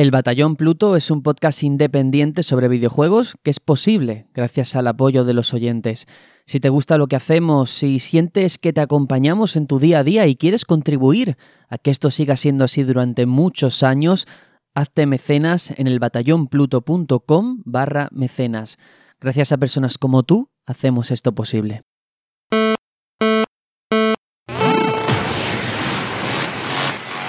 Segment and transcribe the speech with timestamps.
[0.00, 5.26] El Batallón Pluto es un podcast independiente sobre videojuegos que es posible gracias al apoyo
[5.26, 6.06] de los oyentes.
[6.46, 10.02] Si te gusta lo que hacemos, si sientes que te acompañamos en tu día a
[10.02, 11.36] día y quieres contribuir
[11.68, 14.26] a que esto siga siendo así durante muchos años,
[14.74, 18.78] hazte mecenas en el batallonpluto.com barra mecenas.
[19.20, 21.82] Gracias a personas como tú, hacemos esto posible.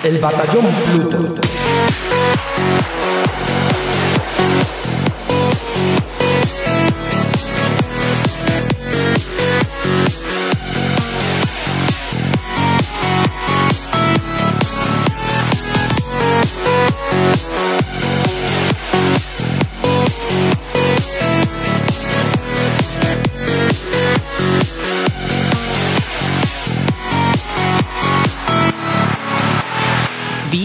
[0.03, 1.41] El Batallón Pluto.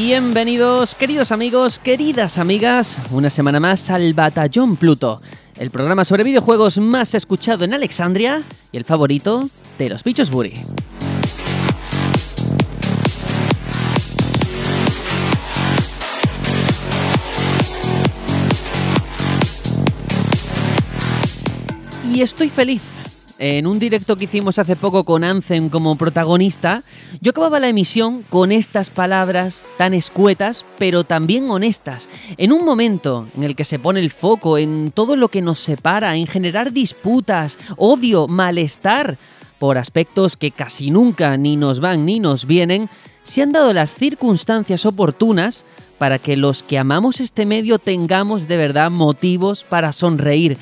[0.06, 5.20] Bienvenidos, queridos amigos, queridas amigas, una semana más al Batallón Pluto,
[5.59, 9.50] el programa sobre videojuegos más escuchado en Alexandria y el favorito
[9.81, 10.53] de los bichos Buri.
[22.14, 22.95] Y estoy feliz
[23.39, 26.83] en un directo que hicimos hace poco con Anthem como protagonista,
[27.20, 32.09] yo acababa la emisión con estas palabras tan escuetas, pero también honestas.
[32.39, 35.59] En un momento en el que se pone el foco en todo lo que nos
[35.59, 39.19] separa, en generar disputas, odio, malestar,
[39.59, 42.89] por aspectos que casi nunca ni nos van ni nos vienen,
[43.25, 45.65] se han dado las circunstancias oportunas
[45.98, 50.59] para que los que amamos este medio tengamos de verdad motivos para sonreír.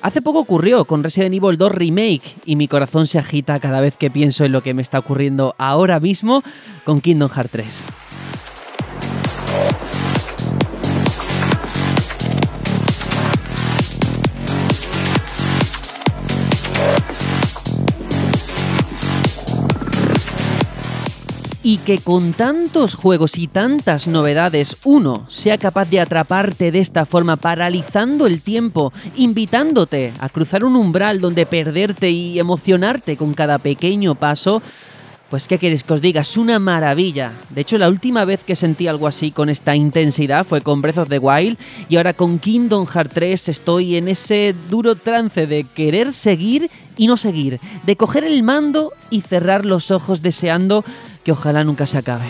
[0.00, 3.96] Hace poco ocurrió con Resident Evil 2 Remake y mi corazón se agita cada vez
[3.96, 6.44] que pienso en lo que me está ocurriendo ahora mismo
[6.84, 7.84] con Kingdom Hearts 3.
[21.68, 27.04] Y que con tantos juegos y tantas novedades uno sea capaz de atraparte de esta
[27.04, 33.58] forma paralizando el tiempo, invitándote a cruzar un umbral donde perderte y emocionarte con cada
[33.58, 34.62] pequeño paso,
[35.28, 37.32] pues qué queréis que os diga, es una maravilla.
[37.50, 40.96] De hecho, la última vez que sentí algo así con esta intensidad fue con Breath
[40.96, 41.58] of the Wild
[41.90, 47.08] y ahora con Kingdom Hearts 3 estoy en ese duro trance de querer seguir y
[47.08, 50.82] no seguir, de coger el mando y cerrar los ojos deseando
[51.28, 52.24] que ojalá nunca se acabe.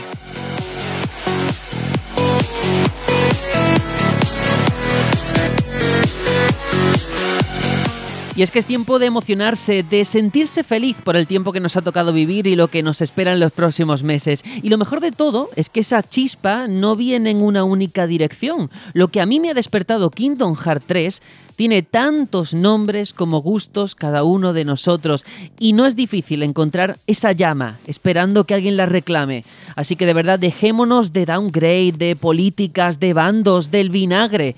[8.38, 11.76] Y es que es tiempo de emocionarse, de sentirse feliz por el tiempo que nos
[11.76, 14.44] ha tocado vivir y lo que nos espera en los próximos meses.
[14.62, 18.70] Y lo mejor de todo es que esa chispa no viene en una única dirección.
[18.92, 21.22] Lo que a mí me ha despertado Kingdom Hearts 3
[21.56, 25.24] tiene tantos nombres como gustos cada uno de nosotros
[25.58, 29.44] y no es difícil encontrar esa llama esperando que alguien la reclame.
[29.74, 34.54] Así que de verdad dejémonos de downgrade, de políticas, de bandos, del vinagre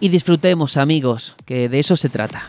[0.00, 2.42] y disfrutemos amigos, que de eso se trata.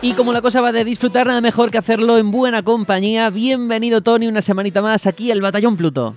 [0.00, 3.30] Y como la cosa va de disfrutar, nada mejor que hacerlo en buena compañía.
[3.30, 6.14] Bienvenido Tony, una semanita más aquí al Batallón Pluto.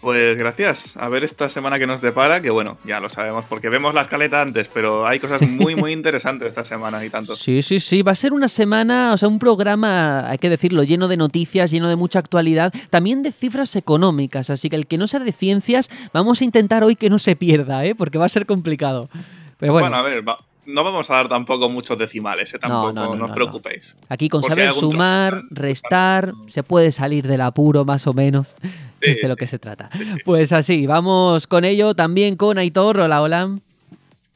[0.00, 0.96] Pues gracias.
[0.96, 4.00] A ver esta semana que nos depara, que bueno, ya lo sabemos porque vemos la
[4.00, 7.36] escaleta antes, pero hay cosas muy, muy interesantes esta semana y tanto.
[7.36, 8.00] Sí, sí, sí.
[8.02, 11.70] Va a ser una semana, o sea, un programa, hay que decirlo, lleno de noticias,
[11.70, 14.48] lleno de mucha actualidad, también de cifras económicas.
[14.48, 17.36] Así que el que no sea de ciencias, vamos a intentar hoy que no se
[17.36, 17.94] pierda, ¿eh?
[17.94, 19.10] porque va a ser complicado.
[19.58, 19.90] Pero bueno.
[19.90, 20.24] bueno a ver,
[20.64, 22.58] no vamos a dar tampoco muchos decimales, ¿eh?
[22.58, 23.98] tampoco, no, os preocupéis.
[24.08, 28.54] Aquí con saber sumar, restar, se puede salir del apuro más o menos
[29.00, 29.90] es de lo que se trata.
[30.24, 33.00] Pues así, vamos con ello también con Aitor.
[33.00, 33.56] Hola, hola.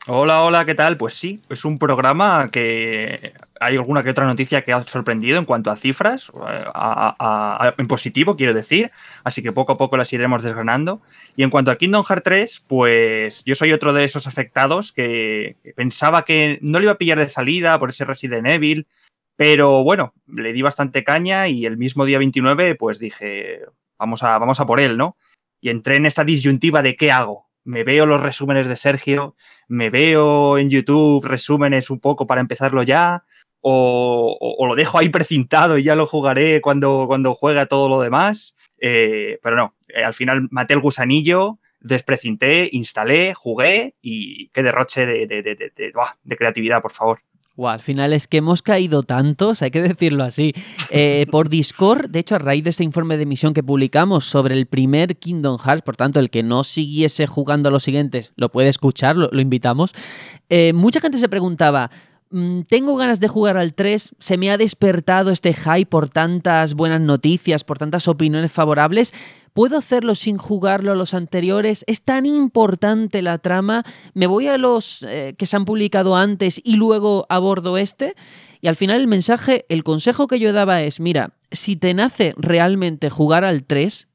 [0.07, 0.99] Hola, hola, ¿qué tal?
[0.99, 5.47] Pues sí, es un programa que hay alguna que otra noticia que ha sorprendido en
[5.47, 6.31] cuanto a cifras,
[7.79, 8.91] en positivo, quiero decir,
[9.23, 11.01] así que poco a poco las iremos desgranando.
[11.37, 15.57] Y en cuanto a Kingdom Hearts 3, pues yo soy otro de esos afectados que,
[15.63, 18.87] que pensaba que no le iba a pillar de salida por ese Resident Evil,
[19.37, 23.63] pero bueno, le di bastante caña y el mismo día 29, pues dije,
[23.99, 25.17] vamos a, vamos a por él, ¿no?
[25.61, 27.49] Y entré en esta disyuntiva de qué hago.
[27.65, 29.37] Me veo los resúmenes de Sergio,
[29.69, 33.25] me veo en YouTube resúmenes un poco para empezarlo ya,
[33.67, 38.55] o, lo dejo ahí precintado y ya lo jugaré cuando, cuando juegue todo lo demás.
[38.79, 45.07] Eh, pero no, eh, al final maté el gusanillo, desprecinté, instalé, jugué y qué derroche
[45.07, 47.21] de, de creatividad, por favor.
[47.57, 50.53] Guau, al final es que hemos caído tantos, hay que decirlo así.
[50.91, 54.57] Eh, por Discord, de hecho, a raíz de este informe de emisión que publicamos sobre
[54.57, 58.51] el primer Kingdom Hearts, por tanto, el que no siguiese jugando a los siguientes lo
[58.51, 59.93] puede escuchar, lo, lo invitamos.
[60.49, 61.91] eh, mucha gente se preguntaba.
[62.35, 66.75] "Mm, Tengo ganas de jugar al 3, se me ha despertado este hype por tantas
[66.75, 69.15] buenas noticias, por tantas opiniones favorables.
[69.53, 71.85] ¿Puedo hacerlo sin jugarlo a los anteriores?
[71.87, 73.85] ¿Es tan importante la trama?
[74.13, 78.17] ¿Me voy a los eh, que se han publicado antes y luego abordo este?
[78.61, 82.35] Y al final el mensaje, el consejo que yo daba es, mira, si te nace
[82.37, 84.14] realmente jugar al 3, mm,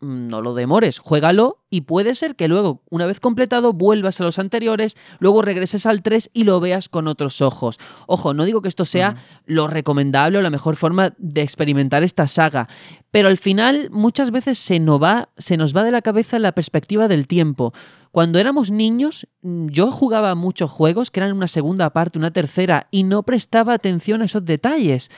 [0.00, 4.38] no lo demores, juégalo y puede ser que luego, una vez completado, vuelvas a los
[4.38, 7.78] anteriores, luego regreses al 3 y lo veas con otros ojos.
[8.06, 9.16] Ojo, no digo que esto sea
[9.46, 12.68] lo recomendable o la mejor forma de experimentar esta saga,
[13.10, 16.52] pero al final muchas veces se nos va, se nos va de la cabeza la
[16.52, 17.72] perspectiva del tiempo.
[18.12, 22.88] Cuando éramos niños, mm, yo jugaba muchos juegos que eran una segunda parte, una tercera,
[22.90, 25.10] y no prestaba atención a esos detalles.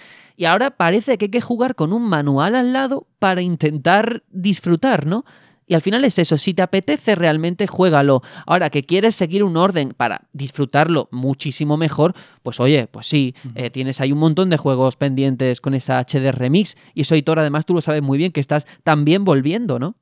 [0.43, 5.07] Y ahora parece que hay que jugar con un manual al lado para intentar disfrutar,
[5.07, 5.25] ¿no?
[5.69, 8.23] Y al final es eso, si te apetece realmente, juégalo.
[8.45, 13.71] Ahora que quieres seguir un orden para disfrutarlo muchísimo mejor, pues oye, pues sí, eh,
[13.71, 16.77] tienes ahí un montón de juegos pendientes con esa HD Remix.
[16.93, 19.95] Y eso, Hitor, además tú lo sabes muy bien, que estás también volviendo, ¿no?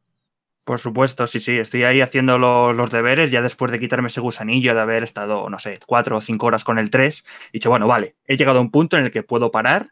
[0.65, 1.59] Por supuesto, sí, sí.
[1.59, 5.51] Estoy ahí haciendo lo- los deberes ya después de quitarme ese gusanillo de haber estado,
[5.51, 7.27] no sé, cuatro o cinco horas con el 3.
[7.49, 9.91] He dicho, bueno, vale, he llegado a un punto en el que puedo parar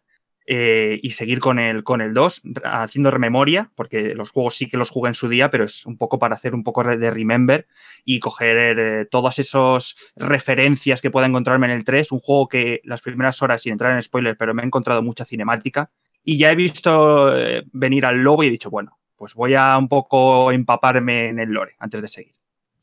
[0.50, 4.78] eh, y seguir con el, con el 2, haciendo rememoria, porque los juegos sí que
[4.78, 7.66] los jugué en su día, pero es un poco para hacer un poco de remember
[8.06, 12.12] y coger eh, todas esas referencias que pueda encontrarme en el 3.
[12.12, 15.26] Un juego que las primeras horas, sin entrar en spoilers, pero me he encontrado mucha
[15.26, 15.90] cinemática.
[16.24, 19.76] Y ya he visto eh, venir al lobo y he dicho, bueno, pues voy a
[19.76, 22.37] un poco empaparme en el lore antes de seguir.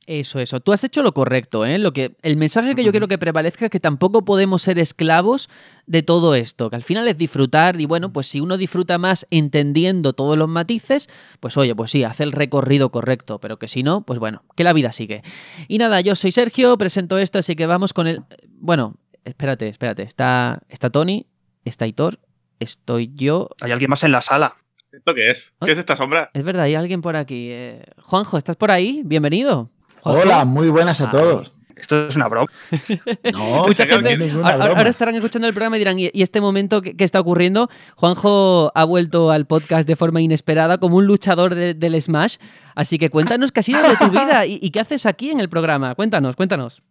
[0.07, 0.59] Eso, eso.
[0.59, 1.79] Tú has hecho lo correcto, ¿eh?
[1.79, 5.49] Lo que, el mensaje que yo quiero que prevalezca es que tampoco podemos ser esclavos
[5.87, 9.25] de todo esto, que al final es disfrutar y bueno, pues si uno disfruta más
[9.31, 11.09] entendiendo todos los matices,
[11.39, 14.63] pues oye, pues sí, hace el recorrido correcto, pero que si no, pues bueno, que
[14.63, 15.23] la vida sigue.
[15.67, 18.21] Y nada, yo soy Sergio, presento esto, así que vamos con el...
[18.59, 21.25] Bueno, espérate, espérate, está, está Tony,
[21.63, 22.19] está Hitor,
[22.59, 23.49] estoy yo...
[23.61, 24.57] ¿Hay alguien más en la sala?
[24.91, 25.55] ¿Esto qué es?
[25.65, 26.29] ¿Qué es esta sombra?
[26.33, 27.49] Es verdad, hay alguien por aquí.
[27.49, 29.01] eh, Juanjo, ¿estás por ahí?
[29.03, 29.71] Bienvenido.
[30.05, 31.11] Hola, muy buenas a Ay.
[31.11, 31.51] todos.
[31.75, 32.47] Esto es una broma.
[33.33, 34.51] No, Mucha gente que broma.
[34.53, 37.69] ahora estarán escuchando el programa y dirán, ¿y, este momento qué, qué está ocurriendo?
[37.97, 42.37] Juanjo ha vuelto al podcast de forma inesperada como un luchador de- del Smash.
[42.75, 45.39] Así que cuéntanos qué ha sido de tu vida y, y qué haces aquí en
[45.41, 45.95] el programa.
[45.95, 46.81] Cuéntanos, cuéntanos.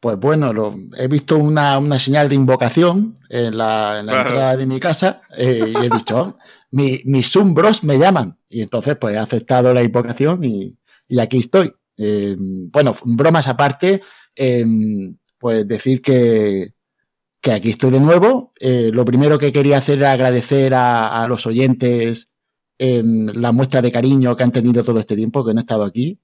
[0.00, 4.28] Pues bueno, lo- he visto una, una señal de invocación en la, en la Claro.
[4.30, 6.38] entrada de mi casa eh, y he dicho, "Oh,
[6.70, 8.38] mi, mis Zoom Bros me llaman.
[8.48, 10.76] Y entonces pues he aceptado la invocación y,
[11.06, 11.72] y aquí estoy.
[12.02, 14.02] Eh, bueno, bromas aparte,
[14.34, 14.64] eh,
[15.38, 16.74] pues decir que,
[17.42, 18.52] que aquí estoy de nuevo.
[18.60, 22.28] Eh, lo primero que quería hacer era agradecer a, los oyentes
[22.78, 25.84] eh, la muestra de cariño que han tenido todo este tiempo que no he estado
[25.84, 26.20] aquí.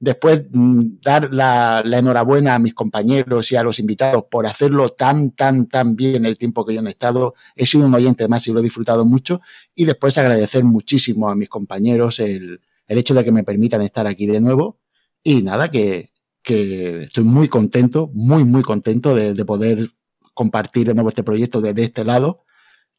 [0.00, 5.32] Después, mm, dar la, enhorabuena a mis compañeros y a los invitados por hacerlo tan,
[5.32, 7.34] tan, tan bien el tiempo que yo he estado.
[7.54, 9.42] He sido un oyente más y lo he disfrutado mucho.
[9.74, 14.06] Y después agradecer muchísimo a mis compañeros el, el hecho de que me permitan estar
[14.06, 14.78] aquí de nuevo.
[15.22, 16.10] Y nada, que,
[16.42, 19.90] que estoy muy contento, muy, muy contento de, de poder
[20.34, 22.44] compartir de nuevo este proyecto desde este lado.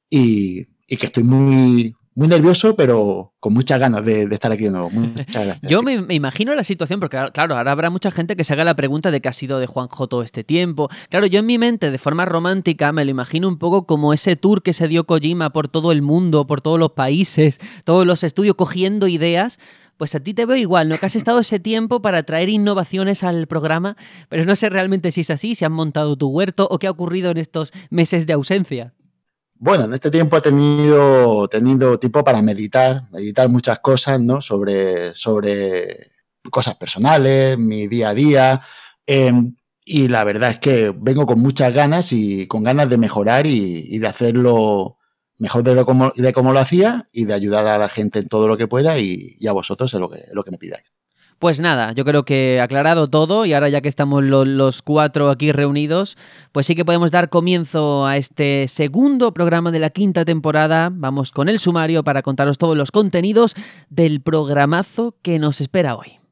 [0.10, 4.66] Y, y que estoy muy, muy nervioso, pero con muchas ganas de, de estar aquí
[4.66, 4.92] de nuevo.
[5.16, 5.60] Gracias.
[5.64, 8.64] Yo me, me imagino la situación, porque claro, ahora habrá mucha gente que se haga
[8.64, 10.90] la pregunta de qué ha sido de Juanjo todo este tiempo.
[11.10, 14.36] Claro, yo en mi mente, de forma romántica, me lo imagino un poco como ese
[14.36, 18.24] tour que se dio Kojima por todo el mundo, por todos los países, todos los
[18.24, 19.60] estudios, cogiendo ideas.
[20.04, 20.98] Pues a ti te veo igual, ¿no?
[20.98, 23.96] Que has estado ese tiempo para traer innovaciones al programa,
[24.28, 26.92] pero no sé realmente si es así, si han montado tu huerto o qué ha
[26.92, 28.94] ocurrido en estos meses de ausencia.
[29.56, 34.42] Bueno, en este tiempo he tenido, tenido tiempo para meditar, meditar muchas cosas, ¿no?
[34.42, 36.12] Sobre, sobre
[36.52, 38.62] cosas personales, mi día a día.
[39.08, 39.32] eh,
[39.86, 44.00] y la verdad es que vengo con muchas ganas y con ganas de mejorar y
[44.00, 44.98] de hacerlo
[45.44, 45.86] mejor de lo
[46.16, 48.98] de como lo hacía y de ayudar a la gente en todo lo que pueda
[48.98, 50.86] y, y a vosotros en lo que, lo que me pidáis.
[51.40, 55.30] Pues nada, yo creo que aclarado todo y ahora ya que estamos lo- los cuatro
[55.30, 56.16] aquí reunidos,
[56.54, 60.90] pues sí que podemos dar comienzo a este segundo programa de la quinta temporada.
[60.94, 63.56] Vamos con el sumario para contaros todos los contenidos
[63.90, 66.23] del programazo que nos espera hoy.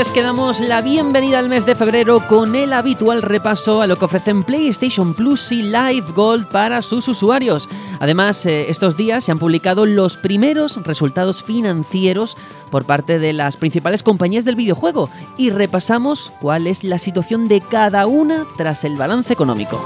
[0.00, 3.86] Y es que damos la bienvenida al mes de febrero con el habitual repaso a
[3.86, 7.68] lo que ofrecen PlayStation Plus y Live Gold para sus usuarios.
[7.98, 12.38] Además, eh, estos días se han publicado los primeros resultados financieros
[12.70, 17.60] por parte de las principales compañías del videojuego y repasamos cuál es la situación de
[17.60, 19.84] cada una tras el balance económico.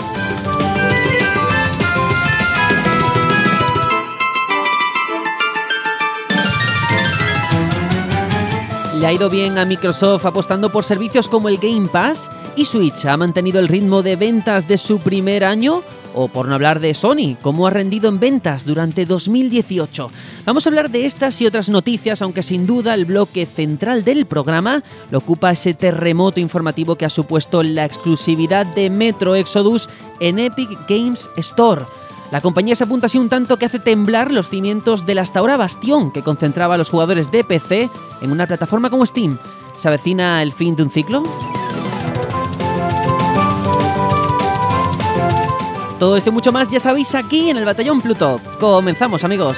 [9.05, 13.05] Le ha ido bien a Microsoft apostando por servicios como el Game Pass y Switch
[13.05, 15.83] ha mantenido el ritmo de ventas de su primer año
[16.15, 20.07] o por no hablar de Sony, cómo ha rendido en ventas durante 2018.
[20.47, 24.25] Vamos a hablar de estas y otras noticias, aunque sin duda el bloque central del
[24.25, 29.87] programa lo ocupa ese terremoto informativo que ha supuesto la exclusividad de Metro Exodus
[30.19, 31.85] en Epic Games Store.
[32.35, 35.57] La compañía se apunta así un tanto que hace temblar los cimientos del hasta ahora
[35.57, 37.89] bastión que concentraba a los jugadores de PC
[38.23, 39.39] en una plataforma como Steam.
[39.79, 41.23] ¿Se avecina el fin de un ciclo?
[46.01, 48.41] Todo esto y mucho más ya sabéis aquí en el Batallón Pluto.
[48.59, 49.57] Comenzamos amigos.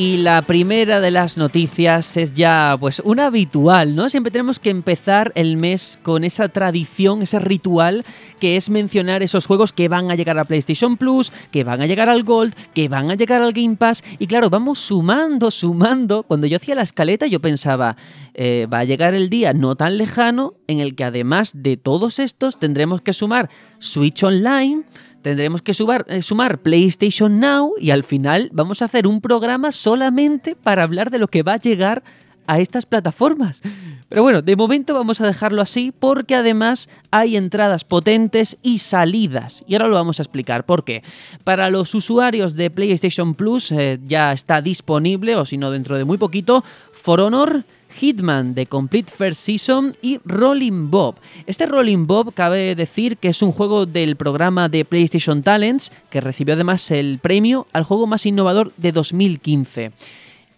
[0.00, 4.08] Y la primera de las noticias es ya pues una habitual, ¿no?
[4.08, 8.06] Siempre tenemos que empezar el mes con esa tradición, ese ritual
[8.38, 11.86] que es mencionar esos juegos que van a llegar a PlayStation Plus, que van a
[11.86, 14.02] llegar al Gold, que van a llegar al Game Pass.
[14.18, 16.22] Y claro, vamos sumando, sumando.
[16.22, 17.98] Cuando yo hacía la escaleta yo pensaba,
[18.32, 22.20] eh, va a llegar el día no tan lejano en el que además de todos
[22.20, 24.82] estos tendremos que sumar Switch Online,
[25.22, 30.56] tendremos que eh, sumar PlayStation Now y al final vamos a hacer un programa solamente
[30.56, 32.02] para hablar de lo que va a llegar
[32.46, 33.62] a estas plataformas.
[34.08, 39.62] Pero bueno, de momento vamos a dejarlo así porque además hay entradas potentes y salidas.
[39.68, 41.04] Y ahora lo vamos a explicar por qué.
[41.44, 46.04] Para los usuarios de PlayStation Plus eh, ya está disponible, o si no dentro de
[46.04, 51.16] muy poquito, For Honor Hitman de Complete First Season y Rolling Bob.
[51.46, 56.20] Este Rolling Bob cabe decir que es un juego del programa de PlayStation Talents que
[56.20, 59.92] recibió además el premio al juego más innovador de 2015.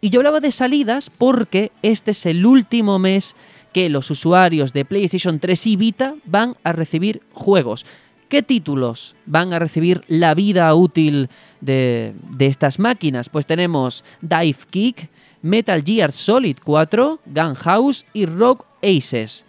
[0.00, 3.36] Y yo hablaba de salidas porque este es el último mes
[3.72, 7.86] que los usuarios de PlayStation 3 y Vita van a recibir juegos.
[8.32, 11.28] ¿Qué títulos van a recibir la vida útil
[11.60, 13.28] de, estas máquinas?
[13.28, 15.10] Pues tenemos Dive Kick,
[15.42, 19.44] Metal Gear Solid 4, Gunhouse y Rogue Aces.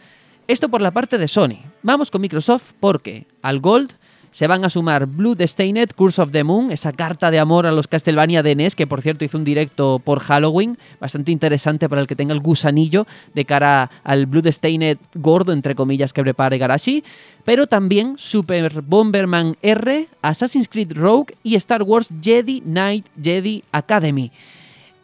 [0.48, 1.60] Esto por la parte de Sony.
[1.84, 3.94] Vamos con Microsoft porque al Gold
[4.34, 7.88] se van a sumar Bloodstained, Curse of the Moon, esa carta de amor a los
[7.88, 12.08] Castlevania de NES, que por cierto hizo un directo por Halloween, bastante interesante para el
[12.08, 17.04] que tenga el gusanillo de cara al Bloodstained gordo, entre comillas, que prepare Garashi,
[17.46, 24.32] pero también Super Bomberman R, Assassin's Creed Rogue y Star Wars Jedi Knight Jedi Academy.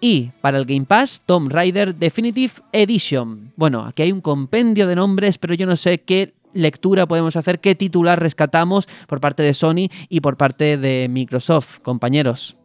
[0.02, 3.52] Y para el Game Pass, Tomb Raider Definitive Edition.
[3.56, 7.60] Bueno, aquí hay un compendio de nombres, pero yo no sé qué lectura podemos hacer,
[7.60, 12.58] qué titular rescatamos por parte de Sony y por parte de Microsoft, compañeros.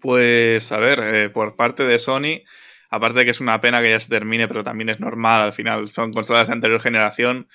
[0.00, 2.42] Pues a ver, eh, por parte de Sony,
[2.90, 5.52] aparte de que es una pena que ya se termine, pero también es normal, al
[5.52, 7.48] final son consolas de anterior generación.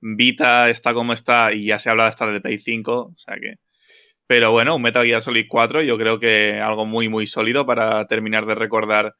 [0.00, 3.34] Vita está como está y ya se habla de estar de Play 5, o sea
[3.34, 3.56] que
[4.28, 8.06] pero bueno, un Metal Gear Solid 4 yo creo que algo muy, muy sólido para
[8.06, 9.16] terminar de recordar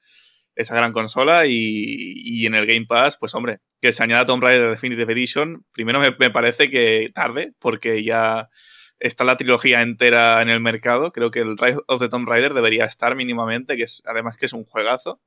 [0.54, 4.70] esa gran consola y, en el Game Pass, pues hombre, que se añada Tomb Raider
[4.70, 8.50] Definitive Edition, primero me, parece que tarde, porque ya
[8.98, 12.52] está la trilogía entera en el mercado, creo que el Rise of the Tomb Raider
[12.52, 15.22] debería estar mínimamente, que es además que es un juegazo.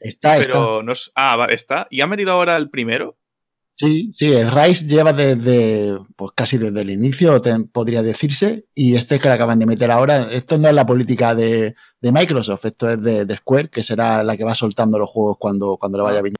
[0.00, 1.86] Está, pero No ah, vale, está.
[1.88, 3.16] ¿Y ha metido ahora el primero?
[3.76, 9.18] Sí, sí, el Rise lleva desde, pues casi desde el inicio, podría decirse, y este
[9.18, 13.02] que le acaban de meter ahora, esto no es la política de, Microsoft, esto es
[13.02, 16.36] de, Square, que será la que va soltando los juegos cuando, cuando le vaya bien.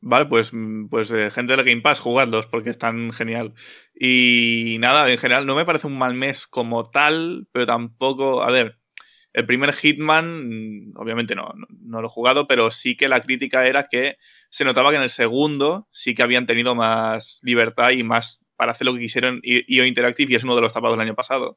[0.00, 0.52] Vale, pues,
[0.90, 3.54] pues eh, gente del Game Pass, jugadlos, porque están genial.
[3.94, 8.50] Y nada, en general no me parece un mal mes como tal, pero tampoco, a
[8.52, 8.77] ver,
[9.38, 13.86] el primer Hitman, obviamente no, no, lo he jugado, pero sí que la crítica era
[13.88, 14.16] que
[14.50, 18.72] se notaba que en el segundo sí que habían tenido más libertad y más para
[18.72, 19.40] hacer lo que quisieron.
[19.44, 21.56] IO Interactive y es uno de los tapados del año pasado.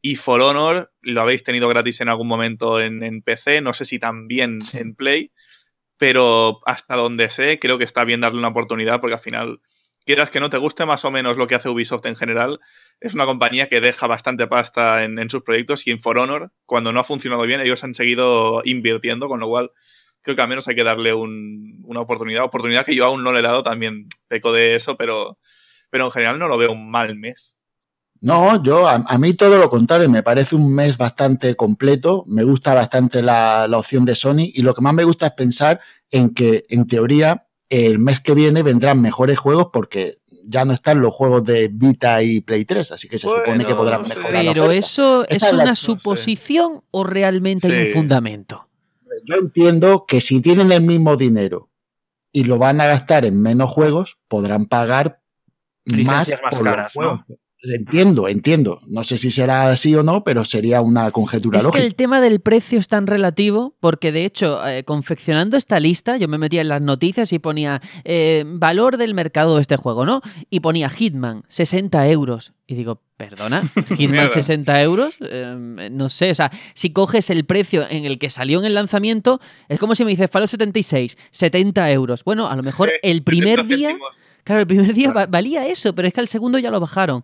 [0.00, 3.98] Y For Honor lo habéis tenido gratis en algún momento en, PC, no sé si
[3.98, 5.32] también en Play,
[5.96, 9.60] pero hasta donde sé, creo que está bien darle una oportunidad porque al final
[10.08, 12.60] quieras que no te guste más o menos lo que hace Ubisoft en general,
[12.98, 16.94] es una compañía que deja bastante pasta en, sus proyectos y en For Honor, cuando
[16.94, 19.70] no ha funcionado bien, ellos han seguido invirtiendo, con lo cual
[20.22, 23.40] creo que al menos hay que darle una oportunidad, oportunidad que yo aún no le
[23.40, 25.36] he dado, también peco de eso, pero,
[25.90, 27.58] pero en general no lo veo un mal mes.
[28.22, 32.72] No, yo a, mí todo lo contrario, me parece un mes bastante completo, me gusta
[32.72, 36.64] bastante la, opción de Sony y lo que más me gusta es pensar en que
[36.70, 41.44] en teoría el mes que viene vendrán mejores juegos porque ya no están los juegos
[41.44, 44.30] de Vita y Play 3, así que se supone que podrán mejorar.
[44.32, 48.68] Pero eso es una suposición o realmente hay un fundamento.
[49.24, 51.68] Yo entiendo que si tienen el mismo dinero
[52.32, 55.20] y lo van a gastar en menos juegos, podrán pagar
[55.84, 57.20] más, por caras, los
[57.60, 58.80] Entiendo, entiendo.
[58.86, 62.20] No sé si será así o no, pero sería una conjetura es que el tema
[62.20, 66.60] del precio es tan relativo, porque de hecho, eh, confeccionando esta lista, yo me metía
[66.60, 70.22] en las noticias y ponía eh, valor del mercado de este juego, ¿no?
[70.50, 72.52] Y ponía Hitman, 60 euros.
[72.68, 73.62] Y digo, perdona,
[73.96, 78.30] Hitman 60 euros, em, no sé, o sea, si coges el precio en el que
[78.30, 82.22] salió en el lanzamiento, es como si me dices Fallout 76, 70 euros.
[82.22, 83.96] Bueno, a lo mejor el primer día...
[84.48, 87.20] Claro, el primer día valía eso, pero es que al segundo ya lo bajaron.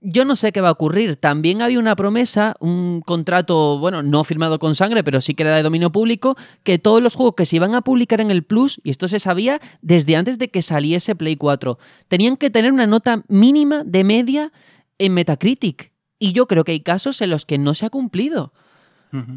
[0.00, 1.16] Yo no sé qué va a ocurrir.
[1.16, 5.56] También había una promesa, un contrato, bueno, no firmado con sangre, pero sí que era
[5.56, 8.80] de dominio público, que todos los juegos que se iban a publicar en el Plus,
[8.82, 11.78] y esto se sabía desde antes de que saliese Play 4,
[12.08, 14.50] tenían que tener una nota mínima de media
[14.96, 15.92] en Metacritic.
[16.18, 18.54] Y yo creo que hay casos en los que no se ha cumplido.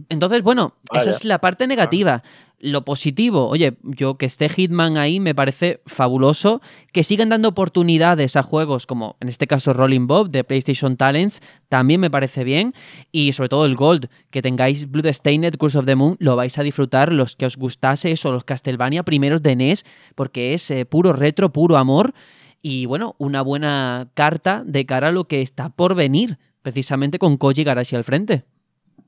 [0.10, 2.24] Entonces, bueno, esa es la parte negativa.
[2.60, 6.62] Lo positivo, oye, yo que esté Hitman ahí me parece fabuloso.
[6.91, 11.41] Que sigan dando oportunidades a juegos como en este caso Rolling Bob de PlayStation Talents,
[11.69, 12.74] también me parece bien.
[13.12, 16.63] Y sobre todo el Gold, que tengáis Bloodstained, Curse of the Moon, lo vais a
[16.63, 21.13] disfrutar los que os gustase eso, los Castlevania primeros de NES, porque es eh, puro
[21.13, 22.15] retro, puro amor.
[22.63, 27.38] Y bueno, una buena carta de cara a lo que está por venir, precisamente con
[27.38, 28.46] Koji Garashi al frente.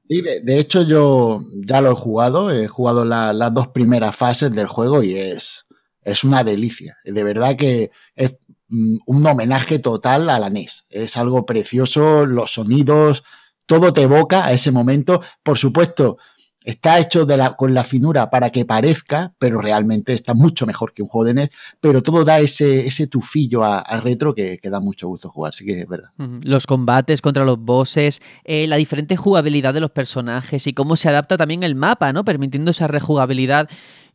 [0.10, 4.66] Sí, de, hecho yo ya lo he jugado, he jugado las dos primeras fases del
[4.66, 5.68] juego y es,
[6.02, 6.98] es una delicia.
[7.06, 8.36] De verdad que es
[8.70, 10.86] mm, un homenaje total a la NES.
[10.90, 13.24] Es algo precioso, los sonidos,
[13.68, 15.22] todo te evoca a ese momento.
[15.44, 16.18] Por supuesto,
[16.66, 17.26] Está hecho
[17.56, 21.34] con la finura para que parezca, pero realmente está mucho mejor que un juego de
[21.34, 25.66] NES, pero todo da ese, ese tufillo a, retro que, da mucho gusto jugar, sí
[25.66, 26.10] que es verdad.
[26.44, 31.08] Los combates contra los bosses, eh, la diferente jugabilidad de los personajes y cómo se
[31.08, 32.26] adapta también el mapa, ¿no?
[32.26, 33.70] Permitiendo esa rejugabilidad.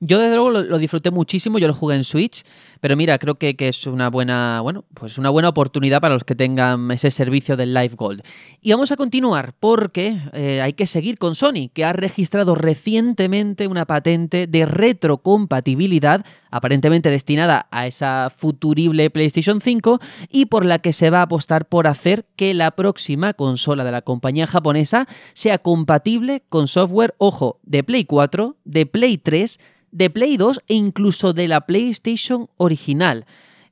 [0.07, 2.43] Yo desde luego lo, disfruté muchísimo, yo lo jugué en Switch,
[2.81, 6.35] pero mira, creo que, es una buena, bueno, pues una buena oportunidad para los que
[6.35, 8.21] tengan ese servicio del Live Gold.
[8.61, 13.67] Y vamos a continuar porque eh, hay que seguir con Sony, que ha registrado recientemente
[13.67, 20.93] una patente de retrocompatibilidad, aparentemente destinada a esa futurible PlayStation 5 y por la que
[20.93, 25.57] se va a apostar por hacer que la próxima consola de la compañía japonesa sea
[25.57, 29.59] compatible con software, ojo, de Play 4, de Play 3,
[29.95, 33.25] de Play 2 e incluso de la PlayStation original.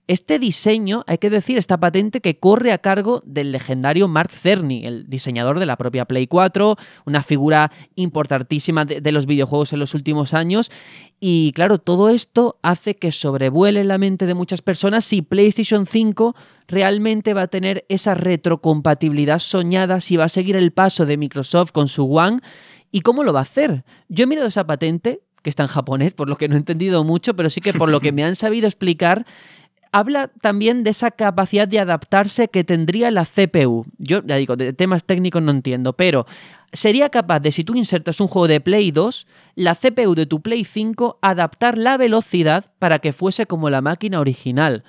[0.09, 4.85] Este diseño, hay que decir, esta patente que corre a cargo del legendario Mark Cerny,
[4.85, 9.95] el diseñador de la propia Play 4, una figura importantísima de, los videojuegos en los
[9.95, 10.71] últimos años.
[11.21, 16.35] Y claro, todo esto hace que sobrevuele la mente de muchas personas si PlayStation 5
[16.69, 21.73] realmente va a tener esa retrocompatibilidad soñada, si va a seguir el paso de Microsoft
[21.73, 22.41] con su One
[22.91, 23.85] y cómo lo va a hacer.
[24.09, 27.05] Yo he mirado esa patente que está en japonés, por lo que no he entendido
[27.05, 29.27] mucho, pero sí que por lo que me han sabido explicar,
[29.93, 33.85] habla también de esa capacidad de adaptarse que tendría la CPU.
[33.99, 36.27] Yo ya digo, de temas técnicos no entiendo, pero
[36.73, 39.27] sería capaz de, si tú insertas un juego de Play 2,
[39.57, 44.19] la CPU de tu Play 5 adaptar la velocidad para que fuese como la máquina
[44.19, 44.83] original.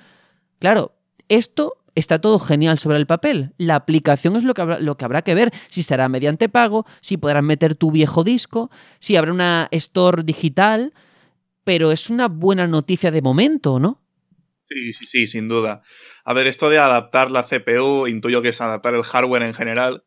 [0.58, 0.92] Claro,
[1.28, 3.52] esto está todo genial sobre el papel.
[3.58, 5.52] La aplicación es lo que, habrá, lo que habrá que ver.
[5.68, 10.92] Si será mediante pago, si podrás meter tu viejo disco, si habrá una store digital.
[11.64, 14.02] Pero es una buena noticia de momento, ¿no?
[14.68, 15.82] Sí, sí, sí, sin duda.
[16.24, 20.04] A ver, esto de adaptar la CPU, intuyo que es adaptar el hardware en general.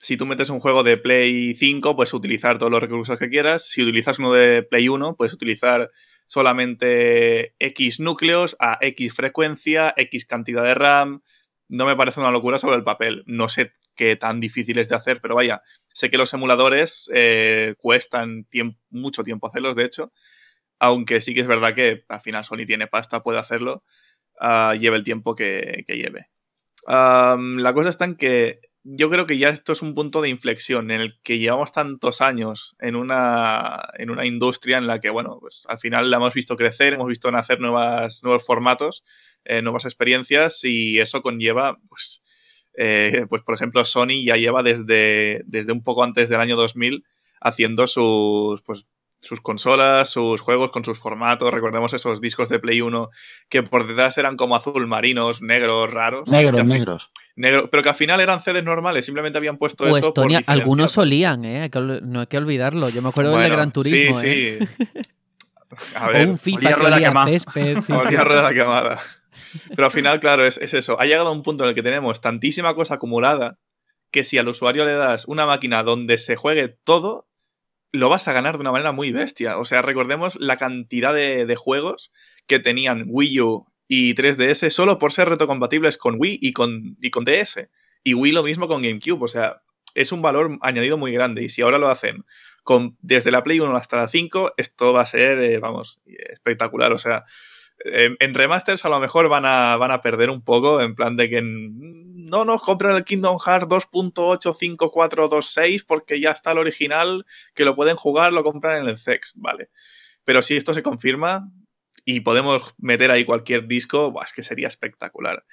[0.00, 3.66] Si tú metes un juego de Play 5, puedes utilizar todos los recursos que quieras.
[3.68, 5.90] Si utilizas uno de Play 1, puedes utilizar
[6.26, 11.22] solamente X núcleos a X frecuencia, X cantidad de RAM.
[11.68, 13.22] No me parece una locura sobre el papel.
[13.26, 17.74] No sé qué tan difícil es de hacer, pero vaya, sé que los emuladores eh,
[17.78, 18.46] cuestan
[18.90, 20.12] mucho tiempo hacerlos, de hecho.
[20.78, 23.84] Aunque sí que es verdad que al final Sony tiene pasta, puede hacerlo,
[24.40, 26.28] uh, lleve el tiempo que, lleve.
[26.86, 30.90] la cosa está en que yo creo que ya esto es un punto de inflexión
[30.90, 35.38] en el que llevamos tantos años en una, en una industria en la que, bueno,
[35.40, 39.02] pues al final la hemos visto crecer, hemos visto nacer nuevas, nuevos formatos,
[39.46, 42.22] eh, nuevas experiencias y eso conlleva, pues,
[42.76, 47.04] eh, pues por ejemplo, Sony ya lleva desde, desde un poco antes del año 2000
[47.40, 48.86] haciendo sus, pues,
[49.24, 51.52] sus consolas, sus juegos con sus formatos.
[51.52, 53.10] Recordemos esos discos de Play 1
[53.48, 56.28] que por detrás eran como azul marinos, negros, raros.
[56.28, 57.10] Negros, negros.
[57.36, 60.12] Negro, pero que al final eran CDs normales, simplemente habían puesto pues eso.
[60.12, 61.70] Tony, algunos solían, ¿eh?
[62.02, 62.88] no hay que olvidarlo.
[62.90, 64.20] Yo me acuerdo bueno, del Gran Turismo.
[64.20, 64.68] Sí, ¿eh?
[64.78, 64.88] sí.
[65.96, 67.26] A ver, o un FIFA que rueda quemada.
[67.26, 67.80] césped.
[67.80, 68.16] sí, sí.
[68.16, 69.00] rueda quemada.
[69.70, 71.00] Pero al final, claro, es, es eso.
[71.00, 73.58] Ha llegado a un punto en el que tenemos tantísima cosa acumulada
[74.10, 77.26] que si al usuario le das una máquina donde se juegue todo,
[77.94, 79.56] lo vas a ganar de una manera muy bestia.
[79.56, 82.12] O sea, recordemos la cantidad de, juegos
[82.48, 87.10] que tenían Wii U y 3DS solo por ser retrocompatibles con Wii y con, y
[87.10, 87.68] con DS.
[88.02, 89.22] Y Wii lo mismo con GameCube.
[89.22, 89.62] O sea,
[89.94, 91.44] es un valor añadido muy grande.
[91.44, 92.24] Y si ahora lo hacen
[92.64, 96.92] con, desde la Play 1 hasta la 5, esto va a ser, eh, vamos, espectacular.
[96.92, 97.24] O sea,
[97.78, 101.28] en, remasters a lo mejor van a, van a perder un poco en plan de
[101.28, 107.76] que no nos compren el Kingdom Hearts 2.85426 porque ya está el original, que lo
[107.76, 109.70] pueden jugar, lo compran en el CEX, vale.
[110.24, 111.50] Pero si esto se confirma
[112.04, 115.44] y podemos meter ahí cualquier disco, es que sería espectacular.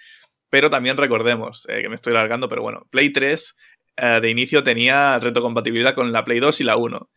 [0.50, 3.58] Pero también recordemos, eh, que me estoy largando, pero bueno, Play 3
[3.98, 7.10] eh, de inicio tenía retrocompatibilidad con la Play 2 y la 1.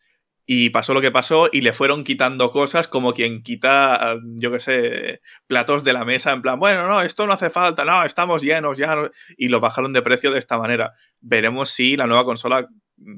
[0.47, 4.59] Y pasó lo que pasó y le fueron quitando cosas como quien quita, yo qué
[4.59, 8.43] sé, platos de la mesa en plan, bueno, no, esto no hace falta, no, estamos
[8.43, 8.95] llenos ya.
[9.37, 10.93] Y lo bajaron de precio de esta manera.
[11.21, 12.67] Veremos si la nueva consola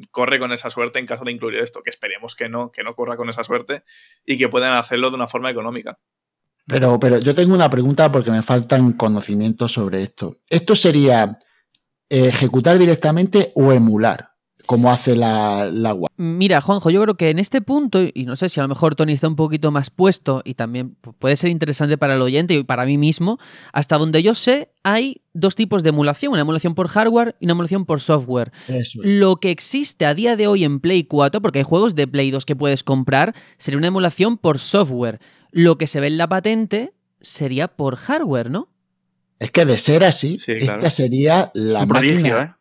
[0.09, 2.95] corre con esa suerte en caso de incluir esto, que esperemos que no, que no
[2.95, 3.83] corra con esa suerte
[4.25, 5.99] y que puedan hacerlo de una forma económica.
[6.65, 10.37] Pero, pero yo tengo una pregunta porque me faltan conocimientos sobre esto.
[10.49, 11.37] ¿Esto sería
[12.09, 14.36] ejecutar directamente o emular?
[14.67, 15.97] Como hace la, la.
[16.17, 18.95] Mira, Juanjo, yo creo que en este punto, y no sé si a lo mejor
[18.95, 22.63] Tony está un poquito más puesto y también puede ser interesante para el oyente y
[22.63, 23.39] para mí mismo,
[23.71, 27.53] hasta donde yo sé, hay dos tipos de emulación, una emulación por hardware y una
[27.53, 28.51] emulación por software.
[28.67, 29.09] Eso es.
[29.09, 32.29] Lo que existe a día de hoy en Play 4, porque hay juegos de Play
[32.29, 35.19] 2 que puedes comprar, sería una emulación por software.
[35.51, 38.67] Lo que se ve en la patente sería por hardware, ¿no?
[39.39, 42.53] Es que de ser así, Sí, esta sería la un máquina prodigio, ¿eh?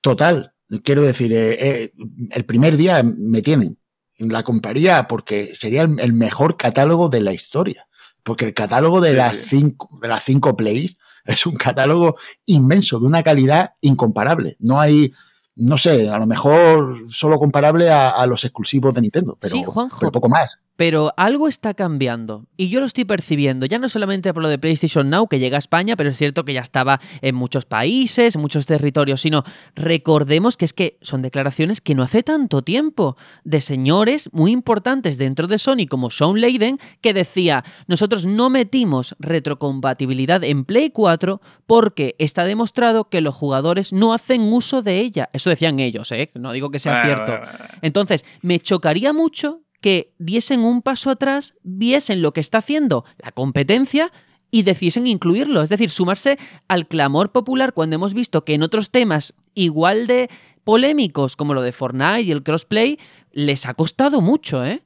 [0.00, 0.52] total.
[0.82, 1.92] Quiero decir, eh, eh,
[2.32, 3.78] el primer día me tienen.
[4.18, 7.86] La compraría porque sería el, el mejor catálogo de la historia.
[8.22, 9.44] Porque el catálogo de, Sí, las sí.
[9.58, 14.56] cinco, de las cinco plays es un catálogo inmenso, de una calidad incomparable.
[14.58, 15.12] No hay,
[15.56, 19.64] no sé, a lo mejor solo comparable a, a los exclusivos de Nintendo, pero, Sí,
[19.64, 19.96] Juanjo.
[20.00, 20.58] pero poco más.
[20.76, 24.58] Pero algo está cambiando y yo lo estoy percibiendo, ya no solamente por lo de
[24.58, 28.34] PlayStation Now que llega a España, pero es cierto que ya estaba en muchos países,
[28.34, 29.42] en muchos territorios, sino
[29.74, 35.16] recordemos que es que son declaraciones que no hace tanto tiempo de señores muy importantes
[35.16, 41.40] dentro de Sony como Sean Layden que decía, nosotros no metimos retrocompatibilidad en Play 4
[41.66, 45.30] porque está demostrado que los jugadores no hacen uso de ella.
[45.46, 46.32] Eso decían ellos, ¿eh?
[46.34, 47.32] No digo que sea Bueno, cierto.
[47.38, 47.74] bueno, bueno.
[47.82, 53.30] Entonces, me chocaría mucho que diesen un paso atrás, viesen lo que está haciendo la
[53.30, 54.10] competencia
[54.50, 55.62] y decidiesen incluirlo.
[55.62, 60.28] Es decir, sumarse al clamor popular cuando hemos visto que en otros temas igual de
[60.64, 62.98] polémicos como lo de Fortnite y el crossplay,
[63.30, 64.82] les ha costado mucho, ¿eh?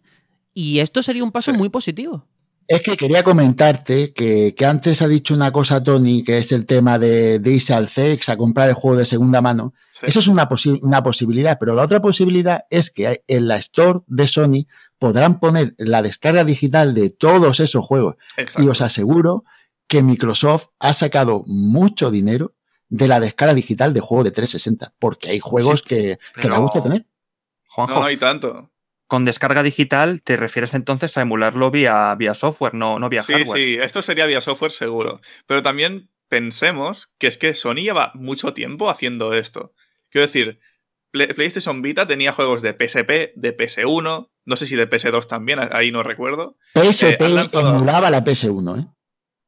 [0.53, 1.57] Y esto sería un paso Sí.
[1.57, 2.27] muy positivo.
[2.73, 6.67] Es que quería comentarte que, que antes ha dicho una cosa Tony, que es el
[6.67, 9.75] tema de, de irse al CEX a comprar el juego de segunda mano.
[9.91, 10.07] Sí.
[10.07, 13.57] Eso es una, posi- una posibilidad, pero la otra posibilidad es que hay- en la
[13.57, 14.67] store de Sony
[15.01, 18.15] podrán poner la descarga digital de todos esos juegos.
[18.37, 18.63] Exacto.
[18.63, 19.43] Y os aseguro
[19.89, 22.55] que Microsoft ha sacado mucho dinero
[22.89, 26.81] de la descarga digital de juegos de 360, porque hay juegos que, que pero- gusto
[26.83, 27.05] tener.
[27.69, 28.71] Juanjo, No, no, y tanto.
[29.11, 33.33] Con descarga digital te refieres entonces a emularlo vía, vía software, no, no vía Sí,
[33.33, 33.59] hardware.
[33.61, 35.21] sí, esto sería vía software seguro.
[35.47, 39.75] Pero también pensemos que es que Sony lleva mucho tiempo haciendo esto.
[40.11, 40.61] Quiero decir,
[41.11, 45.59] Play- PlayStation Vita tenía juegos de PSP, de PS1, no sé si de PS2 también,
[45.73, 46.57] ahí no recuerdo.
[46.75, 48.87] PSP Eh, lanzado- emulaba la PS1, ¿eh?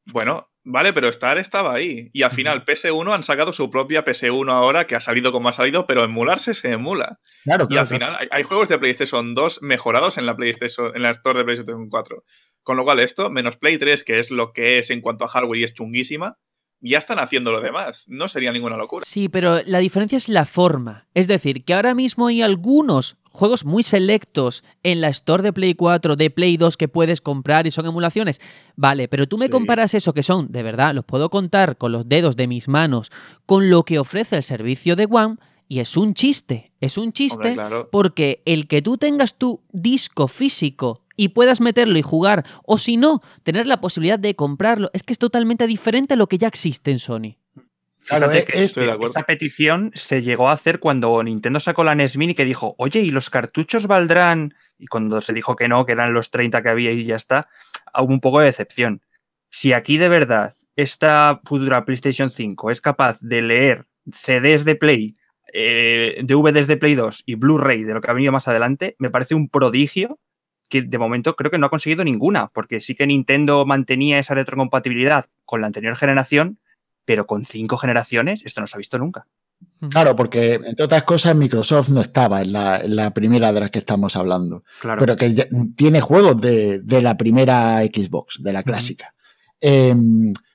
[0.07, 2.11] Bueno, vale, pero Star estaba ahí.
[2.13, 5.53] Y al final PS1 han sacado su propia PS1 ahora, que ha salido como ha
[5.53, 7.21] salido, pero emularse se emula.
[7.45, 8.05] Claro, Y claro, al claro.
[8.05, 11.45] final hay, hay juegos de PlayStation 2 mejorados en la PlayStation, en la Store de
[11.45, 12.25] PlayStation 4.
[12.63, 15.29] Con lo cual, esto, menos Play 3, que es lo que es en cuanto a
[15.29, 16.39] hardware y es chunguísima,
[16.83, 18.05] ya están haciendo lo demás.
[18.09, 19.05] No sería ninguna locura.
[19.07, 21.07] Sí, pero la diferencia es la forma.
[21.15, 25.75] Es decir, que ahora mismo hay algunos juegos muy selectos en la Store de Play
[25.75, 28.41] 4, de Play 2 que puedes comprar y son emulaciones.
[28.77, 29.51] Vale, pero tú me Sí.
[29.53, 33.11] comparas eso que son, de verdad, los puedo contar con los dedos de mis manos,
[33.47, 35.37] con lo que ofrece el servicio de One
[35.69, 36.73] y es un chiste.
[36.81, 37.89] Es un chiste Hombre, claro.
[37.91, 42.97] porque el que tú tengas tu disco físico y puedas meterlo y jugar, o si
[42.97, 46.49] no, tener la posibilidad de comprarlo, es que es totalmente diferente a lo que ya
[46.49, 47.37] existe en Sony.
[48.05, 49.13] Claro, Fíjate es- que es- Estoy de acuerdo.
[49.15, 53.01] esa petición se llegó a hacer cuando Nintendo sacó la NES Mini que dijo, oye,
[53.01, 54.55] ¿y los cartuchos valdrán?
[54.79, 57.49] Y cuando se dijo que no, que eran los 30 que había y ya está,
[57.97, 59.03] hubo un poco de decepción.
[59.51, 65.17] Si aquí de verdad esta futura PlayStation 5 es capaz de leer CDs de Play,
[65.53, 69.11] eh, DVDs de Play 2 y Blu-ray de lo que ha venido más adelante, me
[69.11, 70.19] parece un prodigio
[70.69, 74.35] que de momento creo que no ha conseguido ninguna, porque sí que Nintendo mantenía esa
[74.35, 76.59] retrocompatibilidad con la anterior generación,
[77.05, 79.27] pero con cinco generaciones esto no se ha visto nunca.
[79.91, 83.71] Claro, porque entre otras cosas Microsoft no estaba en la, en la primera de las
[83.71, 84.99] que estamos hablando, Claro.
[84.99, 85.47] pero que ya-
[85.77, 89.15] tiene juegos de, de la primera Xbox, de la clásica.
[89.61, 89.95] Eh,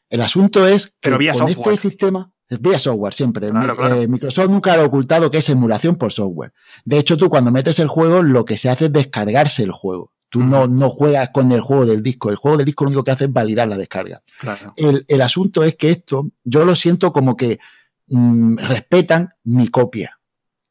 [0.10, 1.74] el asunto es que Pero con software.
[1.76, 3.96] este sistema, vía software siempre, Claro, Mi- claro.
[4.02, 6.54] eh, Microsoft nunca ha ocultado que es emulación por software.
[6.86, 10.12] De hecho, tú cuando metes el juego, lo que se hace es descargarse el juego.
[10.30, 13.04] Tú no, no juegas con el juego del disco, el juego del disco lo único
[13.04, 14.22] que hace es validar la descarga.
[14.40, 14.74] claro.
[14.76, 17.60] El, el asunto es que esto, yo lo siento como que
[18.08, 20.20] mm, respetan mi copia,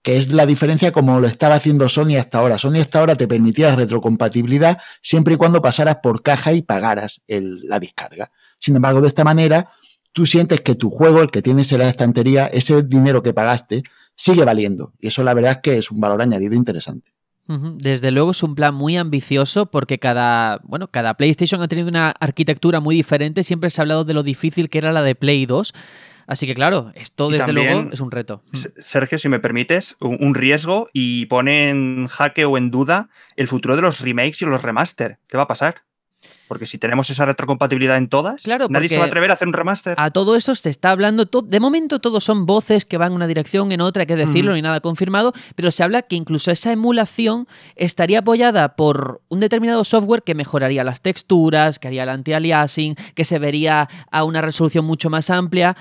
[0.02, 2.58] que es la diferencia como lo estaba haciendo Sony hasta ahora.
[2.58, 7.62] Sony hasta ahora te permitía retrocompatibilidad siempre y cuando pasaras por caja y pagaras el-
[7.66, 8.30] la descarga.
[8.58, 9.70] Sin embargo, de esta manera,
[10.16, 13.82] tú sientes que tu juego, el que tienes en la estantería, ese dinero que pagaste,
[14.14, 14.94] sigue valiendo.
[14.98, 17.12] Y eso la verdad es que es un valor añadido interesante.
[17.48, 22.10] Desde luego es un plan muy ambicioso porque cada, bueno, cada PlayStation ha tenido una
[22.12, 23.42] arquitectura muy diferente.
[23.42, 25.74] Siempre se ha hablado de lo difícil que era la de Play 2.
[26.26, 28.42] Así que claro, esto desde también- luego es un reto.
[28.78, 33.48] Sergio, si me permites, un, un riesgo y pone en jaque o en duda el
[33.48, 35.18] futuro de los remakes y los remaster.
[35.28, 35.82] ¿Qué va a pasar?
[36.48, 39.48] Porque si tenemos esa retrocompatibilidad en todas, Claro, nadie se va a atrever a hacer
[39.48, 39.94] un remaster.
[39.98, 43.26] A todo eso se está hablando, de momento todos son voces que van en una
[43.26, 44.56] dirección, en otra, hay que decirlo, Ujú.
[44.56, 49.82] ni nada confirmado, pero se habla que incluso esa emulación estaría apoyada por un determinado
[49.84, 54.84] software que mejoraría las texturas, que haría el anti-aliasing, que se vería a una resolución
[54.84, 55.76] mucho más amplia.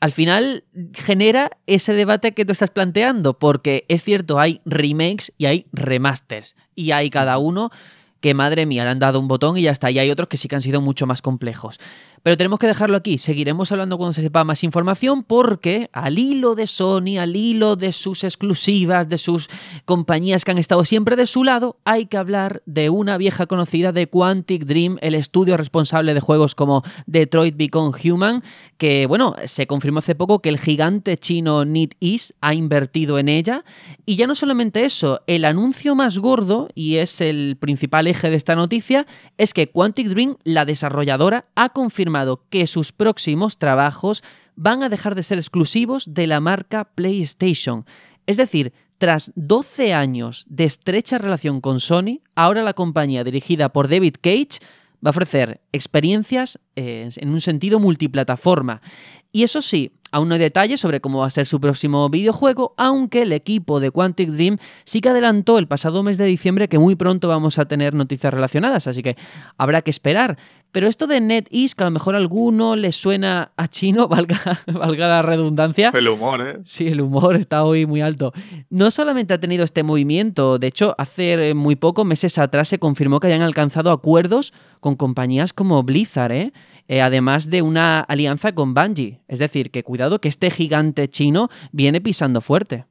[0.00, 5.46] Al final genera ese debate que tú estás planteando, porque es cierto, hay remakes y
[5.46, 7.70] hay remasters, y hay cada uno
[8.20, 9.90] que madre mía, le han dado un botón y ya está.
[9.90, 11.78] Y hay otros que sí que han sido mucho más complejos.
[12.22, 13.18] Pero tenemos que dejarlo aquí.
[13.18, 17.92] Seguiremos hablando cuando se sepa más información porque al hilo de Sony, al hilo de
[17.92, 19.48] sus exclusivas, de sus
[19.84, 23.92] compañías que han estado siempre de su lado, hay que hablar de una vieja conocida
[23.92, 28.42] de Quantic Dream, el estudio responsable de juegos como Detroit Become Human,
[28.76, 33.64] que bueno, se confirmó hace poco que el gigante chino NetEase ha invertido en ella.
[34.06, 38.36] Y ya no solamente eso, el anuncio más gordo, y es el principal eje de
[38.36, 42.07] esta noticia, es que Quantic Dream, la desarrolladora, ha confirmado
[42.50, 44.22] que sus próximos trabajos
[44.56, 47.86] van a dejar de ser exclusivos de la marca PlayStation.
[48.26, 53.88] Es decir, tras 12 años de estrecha relación con Sony, ahora la compañía dirigida por
[53.88, 54.58] David Cage
[55.04, 58.82] va a ofrecer experiencias eh, en un sentido multiplataforma.
[59.30, 62.74] Y eso sí, aún no hay detalles sobre cómo va a ser su próximo videojuego,
[62.76, 66.78] aunque el equipo de Quantic Dream sí que adelantó el pasado mes de diciembre que
[66.78, 69.16] muy pronto vamos a tener noticias relacionadas, así que
[69.56, 70.38] habrá que esperar.
[70.70, 74.38] Pero esto de NetEase, que a lo mejor a alguno le suena a chino, valga,
[74.66, 76.60] valga la redundancia, El humor, ¿eh?
[76.64, 78.32] Sí, el humor está hoy muy alto.
[78.68, 83.18] No solamente ha tenido este movimiento, de hecho, hace muy poco, meses atrás, se confirmó
[83.20, 86.52] que habían alcanzado acuerdos con compañías como Blizzard, ¿eh?
[86.88, 89.20] Eh, además de una alianza con Bungie.
[89.28, 92.86] Es decir, que cuidado que este gigante chino viene pisando fuerte.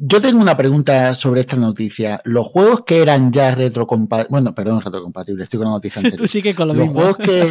[0.00, 2.20] Yo tengo una pregunta sobre esta noticia.
[2.24, 6.28] Los juegos que eran ya retrocompatibles, bueno, perdón, retrocompatibles, estoy con la noticia anterior.
[6.28, 7.50] sigue con Los juegos que.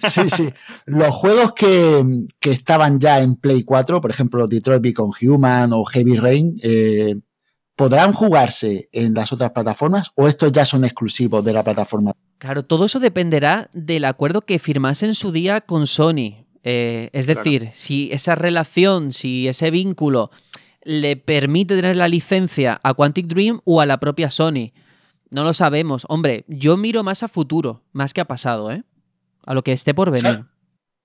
[0.08, 0.52] sí, sí.
[0.86, 5.84] Los juegos que, que estaban ya en Play 4, por ejemplo, Detroit Become Human o
[5.84, 7.16] Heavy Rain, eh,
[7.74, 12.12] ¿podrán jugarse en las otras plataformas o estos ya son exclusivos de la plataforma?
[12.38, 16.39] Claro, todo eso dependerá del acuerdo que firmase en su día con Sony.
[16.64, 17.42] Eh, es Claro.
[17.42, 20.30] decir, si esa relación, si ese vínculo
[20.82, 24.72] le permite tener la licencia a Quantic Dream o a la propia Sony.
[25.30, 26.06] No lo sabemos.
[26.08, 28.82] Hombre, yo miro más a futuro, más que a pasado, ¿eh?
[29.44, 30.22] A lo que esté por venir.
[30.22, 30.46] Claro.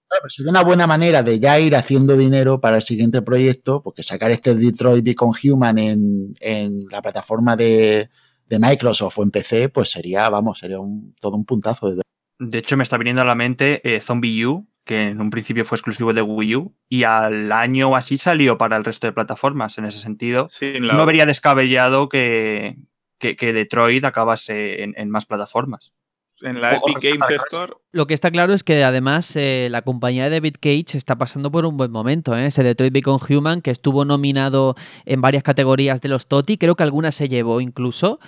[0.07, 4.03] Claro, sería una buena manera de ya ir haciendo dinero para el siguiente proyecto, porque
[4.03, 8.09] sacar este Detroit Become Human en, en la plataforma de,
[8.47, 11.95] de Microsoft o en PC, pues sería, vamos, sería un, todo un puntazo.
[12.39, 15.65] De hecho, me está viniendo a la mente eh, Zombie U, que en un principio
[15.65, 19.13] fue exclusivo de Wii U y al año o así salió para el resto de
[19.13, 19.77] plataformas.
[19.77, 20.47] En ese sentido,
[20.79, 22.77] no habría descabellado que,
[23.17, 25.93] que, Detroit acabase en, más plataformas.
[26.41, 27.73] En la Epic Games Store.
[27.91, 31.49] Lo que está claro es que además eh, la compañía de David Cage está pasando
[31.49, 32.37] por un buen momento.
[32.37, 32.47] ¿eh?
[32.47, 36.83] Ese Detroit Become Human, que estuvo nominado en varias categorías de los TOTI, creo que
[36.83, 38.19] algunas se llevó incluso.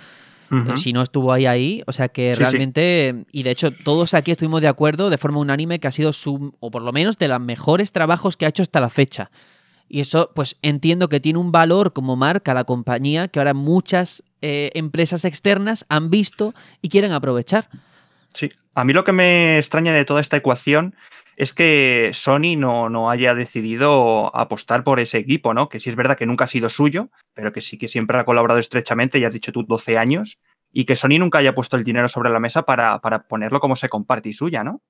[0.76, 4.62] Si no estuvo ahí ahí, o sea que realmente, y de hecho todos aquí estuvimos
[4.62, 7.40] de acuerdo de forma unánime que ha sido su, o por lo menos de los
[7.40, 9.30] mejores trabajos que ha hecho hasta la fecha.
[9.88, 14.22] Y eso, pues entiendo que tiene un valor como marca la compañía que ahora muchas
[14.42, 17.68] eh, empresas externas han visto y quieren aprovechar.
[18.34, 20.94] Sí, a mí lo que me extraña de toda esta ecuación
[21.38, 25.68] es que Sony no, no, haya decidido apostar por ese equipo, ¿no?
[25.68, 28.24] Que sí es verdad que nunca ha sido suyo, pero que sí que siempre ha
[28.24, 30.40] colaborado estrechamente, ya has dicho tú, 12 años,
[30.72, 33.76] y que Sony nunca haya puesto el dinero sobre la mesa para, para ponerlo como
[33.76, 34.82] se comparte y suya, ¿no?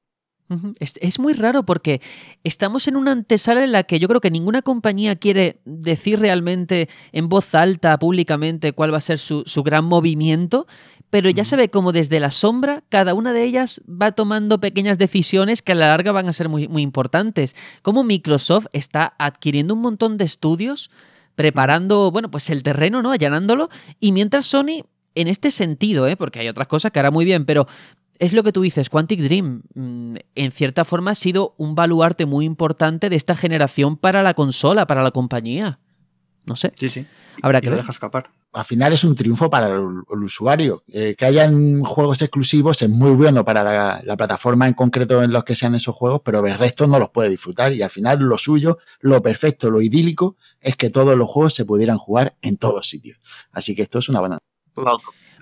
[0.80, 2.00] Es, muy raro porque
[2.42, 6.88] estamos en una antesala en la que yo creo que ninguna compañía quiere decir realmente
[7.12, 10.66] en voz alta, públicamente, cuál va a ser su, gran movimiento,
[11.10, 14.98] pero ya se ve como desde la sombra cada una de ellas va tomando pequeñas
[14.98, 17.56] decisiones que a la larga van a ser muy, muy importantes.
[17.82, 20.90] Como Microsoft está adquiriendo un montón de estudios,
[21.34, 23.12] preparando, bueno, pues el terreno, ¿no?
[23.12, 23.68] Allanándolo,
[24.00, 26.16] y mientras Sony en este sentido, ¿eh?
[26.16, 27.66] porque hay otras cosas que hará muy bien, pero
[28.18, 32.26] es lo que tú dices, Quantic Dream mm, en cierta forma ha sido un baluarte
[32.26, 35.80] muy importante de esta generación para la consola, para la compañía.
[36.48, 36.72] No sé.
[36.78, 37.06] Sí, sí.
[37.42, 38.30] Habrá que lo deja escapar.
[38.52, 40.82] Al final es un triunfo para el, usuario.
[40.88, 45.32] Eh, que hayan juegos exclusivos es muy bueno para la, la, plataforma en concreto en
[45.32, 47.72] los que sean esos juegos, pero el resto no los puede disfrutar.
[47.74, 51.64] Y al final lo suyo, lo perfecto, lo idílico, es que todos los juegos se
[51.64, 53.18] pudieran jugar en todos sitios.
[53.52, 54.38] Así que esto es una buena.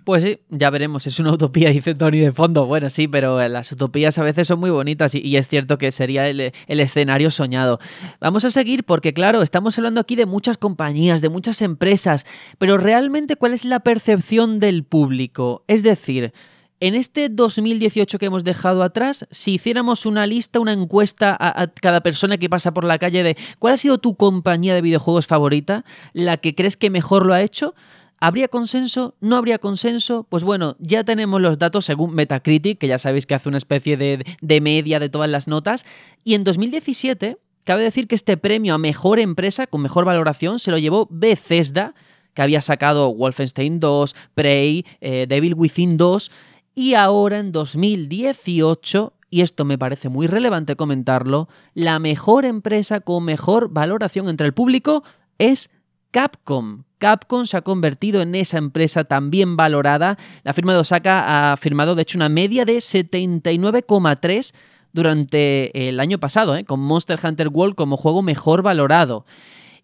[0.07, 1.05] Pues sí, ya veremos.
[1.09, 2.65] Es una utopía, dice Tony de fondo.
[2.67, 5.91] Bueno, sí, pero eh, las utopías a veces son muy bonitas y, es cierto que
[5.91, 7.81] sería el, escenario soñado.
[8.21, 12.25] Vamos a seguir porque, claro, estamos hablando aquí de muchas compañías, de muchas empresas,
[12.59, 15.65] pero realmente, ¿cuál es la percepción del público?
[15.67, 16.33] Es decir,
[16.79, 21.67] en este 2018 que hemos dejado atrás, si hiciéramos una lista, una encuesta a, a,
[21.67, 25.27] cada persona que pasa por la calle de cuál ha sido tu compañía de videojuegos
[25.27, 27.75] favorita, la que crees que mejor lo ha hecho,
[28.19, 29.15] ¿Habría consenso?
[29.21, 30.27] ¿No habría consenso?
[30.29, 33.97] Pues bueno, ya tenemos los datos según Metacritic, que ya sabéis que hace una especie
[33.97, 35.85] de, media de todas las notas.
[36.25, 40.71] Y en 2017, cabe decir que este premio a mejor empresa con mejor valoración se
[40.71, 41.95] lo llevó Bethesda,
[42.33, 46.31] que había sacado Wolfenstein 2, Prey, eh, Devil Within 2.
[46.75, 53.25] Y ahora en 2018 y esto me parece muy relevante comentarlo, la mejor empresa con
[53.25, 55.03] mejor valoración entre el público
[55.39, 55.69] es
[56.17, 56.85] Capcom.
[56.97, 60.17] Capcom se ha convertido en esa empresa también valorada.
[60.45, 64.55] La firma de Osaka ha firmado, de hecho, una media de 79,3
[64.95, 66.65] durante el año pasado, ¿eh?
[66.65, 69.27] con Monster Hunter World como juego mejor valorado.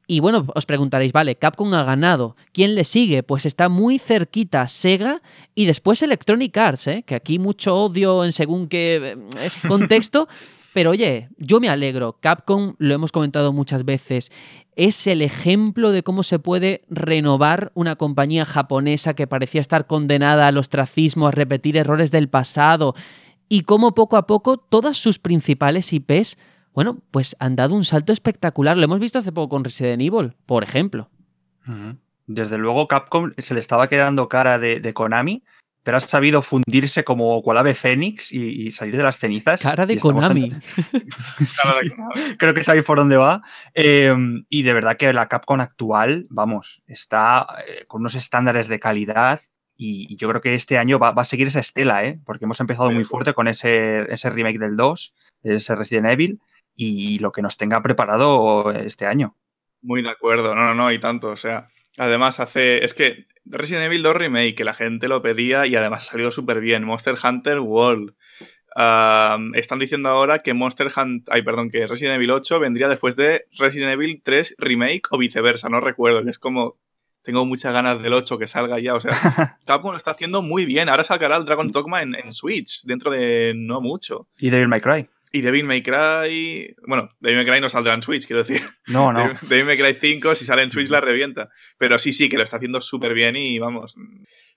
[0.06, 2.34] Y bueno, os preguntaréis, vale, Capcom ha ganado.
[2.54, 3.22] ¿Quién le sigue?
[3.22, 5.20] Pues está muy cerquita Sega
[5.54, 7.04] y después Electronic Arts, ¿eh?
[7.06, 10.28] que aquí mucho odio en según qué eh, contexto.
[10.72, 12.18] Pero oye, yo me alegro.
[12.20, 14.30] Capcom, lo hemos comentado muchas veces,
[14.74, 20.46] es el ejemplo de cómo se puede renovar una compañía japonesa que parecía estar condenada
[20.46, 22.94] al ostracismo, a repetir errores del pasado,
[23.48, 26.38] y cómo poco a poco todas sus principales IPs,
[26.72, 28.78] bueno, pues han dado un salto espectacular.
[28.78, 31.10] Lo hemos visto hace poco con Resident Evil, por ejemplo.
[32.26, 35.42] Desde luego Capcom se le estaba quedando cara de, de Konami
[35.82, 39.60] pero has sabido fundirse como cual ave fénix y, salir de las cenizas.
[39.60, 40.52] Cara de Konami.
[42.38, 43.42] Creo que sabéis por dónde va.
[43.74, 48.78] Em, y de verdad que la Capcom actual, vamos, está eh, con unos estándares de
[48.78, 49.40] calidad
[49.76, 52.20] y, yo creo que este año va, a seguir esa estela, ¿eh?
[52.24, 56.40] porque hemos empezado muy fuerte con ese, ese remake del 2, ese Resident Evil,
[56.76, 59.36] y lo que nos tenga preparado este año.
[59.80, 61.66] Muy de acuerdo, no, no, no, y tanto, o sea,
[61.98, 66.02] además hace, es que Resident Evil 2 Remake, que la gente lo pedía y además
[66.02, 66.84] ha salido súper bien.
[66.84, 68.14] Monster Hunter World.
[69.54, 73.46] están diciendo ahora que Monster Hunter, ay, perdón, que Resident Evil 8 vendría después de
[73.58, 76.78] Resident Evil 3 Remake o viceversa, no recuerdo, que es como
[77.22, 78.94] tengo muchas ganas del 8 que salga ya.
[78.94, 79.12] O sea,
[79.66, 80.88] Capcom lo está haciendo muy bien.
[80.88, 84.28] Ahora sacará el Dragon Dogma en, en, Switch dentro de no mucho.
[84.38, 85.08] Y Devil May Cry.
[85.34, 86.76] Y Devil May Cry.
[86.86, 88.60] Bueno, Devil May Cry no saldrá en Switch, quiero decir.
[88.86, 89.32] No, no.
[89.48, 91.48] Devil May Cry 5, si sale en Switch, la revienta.
[91.78, 93.96] Pero sí, sí, que lo está haciendo súper bien y vamos.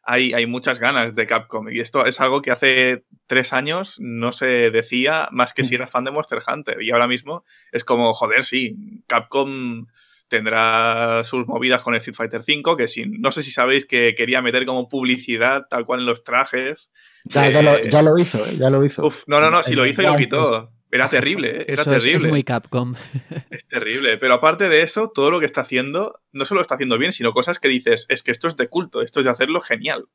[0.04, 1.70] Hay, hay muchas ganas de Capcom.
[1.70, 5.90] Y esto es algo que hace tres años no se decía más que si eras
[5.90, 6.82] fan de Monster Hunter.
[6.82, 8.76] Y ahora mismo es como, joder, sí,
[9.08, 9.88] Capcom
[10.28, 14.16] tendrá sus movidas con el Street Fighter V, que sin, no sé si sabéis que
[14.16, 16.92] quería meter como publicidad tal cual en los trajes.
[17.26, 17.82] Ya, lo, eh,
[18.22, 19.12] hizo, ya lo hizo.
[19.28, 20.72] no, no, no, si lo hizo y lo quitó.
[20.92, 21.66] Era terrible, ¿eh?
[21.68, 22.26] era Eso es- terrible.
[22.28, 22.96] Es, muy Capcom.
[23.50, 24.18] Es terrible.
[24.18, 27.12] Pero aparte de eso, todo lo que está haciendo, no solo lo está haciendo bien,
[27.12, 30.06] sino cosas que dices, es que esto es de culto, esto es de hacerlo genial.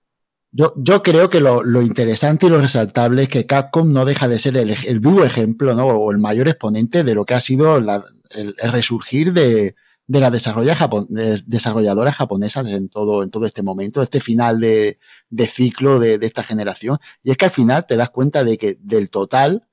[0.52, 4.26] Yo, yo creo que lo, lo interesante y lo resaltable es que Capcom no deja
[4.26, 5.86] de ser el, el vivo ejemplo, ¿no?
[5.86, 9.74] O el mayor exponente de lo que ha sido la- el, el resurgir de,
[10.10, 10.32] de las
[11.46, 14.98] desarrolladoras japonesas en todo, en todo este momento, este final de,
[15.46, 16.98] ciclo de, esta generación.
[17.22, 19.68] Y es que al final te das cuenta de que del total,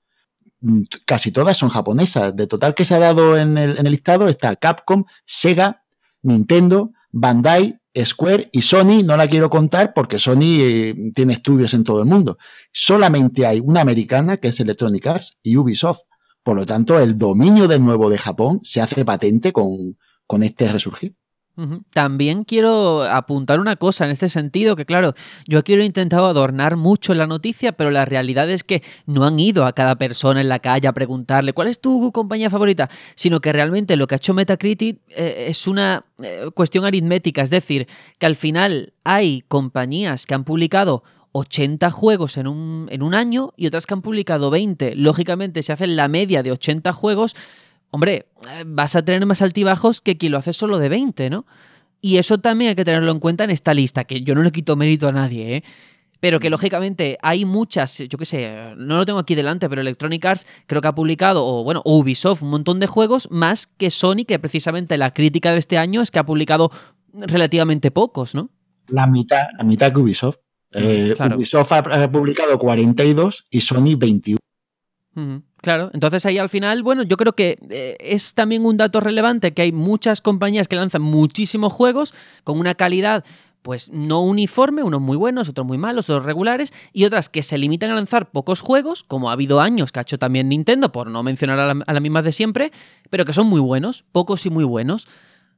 [0.62, 2.36] mm, casi todas son japonesas.
[2.36, 5.84] De total que se ha dado en el, en el listado está Capcom, Sega,
[6.22, 11.84] Nintendo, Bandai, Square y Sony, no la quiero contar porque Sony eh, tiene estudios en
[11.84, 12.38] todo el mundo.
[12.72, 16.02] Solamente hay una americana que es Electronic Arts y Ubisoft.
[16.44, 20.72] Por lo tanto, el dominio de nuevo de Japón se hace patente con, con este
[20.72, 21.16] resurgir.
[21.90, 25.16] También quiero apuntar una cosa en este sentido, que claro,
[25.48, 29.26] yo aquí lo he intentado adornar mucho la noticia, pero la realidad es que no
[29.26, 32.92] han ido a cada persona en la calle a preguntarle cuál es tu compañía favorita,
[33.16, 37.50] sino que realmente lo que ha hecho Metacritic eh, es una eh, cuestión aritmética, es
[37.50, 37.88] decir,
[38.20, 43.54] que al final hay compañías que han publicado 80 juegos en un, en un año
[43.58, 44.96] y otras que han publicado 20.
[44.96, 47.36] Lógicamente, si hacen la media de 80 juegos,
[47.92, 51.46] hombre, eh, vas a tener más altibajos que quien lo hace solo de 20, ¿no?
[52.02, 54.52] Y eso también hay que tenerlo en cuenta en esta lista, que yo no le
[54.52, 55.64] quito mérito a nadie, ¿eh?
[56.20, 60.26] Pero que lógicamente hay muchas, yo qué sé, no lo tengo aquí delante, pero Electronic
[60.26, 64.26] Arts creo que ha publicado, o bueno, Ubisoft, un montón de juegos, más que Sony,
[64.28, 66.72] que precisamente la crítica de este año es que ha publicado
[67.14, 68.50] relativamente pocos, ¿no?
[68.88, 70.38] La mitad, la mitad que Ubisoft.
[70.72, 71.38] Eh, Claro.
[71.38, 74.40] Ubisoft ha, publicado 42 y Sony 21.
[75.16, 79.02] Ujú, Claro, entonces ahí al final, bueno, yo creo que eh, es también un dato
[79.02, 82.14] relevante que hay muchas compañías que lanzan muchísimos juegos
[82.46, 83.26] con una calidad
[83.64, 87.58] pues no uniforme, unos muy buenos, otros muy malos, otros regulares, y otras que se
[87.58, 91.10] limitan a lanzar pocos juegos, como ha habido años que ha hecho también Nintendo, por
[91.10, 92.72] no mencionar a, la- a las mismas de siempre,
[93.10, 95.06] pero que son muy buenos, pocos y muy buenos.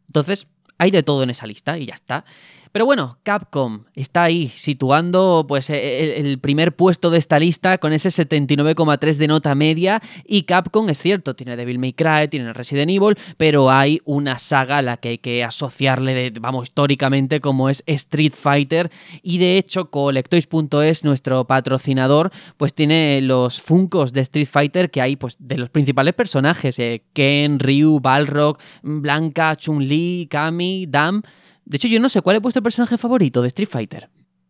[0.07, 0.47] Entonces,
[0.79, 2.25] hay de todo en esa lista y ya está.
[2.71, 7.77] Pero bueno, Capcom está ahí situando pues e- el, el primer puesto de esta lista
[7.79, 10.01] con ese 79,3 de nota media.
[10.25, 14.77] Y Capcom es cierto, tiene Devil May Cry, tiene Resident Evil, pero hay una saga
[14.77, 18.91] a la que hay que asociarle de, vamos históricamente como es Street Fighter.
[19.23, 25.15] Y de hecho Colectoys.es nuestro patrocinador pues tiene los Funkos de Street Fighter que hay
[25.15, 31.21] pues de los principales personajes, eh, Ken, Ryu, Balrog, Blanca, Chun-Li, Kami, Dam
[31.69, 34.09] de hecho, yo no sé cuál es vuestro personaje favorito de Street Fighter.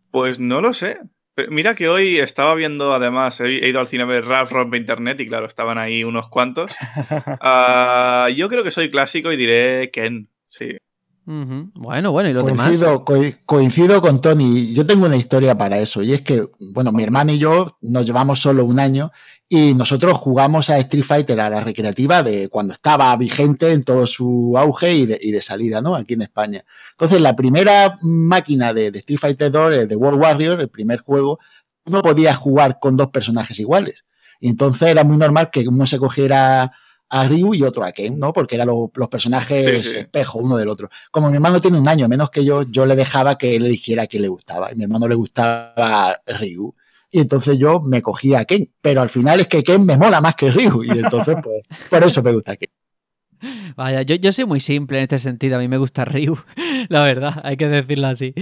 [0.10, 0.98] Pues no lo sé.
[1.36, 4.78] Pero mira que hoy estaba viendo, además, he ido al cine a ver Ralph Rompe
[4.78, 6.72] Internet y claro, estaban ahí unos cuantos.
[7.42, 10.78] Ah, yo creo que soy clásico y diré Ken, sí.
[11.26, 12.66] Bueno, bueno, y los demás.
[12.68, 14.74] Coincido, co- coincido con Tony.
[14.74, 16.02] Yo tengo una historia para eso.
[16.02, 19.12] Y es que, bueno, mi hermano y yo nos llevamos solo un año
[19.52, 24.06] y nosotros jugamos a Street Fighter a la recreativa de cuando estaba vigente en todo
[24.06, 25.96] su auge y de, y de salida, ¿no?
[25.96, 26.64] Aquí en España.
[26.92, 31.00] Entonces, la primera máquina de, de Street Fighter 2, eh, de World Warrior, el primer
[31.00, 31.40] juego,
[31.86, 34.06] no podía jugar con dos personajes iguales.
[34.40, 36.72] Y entonces era muy normal que uno se cogiera
[37.12, 38.32] a Ryu y otro a Ken, ¿no?
[38.32, 39.98] Porque eran lo- los personajes Sí, sí.
[39.98, 40.90] espejo uno del otro.
[41.10, 44.06] Como mi hermano tiene un año menos que yo, yo le dejaba que él eligiera
[44.06, 44.72] quién le gustaba.
[44.72, 46.76] Y mi hermano le gustaba Ryu.
[47.12, 48.72] Y entonces yo me cogía a Ken.
[48.82, 50.84] Pero al final es que Ken me mola más que Ryu.
[50.84, 52.70] Y entonces, pues, por eso me gusta Ken.
[53.76, 55.58] Vaya, yo, yo soy muy simple en este sentido.
[55.58, 56.38] A mí me gusta Ryu,
[56.90, 58.34] la verdad, hay que decirlo así.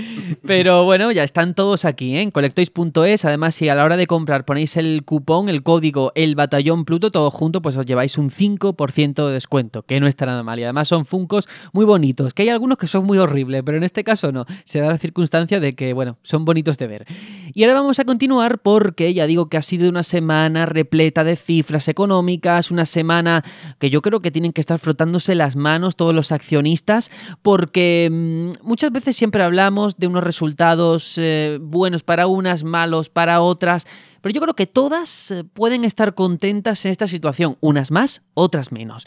[0.46, 2.22] Pero bueno, ya están todos aquí, ¿eh?
[2.22, 3.26] en colectois.es.
[3.26, 7.12] Además, si a la hora de comprar ponéis el cupón, el código El Batallón Pluto,
[7.12, 10.60] todo junto, pues os lleváis un 5% de descuento, que no está nada mal.
[10.60, 13.84] Y además son funcos muy bonitos, que hay algunos que son muy horribles, pero en
[13.84, 14.46] este caso no.
[14.66, 17.06] Se da la circunstancia de que, bueno, son bonitos de ver.
[17.54, 21.36] Y ahora vamos a continuar porque ya digo que ha sido una semana repleta de
[21.36, 23.44] cifras económicas, una semana
[23.80, 27.10] que yo creo que tienen que estar frotándose las manos todos los accionistas,
[27.42, 28.27] porque mm,
[28.62, 33.86] muchas veces siempre hablamos de unos resultados eh, buenos para unas, malos para otras,
[34.22, 38.72] pero yo creo que todas eh, pueden estar contentas en esta situación, unas más, otras
[38.72, 39.06] menos.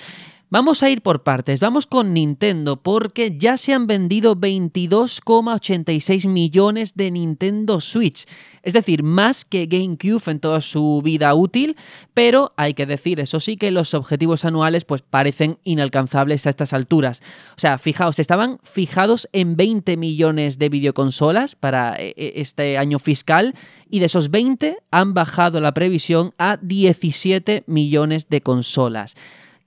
[0.52, 6.96] Vamos a ir por partes, vamos con Nintendo porque ya se han vendido 22,86 millones
[6.96, 8.26] de Nintendo Switch,
[8.64, 11.76] es decir, más que GameCube en toda su vida útil,
[12.14, 16.72] pero hay que decir, eso sí, que los objetivos anuales pues parecen inalcanzables a estas
[16.72, 17.22] alturas.
[17.56, 22.98] O sea, fijaos, estaban fijados en 20 millones de videoconsolas para eh, eh, este año
[22.98, 23.54] fiscal
[23.88, 29.14] y de esos 20 han bajado la previsión a 17 millones de consolas.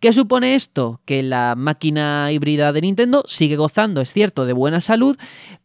[0.03, 0.99] ¿Qué supone esto?
[1.05, 5.15] Que la máquina híbrida de Nintendo sigue gozando, es cierto, de buena salud,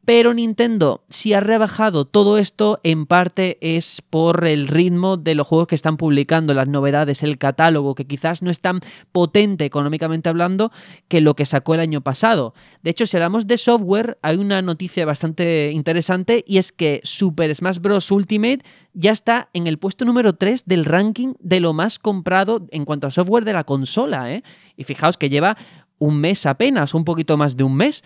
[0.09, 5.47] Pero Nintendo, si ha rebajado todo esto, en parte es por el ritmo de los
[5.47, 8.81] juegos que están publicando, las novedades, el catálogo, que quizás no es tan
[9.13, 10.73] potente económicamente hablando
[11.09, 12.55] que lo que sacó el año pasado.
[12.83, 17.55] De hecho, si hablamos de software, hay una noticia bastante interesante y es que Super
[17.55, 18.11] Smash Bros.
[18.11, 18.61] Ultimate
[18.95, 23.09] ya está en el puesto número 3 del ranking de lo más comprado en cuanto
[23.09, 24.33] a software de la consola.
[24.33, 24.43] ¿eh?
[24.75, 25.59] Y fijaos que lleva
[25.99, 28.03] un mes apenas, un poquito más de un mes.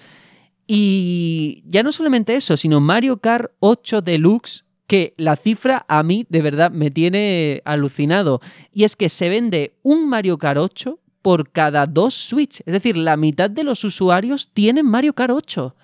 [0.75, 6.25] Y ya no solamente eso, sino Mario Kart 8 Deluxe, que la cifra a mí
[6.31, 8.41] de verdad me tiene alucinado.
[8.73, 12.63] Y es que se vende un Mario Kart 8 por cada dos Switch.
[12.65, 15.77] Es decir, la mitad de los usuarios tienen Mario Kart 8.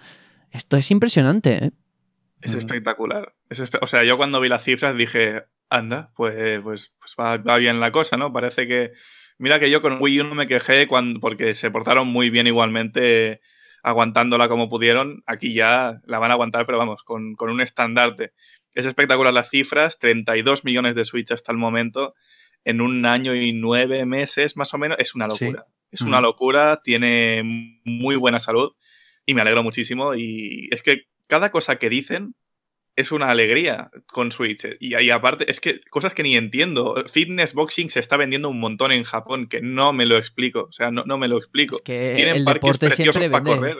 [0.53, 1.71] Esto es impresionante, ¿eh?
[2.41, 3.35] Es espectacular.
[3.83, 7.79] o sea, yo cuando vi las cifras dije, anda, pues, pues, pues va, va, bien
[7.79, 8.33] la cosa, ¿no?
[8.33, 8.93] Parece que...
[9.37, 12.47] Mira que yo con Wii U no me quejé cuando, porque se portaron muy bien
[12.47, 13.43] igualmente
[13.83, 18.33] aguantándola como pudieron, aquí ya la van a aguantar, pero vamos, con, un estandarte.
[18.75, 22.15] Es espectacular las cifras, 32 millones de Switch hasta el momento,
[22.65, 25.67] en un año y nueve meses más o menos, es una locura.
[25.91, 27.43] Es una locura, tiene
[27.85, 28.73] muy buena salud
[29.25, 30.15] y me alegro muchísimo.
[30.15, 32.35] Y es que cada cosa que dicen
[32.99, 34.67] es una alegría con Switch.
[34.81, 37.05] Y, ahí aparte, es que cosas que ni entiendo.
[37.09, 40.65] Fitness Boxing se está vendiendo un montón en Japón, que no me lo explico.
[40.69, 41.77] O sea, no, no me lo explico.
[41.77, 43.77] Es que Tienen parques preciosos para correr.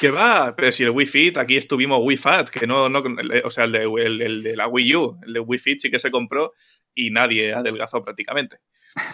[0.00, 3.04] que va, pero si el Wii Fit, aquí estuvimos Wii Fat, que no, no
[3.44, 6.00] o sea, el de, el de la Wii U, el de Wii Fit sí que
[6.00, 6.52] se compró
[6.92, 8.56] y nadie adelgazó prácticamente.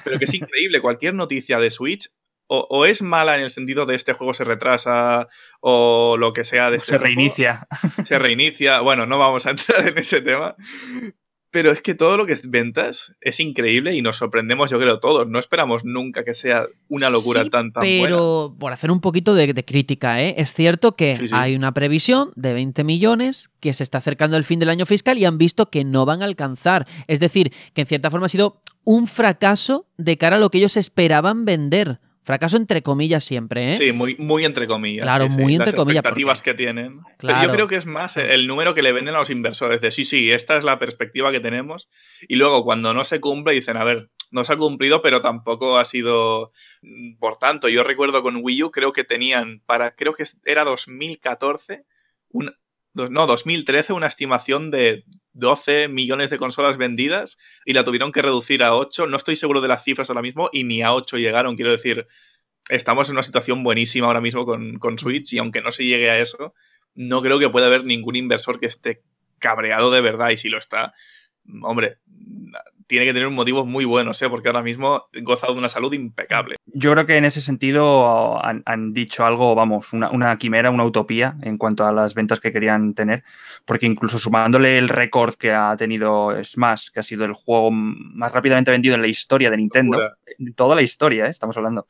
[0.05, 2.09] Pero que es increíble, cualquier noticia de Switch
[2.49, 5.29] o, es mala en el sentido de este juego se retrasa
[5.61, 7.67] o lo que sea de este Se reinicia.
[8.05, 8.81] Se reinicia.
[8.81, 10.57] Bueno, no vamos a entrar en ese tema.
[11.51, 15.01] Pero es que todo lo que es ventas es increíble y nos sorprendemos, yo creo,
[15.01, 15.27] todos.
[15.27, 19.65] No esperamos nunca que sea una locura tan, tan pero por hacer un poquito de,
[19.65, 20.35] crítica, ¿eh?
[20.37, 24.59] es cierto que hay una previsión de 20 millones que se está acercando el fin
[24.59, 26.87] del año fiscal y han visto que no van a alcanzar.
[27.07, 30.59] Es decir, que en cierta forma ha sido un fracaso de cara a lo que
[30.59, 32.01] ellos esperaban vender.
[32.27, 33.77] Fracaso entre comillas siempre, ¿eh?
[33.77, 35.05] Sí, muy, muy entre comillas.
[35.05, 36.03] Claro, muy entre comillas.
[36.03, 37.01] Las expectativas que tienen.
[37.19, 39.81] Pero yo creo que es más el número que le venden a los inversores.
[39.81, 41.89] De sí, sí, esta es la perspectiva que tenemos.
[42.27, 45.79] Y luego cuando no se cumple dicen, a ver, no se ha cumplido, pero tampoco
[45.79, 46.51] ha sido...
[47.21, 51.85] Por tanto, yo recuerdo con Wii U, creo que tenían para, creo que era 2014,
[52.31, 52.57] un,
[52.97, 58.63] no, 2013, una estimación de 12 millones de consolas vendidas y la tuvieron que reducir
[58.63, 59.07] a 8.
[59.07, 61.57] No estoy seguro de las cifras ahora mismo y ni a 8 llegaron.
[61.57, 62.07] Quiero decir,
[62.71, 66.11] estamos en una situación buenísima ahora mismo con, con Switch y aunque no se llegue
[66.11, 66.55] a eso,
[66.95, 69.03] no creo que pueda haber ningún inversor que esté
[69.39, 70.95] cabreado de verdad y si lo está,
[71.63, 71.99] hombre,
[72.87, 74.29] tiene que tener un motivo muy bueno, ¿eh?
[74.29, 76.57] porque ahora mismo goza de una salud impecable.
[76.67, 81.59] Yo creo que en ese sentido han, dicho algo, vamos, una, quimera, una utopía en
[81.59, 83.25] cuanto a las ventas que querían tener,
[83.65, 88.33] porque incluso sumándole el récord que ha tenido Smash, que ha sido el juego más
[88.33, 89.99] rápidamente vendido en la historia de Nintendo,
[90.39, 91.31] en toda la historia, ¿eh?
[91.31, 91.87] estamos hablando,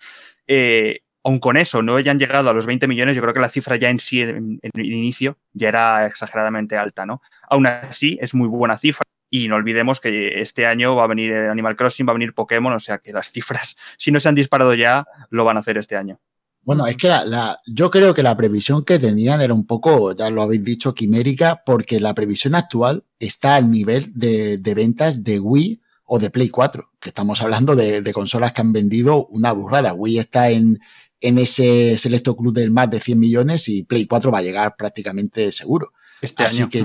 [0.46, 3.48] eh, aun con eso no hayan llegado a los 20 millones, yo creo que la
[3.48, 7.20] cifra ya en sí, en, en, el inicio, ya era exageradamente alta, ¿no?
[7.50, 9.02] Aún así, es muy buena cifra.
[9.36, 12.72] Y no olvidemos que este año va a venir Animal Crossing, va a venir Pokémon,
[12.72, 15.76] o sea que las cifras, si no se han disparado ya, lo van a hacer
[15.76, 16.18] este año.
[16.62, 20.30] Bueno, es que la, yo creo que la previsión que tenían era un poco, ya
[20.30, 25.82] lo habéis dicho, quimérica, porque la previsión actual está al nivel de, ventas de Wii
[26.06, 29.92] o de Play 4, que estamos hablando de, consolas que han vendido una burrada.
[29.92, 30.80] Wii está en,
[31.20, 34.76] en ese selecto club del más de 100 millones y Play 4 va a llegar
[34.76, 35.92] prácticamente seguro.
[36.22, 36.84] Este Así que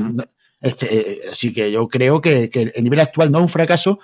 [0.62, 4.00] este, así que yo creo que, el nivel actual no es un fracaso,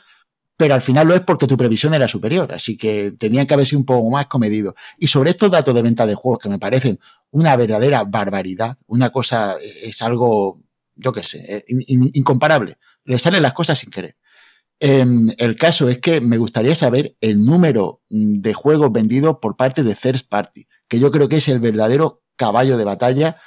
[0.58, 2.52] pero al final lo es porque tu previsión era superior.
[2.52, 4.74] Así que tenían que haber sido un poco más comedidos.
[4.98, 7.00] Y sobre estos datos de venta de juegos que me parecen
[7.30, 10.60] una verdadera barbaridad, una cosa es algo,
[10.96, 12.78] yo qué sé, eh, incomparable.
[13.06, 14.18] Le salen las cosas sin querer.
[14.80, 19.84] Em, el caso es que me gustaría saber el número de juegos vendidos por parte
[19.84, 23.38] de Third Party, que yo creo que es el verdadero caballo de batalla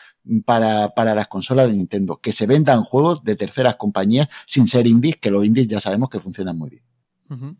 [0.44, 4.86] para, para, las consolas de Nintendo, que se vendan juegos de terceras compañías sin ser
[4.86, 6.89] indies, que los indies ya sabemos que funcionan muy bien.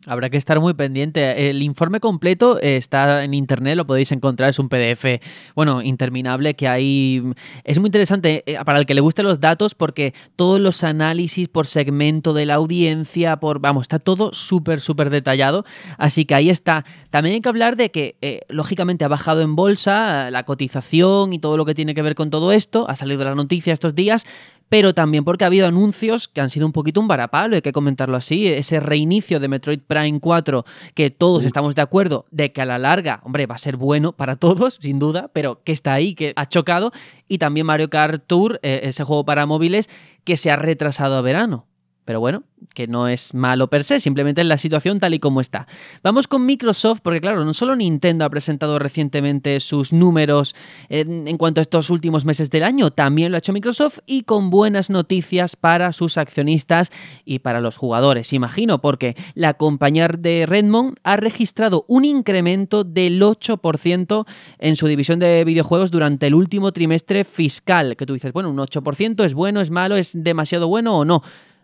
[0.05, 1.49] Habrá que estar muy pendiente.
[1.49, 5.21] El informe completo está en internet, lo podéis encontrar, es un PDF,
[5.55, 7.23] bueno, interminable que hay.
[7.63, 11.47] Es muy interesante eh, para el que le gusten los datos porque todos los análisis
[11.47, 13.59] por segmento de la audiencia, por.
[13.59, 15.63] Vamos, está todo súper, súper detallado.
[15.97, 16.83] Así que ahí está.
[17.09, 21.39] También hay que hablar de que, eh, lógicamente, ha bajado en bolsa la cotización y
[21.39, 22.89] todo lo que tiene que ver con todo esto.
[22.89, 24.25] Ha salido la noticia estos días,
[24.71, 27.73] pero también porque ha habido anuncios que han sido un poquito un varapalo, hay que
[27.73, 28.47] comentarlo así.
[28.47, 30.63] Ese reinicio de Metroid Prime 4,
[30.93, 34.13] que todos estamos de acuerdo de que a la larga, hombre, va a ser bueno
[34.13, 36.93] para todos, sin duda, pero que está ahí, que ha chocado.
[37.27, 39.89] Y también Mario Kart Tour, eh, ese juego para móviles,
[40.23, 41.65] que se ha retrasado a verano.
[42.11, 42.43] Pero bueno,
[42.73, 45.65] que no es malo per se, simplemente es la situación tal y como está.
[46.03, 50.53] Vamos con Microsoft, porque claro, no solo Nintendo ha presentado recientemente sus números
[50.89, 54.49] en, cuanto a estos últimos meses del año, también lo ha hecho Microsoft y con
[54.49, 56.91] buenas noticias para sus accionistas
[57.23, 63.21] y para los jugadores, imagino, porque la compañía de Redmond ha registrado un incremento del
[63.21, 64.25] 8%
[64.59, 68.57] en su división de videojuegos durante el último trimestre fiscal, que tú dices, bueno, un
[68.57, 71.21] 8% es bueno, es malo, es demasiado bueno o no.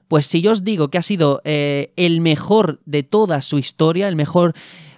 [0.08, 4.08] Pues si yo os digo que ha sido eh, el mejor de toda su historia,
[4.08, 4.54] el mejor,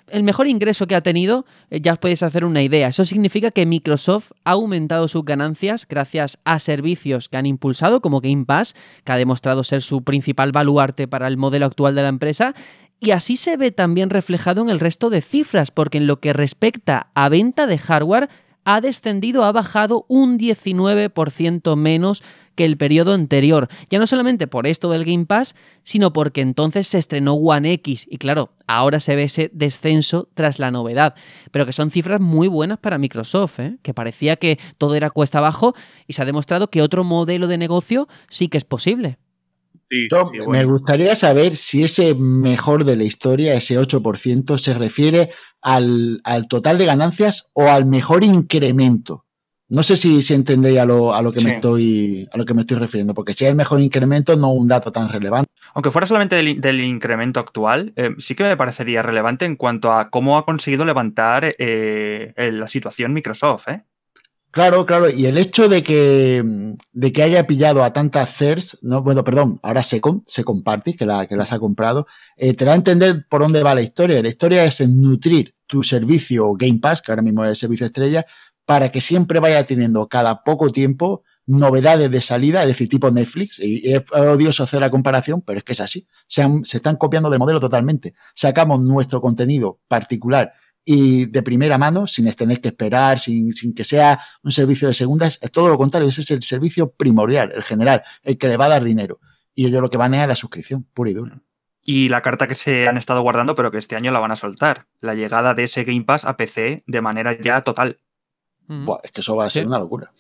[0.08, 2.90] el mejor ingreso que ha tenido, eh, ya os podéis hacer una idea.
[2.90, 8.22] Eso significa que Microsoft ha aumentado sus ganancias gracias a servicios que han impulsado, como
[8.22, 12.10] Game Pass, que ha demostrado ser su principal baluarte para el modelo actual de la
[12.10, 12.54] empresa,
[13.02, 16.34] y así se ve también reflejado en el resto de cifras, porque en lo que
[16.34, 18.30] respecta a venta de hardware,
[18.66, 22.24] ha descendido, ha bajado un 19% menos
[22.56, 23.70] que el periodo anterior.
[23.90, 28.06] Ya no solamente por esto del Game Pass, sino porque entonces se estrenó One X
[28.10, 31.16] y claro, ahora se ve ese descenso tras la novedad.
[31.52, 33.78] Pero que son cifras muy buenas para Microsoft, ¿eh?
[33.82, 35.74] que parecía que todo era cuesta abajo
[36.06, 39.20] y se ha demostrado que otro modelo de negocio sí que es posible.
[40.48, 45.32] Me gustaría saber si ese mejor de la historia, ese 8%, se refiere
[45.62, 49.26] al, total de ganancias o al mejor incremento.
[49.72, 52.56] No sé si, si entendéis a lo, a lo que me estoy a lo que
[52.56, 55.52] me estoy refiriendo, porque si es el mejor incremento, no un dato tan relevante.
[55.76, 60.10] Aunque fuera solamente del, incremento actual, eh, sí que me parecería relevante en cuanto a
[60.10, 63.68] cómo ha conseguido levantar eh, la situación Microsoft.
[63.68, 63.84] ¿eh?
[64.52, 65.10] Claro, claro.
[65.12, 66.44] Y el hecho de que,
[66.92, 71.06] de que haya pillado a tantas CERS, no, bueno, perdón, ahora Secom, Secom Party, que,
[71.06, 74.22] la, que las ha comprado, eh, te da a entender por dónde va la historia.
[74.24, 77.86] La historia es en nutrir tu servicio Game Pass, que ahora mismo es el servicio
[77.86, 78.26] estrella,
[78.66, 83.60] para que siempre vaya teniendo cada poco tiempo novedades de salida, es decir, tipo Netflix.
[83.60, 86.08] Y es odioso hacer la comparación, pero es que es así.
[86.28, 88.16] Se, se están copiando del modelo totalmente.
[88.34, 90.54] Sacamos nuestro contenido particular
[90.92, 95.38] y de primera mano, sin tener que esperar, sin, que sea un servicio de segundas,
[95.40, 98.66] es todo lo contrario, ese es el servicio primordial, el general, el que le va
[98.66, 99.20] a dar dinero.
[99.54, 101.44] Y ellos lo que van es a la suscripción, pura y dura.
[101.84, 104.36] Y la carta que se han estado guardando, pero que este año la van a
[104.36, 108.00] soltar, la llegada de ese Game Pass a PC de manera ya total.
[109.04, 110.12] es que eso va a ser una locura.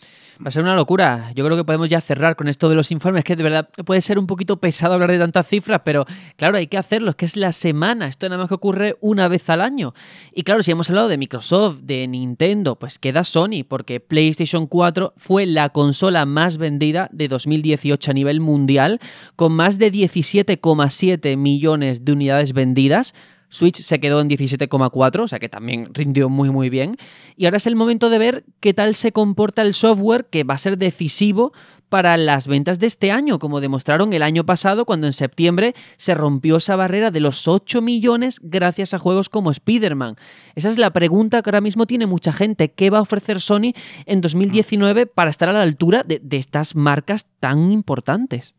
[0.41, 1.33] Va a ser una locura.
[1.35, 3.99] Yo creo que podemos ya cerrar con esto de los informes, que de verdad puede
[3.99, 6.05] ser un poquito pesado hablar de tantas cifras, pero
[6.37, 9.27] claro, hay que hacerlo, es que es la semana, esto nada más que ocurre una
[9.27, 9.93] vez al año.
[10.33, 15.13] Y claro, si hemos hablado de Microsoft, de Nintendo, pues queda Sony, porque PlayStation 4
[15.17, 19.01] fue la consola más vendida de 2018 a nivel mundial,
[19.35, 23.13] con más de 17,7 millones de unidades vendidas
[23.49, 26.97] Switch se quedó en 17,4, o sea que también rindió muy muy bien.
[27.35, 30.53] Y ahora es el momento de ver qué tal se comporta el software que va
[30.53, 31.51] a ser decisivo
[31.89, 36.13] para las ventas de este año, como demostraron el año pasado cuando en septiembre se
[36.15, 40.15] rompió esa barrera de los 8 millones gracias a juegos como Spider-Man.
[40.55, 42.71] Esa es la pregunta que ahora mismo tiene mucha gente.
[42.71, 43.73] ¿Qué va a ofrecer Sony
[44.05, 48.53] en 2019 para estar a la altura de, de estas marcas tan importantes?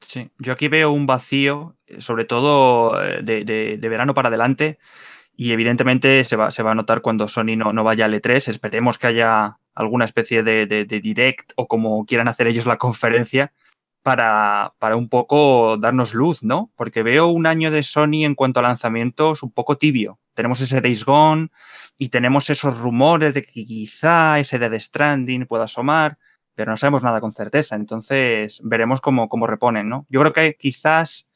[0.00, 4.78] Sí, yo aquí veo un vacío, eh, sobre todo eh, de, verano para adelante,
[5.36, 8.48] y evidentemente se va, se va a notar cuando Sony no, no, vaya al E3.
[8.48, 13.52] Esperemos que haya alguna especie de, direct o como quieran hacer ellos la conferencia
[14.02, 16.72] para, para, un poco darnos luz, ¿no?
[16.76, 20.18] Porque veo un año de Sony en cuanto a lanzamientos un poco tibio.
[20.32, 21.48] Tenemos ese Days Gone
[21.98, 26.18] y tenemos esos rumores de que quizá ese Dead Stranding pueda asomar
[26.56, 27.76] pero no sabemos nada con certeza.
[27.76, 30.06] Entonces veremos cómo, cómo reponen, ¿no?
[30.08, 31.28] Yo creo que quizás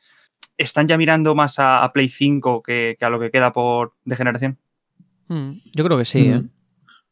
[0.56, 4.58] están ya mirando más a, Play 5 que, a lo que queda por de generación.
[5.28, 6.26] Hmm, yo creo que sí.
[6.26, 6.38] ¿eh?
[6.38, 6.50] Hmm.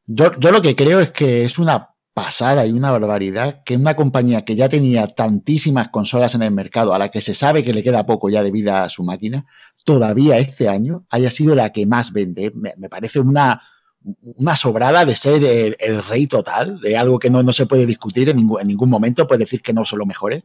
[0.07, 3.95] Yo, yo lo que creo es que es una pasada y una barbaridad que una
[3.95, 7.75] compañía que ya tenía tantísimas consolas en el mercado, a la que se sabe que
[7.75, 9.47] le queda poco ya de vida a su máquina,
[9.85, 12.53] todavía este año haya sido la que más vende.
[12.55, 13.61] me parece una,
[14.23, 18.37] una sobrada de ser el, rey total, de algo que no, se puede discutir en
[18.37, 20.45] ningún, en ningún momento, puede decir que no son los mejores,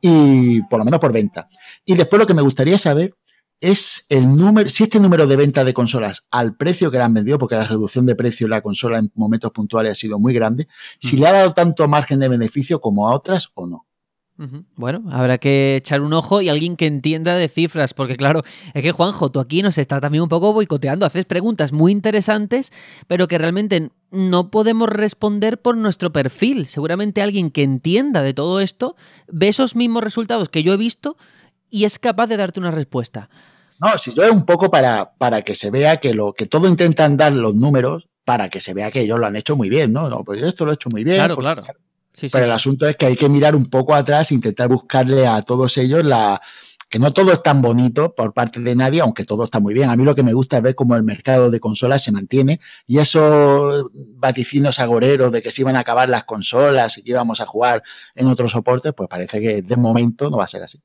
[0.00, 1.48] y por lo menos por venta.
[1.84, 3.14] Y después lo que me gustaría saber
[3.60, 7.14] es el número, si este número de venta de consolas al precio que le han
[7.14, 10.34] vendido, porque la reducción de precio de la consola en momentos puntuales ha sido muy
[10.34, 10.68] grande,
[11.00, 13.86] si le ha dado tanto margen de beneficio como a otras o no.
[14.74, 18.42] Bueno, habrá que echar un ojo y alguien que entienda de cifras, porque claro,
[18.74, 22.70] es que Juanjo, tú aquí nos estás también un poco boicoteando, haces preguntas muy interesantes,
[23.06, 26.66] pero que realmente no podemos responder por nuestro perfil.
[26.66, 28.96] Seguramente alguien que entienda de todo esto
[29.28, 31.16] ve esos mismos resultados que yo he visto
[31.70, 33.30] y es capaz de darte una respuesta.
[33.78, 36.68] No, si yo es un poco para, para que se vea que lo que todo
[36.68, 39.92] intentan dar los números para que se vea que ellos lo han hecho muy bien,
[39.92, 40.10] ¿no?
[40.10, 41.16] no pues esto lo he hecho muy bien.
[41.16, 41.62] Claro, claro.
[42.20, 45.76] Pero el asunto es que hay que mirar un poco atrás, intentar buscarle a todos
[45.76, 46.40] ellos la,
[46.88, 49.90] que no todo es tan bonito por parte de nadie, aunque todo está muy bien.
[49.90, 52.60] A mí lo que me gusta es ver cómo el mercado de consolas se mantiene
[52.86, 57.40] y esos vaticinios agoreros de que se iban a acabar las consolas y que íbamos
[57.40, 57.82] a jugar
[58.14, 60.80] en otros soportes, pues parece que de momento no va a ser así.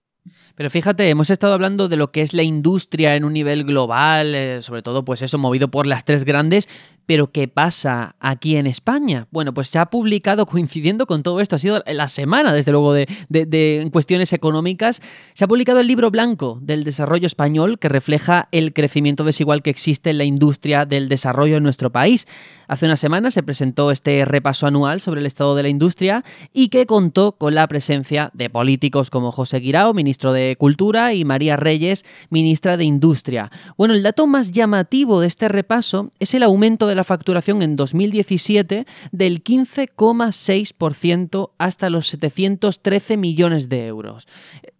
[0.56, 4.36] Pero fíjate, hemos estado hablando de lo que es la industria en un nivel global,
[4.36, 6.68] eh, sobre todo pues eso movido por las tres grandes,
[7.06, 9.28] pero ¿qué pasa aquí en España?
[9.32, 12.94] Bueno, pues se ha publicado, coincidiendo con todo esto, ha sido la semana, desde luego,
[12.94, 15.02] de, de, cuestiones económicas,
[15.34, 19.70] se ha publicado el libro blanco del desarrollo español que refleja el crecimiento desigual que
[19.70, 22.28] existe en la industria del desarrollo en nuestro país.
[22.68, 26.24] Hace una semana se presentó este repaso anual sobre el estado de la industria
[26.54, 31.26] y que contó con la presencia de políticos como José Guirao, ministro de Cultura, y
[31.26, 33.52] María Reyes, ministra de Industria.
[33.78, 37.76] Bueno, el dato más llamativo de este repaso es el aumento de la facturación en
[37.76, 44.28] 2017 del 15,6% hasta los 713 millones de euros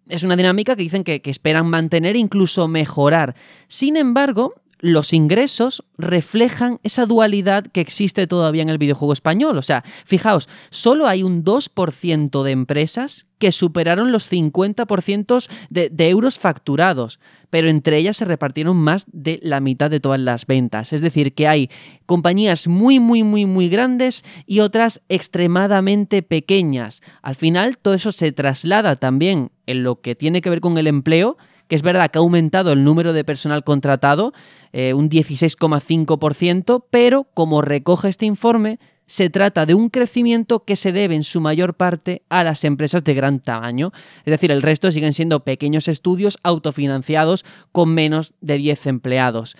[0.08, 3.34] es una dinámica que dicen que, que, esperan mantener e incluso mejorar.
[3.68, 9.56] Sin embargo, los ingresos reflejan esa dualidad que existe todavía en el videojuego español.
[9.56, 16.08] O sea, fijaos, solo hay un 2% de empresas que superaron los 50% de, de,
[16.08, 20.92] euros facturados, pero entre ellas se repartieron más de la mitad de todas las ventas.
[20.92, 21.70] Es decir, que hay
[22.06, 27.02] compañías muy, muy, muy, muy grandes y otras extremadamente pequeñas.
[27.22, 30.88] Al final, todo eso se traslada también en lo que tiene que ver con el
[30.88, 31.36] empleo
[31.68, 34.32] que es verdad que ha aumentado el número de personal contratado
[34.72, 40.92] eh, un 16,5%, pero como recoge este informe, se trata de un crecimiento que se
[40.92, 43.92] debe en su mayor parte a las empresas de gran tamaño.
[44.24, 49.56] Es decir, el resto siguen siendo pequeños estudios autofinanciados con menos de 10 empleados.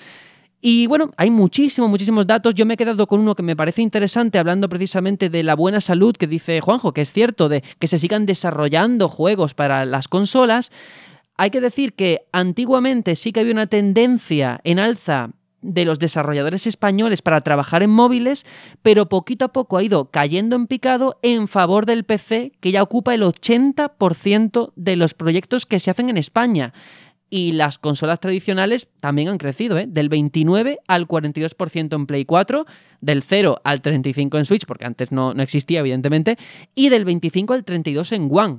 [0.64, 2.54] Y bueno, hay muchísimos, muchísimos datos.
[2.54, 5.80] Yo me he quedado con uno que me parece interesante, hablando precisamente de la buena
[5.80, 10.06] salud que dice Juanjo, que es cierto, de que se sigan desarrollando juegos para las
[10.06, 10.70] consolas.
[11.42, 15.30] Hay que decir que antiguamente sí que había una tendencia en alza
[15.60, 18.46] de los desarrolladores españoles para trabajar en móviles,
[18.82, 22.80] pero poquito a poco ha ido cayendo en picado en favor del PC, que ya
[22.80, 26.74] ocupa el 80% de los proyectos que se hacen en España.
[27.28, 29.86] Y las consolas tradicionales también han crecido, ¿eh?
[29.88, 32.66] del 29 al 42% en Play 4,
[33.00, 36.38] del 0 al 35 en Switch, porque antes no, no existía, evidentemente,
[36.76, 38.58] y del 25 al 32 en One.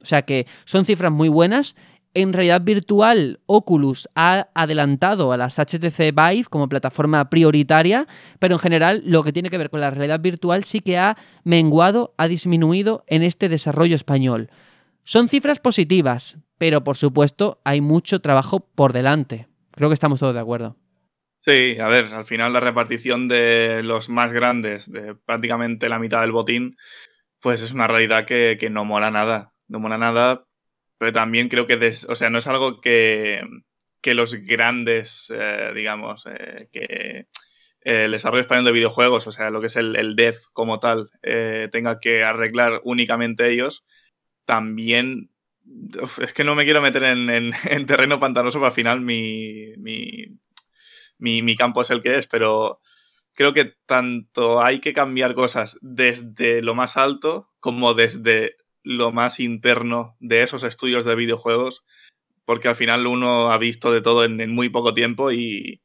[0.00, 1.74] O sea que son cifras muy buenas
[2.14, 8.06] en realidad virtual, Oculus ha adelantado a las HTC Vive como plataforma prioritaria,
[8.38, 11.16] pero en general lo que tiene que ver con la realidad virtual sí que ha
[11.44, 14.50] menguado, ha disminuido en este desarrollo español.
[15.04, 19.48] Son cifras positivas, pero por supuesto hay mucho trabajo por delante.
[19.70, 20.76] Creo que estamos todos de acuerdo.
[21.42, 26.20] Sí, a ver, al final la repartición de los más grandes, de prácticamente la mitad
[26.20, 26.76] del botín,
[27.40, 29.52] pues es una realidad que, no mola nada.
[29.68, 30.47] No mola nada
[30.98, 31.76] pero también creo que,
[32.08, 33.42] o sea, no es algo que,
[34.04, 37.26] los grandes, eh, digamos, eh, que
[37.82, 41.10] el desarrollo español de videojuegos, o sea, lo que es el, el dev como tal,
[41.22, 43.84] eh, tenga que arreglar únicamente ellos,
[44.44, 45.30] también
[46.20, 47.52] es que no me quiero meter en,
[47.86, 49.74] terreno pantanoso, pero al final mi,
[51.18, 52.80] mi, campo es el que es, pero
[53.34, 58.56] creo que tanto hay que cambiar cosas desde lo más alto como desde
[58.88, 61.84] lo más interno de esos estudios de videojuegos,
[62.46, 65.82] porque al final uno ha visto de todo en, muy poco tiempo y,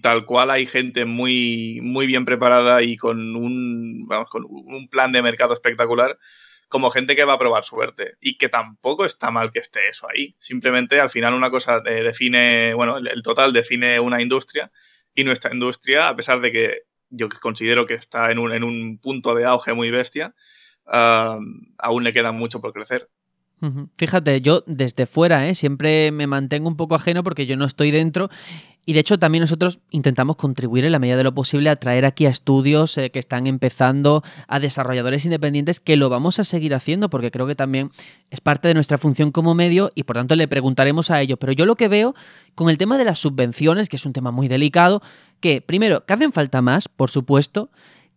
[0.00, 5.10] tal cual hay gente muy, muy bien preparada y con un, vamos, con un plan
[5.10, 6.16] de mercado espectacular,
[6.68, 10.06] como gente que va a probar suerte y que tampoco está mal que esté eso
[10.08, 10.36] ahí.
[10.38, 14.70] Simplemente al final una cosa eh, define, bueno, el, total define una industria
[15.16, 19.46] y nuestra industria, a pesar de que yo considero que está en un punto de
[19.46, 20.36] auge muy bestia,
[20.90, 23.08] aún le queda mucho por crecer.
[23.96, 25.54] Fíjate, yo desde fuera ¿eh?
[25.56, 28.30] siempre me mantengo un poco ajeno porque yo no estoy dentro
[28.86, 32.04] y de hecho también nosotros intentamos contribuir en la medida de lo posible a traer
[32.04, 36.72] aquí a estudios eh, que están empezando, a desarrolladores independientes, que lo vamos a seguir
[36.72, 37.90] haciendo porque creo que también
[38.30, 41.36] es parte de nuestra función como medio y por tanto le preguntaremos a ellos.
[41.40, 42.14] Pero yo lo que veo
[42.54, 45.02] con el tema de las subvenciones, que es un tema muy delicado,
[45.40, 47.70] que primero, que hacen falta más, por supuesto,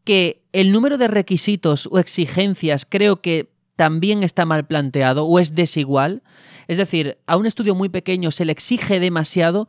[0.04, 5.56] que el número de requisitos o exigencias creo que también está mal planteado o es
[5.56, 6.24] desigual.
[6.68, 9.68] Es decir, a un estudio muy pequeño se le exige demasiado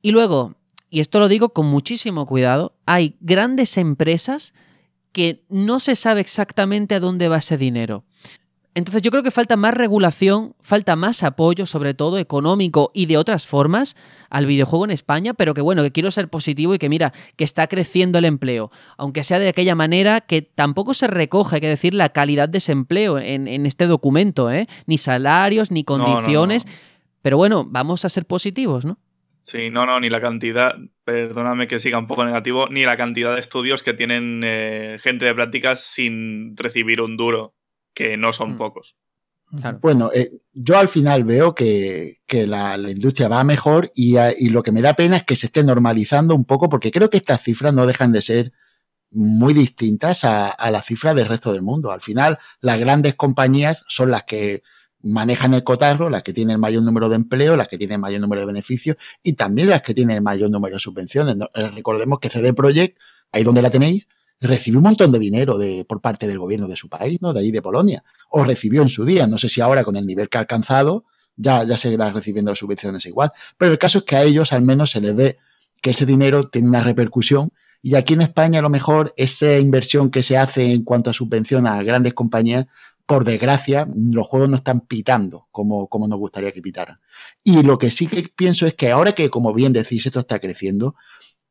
[0.00, 0.54] y luego,
[0.90, 4.54] y esto lo digo con muchísimo cuidado, hay grandes empresas
[5.12, 8.04] que no se sabe exactamente a dónde va ese dinero.
[8.74, 13.18] Entonces yo creo que falta más regulación, falta más apoyo, sobre todo económico y de
[13.18, 13.96] otras formas,
[14.30, 17.44] al videojuego en España, pero que bueno, que quiero ser positivo y que mira, que
[17.44, 21.68] está creciendo el empleo, aunque sea de aquella manera que tampoco se recoge, hay que
[21.68, 24.66] decir, la calidad de ese empleo en, este documento, ¿eh?
[24.86, 26.66] ni salarios, ni condiciones,
[27.20, 28.98] pero bueno, vamos a ser positivos, ¿no?
[29.42, 33.34] Sí, no, no, ni la cantidad, perdóname que siga un poco negativo, ni la cantidad
[33.34, 37.54] de estudios que tienen eh, gente de prácticas sin recibir un duro
[37.94, 38.58] que no son mm.
[38.58, 38.96] pocos.
[39.82, 44.16] Bueno, eh, yo al final veo que, la, industria va mejor y,
[44.48, 47.18] lo que me da pena es que se esté normalizando un poco porque creo que
[47.18, 48.52] estas cifras no dejan de ser
[49.10, 51.92] muy distintas a, a las cifras del resto del mundo.
[51.92, 54.62] Al final, las grandes compañías son las que
[55.02, 58.00] manejan el cotarro, las que tienen el mayor número de empleo, las que tienen el
[58.00, 61.36] mayor número de beneficios y también las que tienen el mayor número de subvenciones.
[61.54, 62.98] Eh, recordemos que CD Projekt,
[63.32, 64.08] ahí donde la tenéis,
[64.42, 67.32] recibió un montón de dinero de, por parte del gobierno de su país, ¿no?
[67.32, 68.04] De ahí de Polonia.
[68.30, 69.26] O recibió en su día.
[69.26, 71.04] No sé si ahora con el nivel que ha alcanzado
[71.36, 73.32] ya, ya seguirá recibiendo las subvenciones igual.
[73.56, 75.38] Pero el caso es que a ellos al menos se les ve
[75.80, 77.52] que ese dinero tiene una repercusión.
[77.82, 81.12] Y aquí en España a lo mejor esa inversión que se hace en cuanto a
[81.12, 82.66] subvención a grandes compañías,
[83.06, 87.00] por desgracia, los juegos no están pitando como, como nos gustaría que pitaran.
[87.42, 90.38] Y lo que sí que pienso es que ahora que, como bien decís, esto está
[90.38, 90.94] creciendo,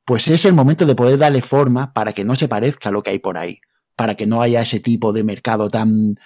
[0.06, 3.04] pues es el momento de poder darle forma para que no se parezca a lo
[3.04, 3.62] que hay por ahí,
[3.96, 6.20] para que no haya ese tipo de mercado tan,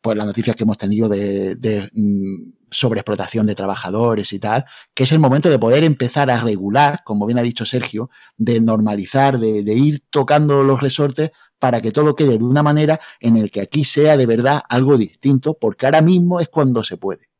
[0.00, 4.64] pues las noticias que hemos tenido de, de mm, sobreexplotación de trabajadores y tal,
[4.94, 8.60] que es el momento de poder empezar a regular, como bien ha dicho Sergio, de
[8.60, 13.50] normalizar, de, ir tocando los resortes para que todo quede de una manera en el
[13.50, 17.30] que aquí sea de verdad algo distinto, porque ahora mismo es cuando se puede.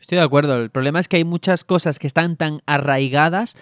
[0.00, 0.56] Estoy de acuerdo.
[0.56, 3.56] El problema es que hay muchas cosas que están tan arraigadas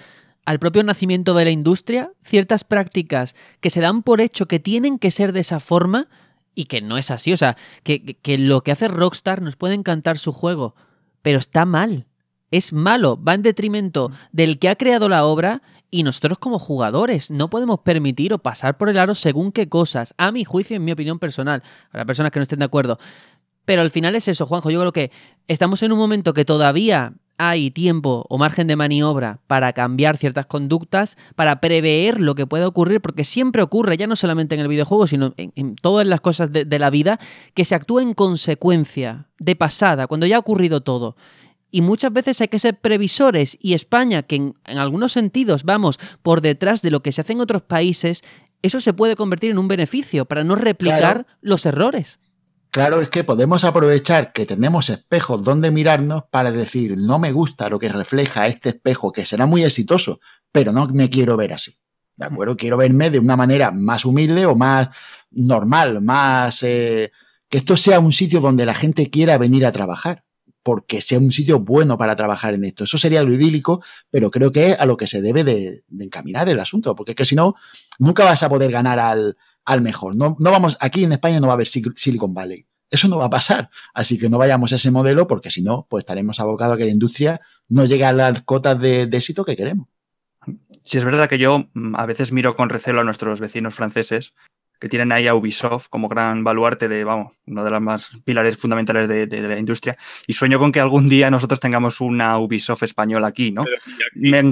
[0.47, 4.99] al propio nacimiento de la industria, ciertas prácticas que se dan por hecho que tienen
[4.99, 6.09] que ser de esa forma
[6.55, 7.33] y que no es así.
[7.33, 10.75] O sea, que, lo que hace Rockstar nos puede encantar su juego,
[11.21, 12.07] pero está mal.
[12.53, 17.31] Es malo, va en detrimento del que ha creado la obra y nosotros como jugadores
[17.31, 20.85] no podemos permitir o pasar por el aro según qué cosas, a mi juicio, en
[20.85, 22.99] mi opinión personal, para personas que no estén de acuerdo.
[23.65, 25.11] Pero al final es eso, Juanjo, yo creo que
[25.49, 30.47] estamos en un momento que todavía hay tiempo o margen de maniobra para cambiar ciertas
[30.47, 34.69] conductas, para prever lo que pueda ocurrir, porque siempre ocurre, ya no solamente en el
[34.69, 37.19] videojuego, sino en, todas las cosas de, de, la vida,
[37.55, 41.17] que se actúa en consecuencia, de pasada, cuando ya ha ocurrido todo.
[41.71, 46.41] Y muchas veces hay que ser previsores y España, que en, algunos sentidos vamos por
[46.41, 48.23] detrás de lo que se hace en otros países,
[48.63, 52.19] eso se puede convertir en un beneficio para no replicar los errores.
[52.77, 57.71] Claro, es que podemos aprovechar que tenemos espejos donde mirarnos para decir, no me gusta
[57.71, 60.21] lo que refleja este espejo, que será muy exitoso,
[60.53, 61.79] pero no me quiero ver así.
[62.17, 62.55] ¿De acuerdo?
[62.55, 64.91] Quiero verme de una manera más humilde o más
[65.31, 66.63] normal, más...
[66.65, 67.13] Eh,
[67.49, 70.25] que esto sea un sitio donde la gente quiera venir a trabajar,
[70.63, 72.85] porque sea un sitio bueno para trabajar en esto.
[72.85, 76.51] Eso sería lo idílico, pero creo que es a lo que se debe de, encaminar
[76.51, 77.55] el asunto, porque es que si no,
[77.99, 80.17] nunca vas a poder ganar al, al mejor.
[80.17, 82.67] No, no vamos, aquí en España no va a haber Silicon Valley.
[82.89, 83.69] Eso no va a pasar.
[83.93, 86.85] Así que no vayamos a ese modelo porque si no, pues estaremos abocados a que
[86.85, 89.89] la industria no llegue a las cotas de, éxito que queremos.
[90.85, 94.35] Sí, es verdad que yo mm, a veces miro con recelo a nuestros vecinos franceses
[94.79, 98.59] que tienen ahí a Ubisoft como gran baluarte de, vamos, uno de los más pilares
[98.59, 99.97] fundamentales de, la industria.
[100.27, 103.65] Y sueño con que algún día nosotros tengamos una Ubisoft española aquí, ¿no?
[104.15, 104.43] Me,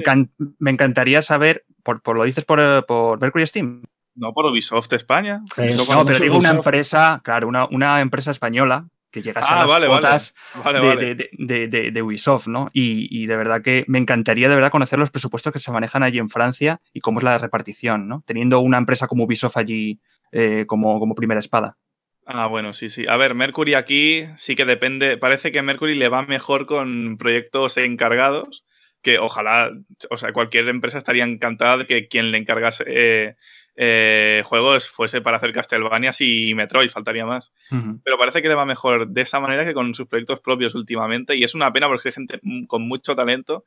[0.58, 3.82] me, encantaría saber, por, por lo dices por, por Mercury Steam.
[4.14, 5.42] No por Ubisoft España.
[5.56, 10.34] no, pero digo una empresa, claro, una, empresa española que llegase a las
[11.38, 12.70] de, Ubisoft, ¿no?
[12.72, 16.18] Y, de verdad que me encantaría de verdad conocer los presupuestos que se manejan allí
[16.18, 18.22] en Francia y cómo es la repartición, ¿no?
[18.26, 20.00] Teniendo una empresa como Ubisoft allí
[20.32, 21.76] eh, como, como primera espada.
[22.26, 23.04] Ah, bueno, sí, sí.
[23.08, 25.18] A ver, Mercury aquí sí que depende.
[25.18, 28.64] Parece que Mercury le va mejor con proyectos encargados,
[29.02, 29.70] que ojalá,
[30.10, 33.36] o sea, cualquier empresa estaría encantada de que quien le encargase eh,
[33.76, 37.52] eh, juegos fuese para hacer Castlevania y Metroid, faltaría más.
[38.04, 41.36] Pero parece que le va mejor de esa manera que con sus proyectos propios últimamente.
[41.36, 43.64] Y es una pena porque hay gente con mucho talento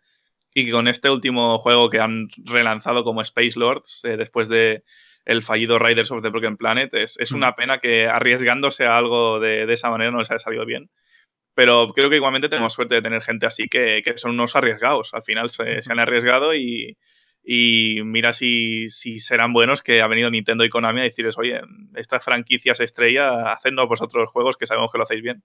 [0.54, 4.84] y que con este último juego que han relanzado como Space Lords, eh, después de
[5.26, 9.72] el fallido Riders of the Broken Planet, es, una pena que arriesgándose a algo de,
[9.74, 10.90] esa manera no les haya salido bien.
[11.54, 15.14] Pero creo que igualmente tenemos suerte de tener gente así que, son unos arriesgados.
[15.14, 16.98] Al final se, se han arriesgado y,
[17.50, 21.62] y mira si, si, serán buenos que ha venido Nintendo y Konami a decirles, oye,
[21.96, 25.44] estas franquicias estrella, hacednos vosotros juegos que sabemos que lo hacéis bien.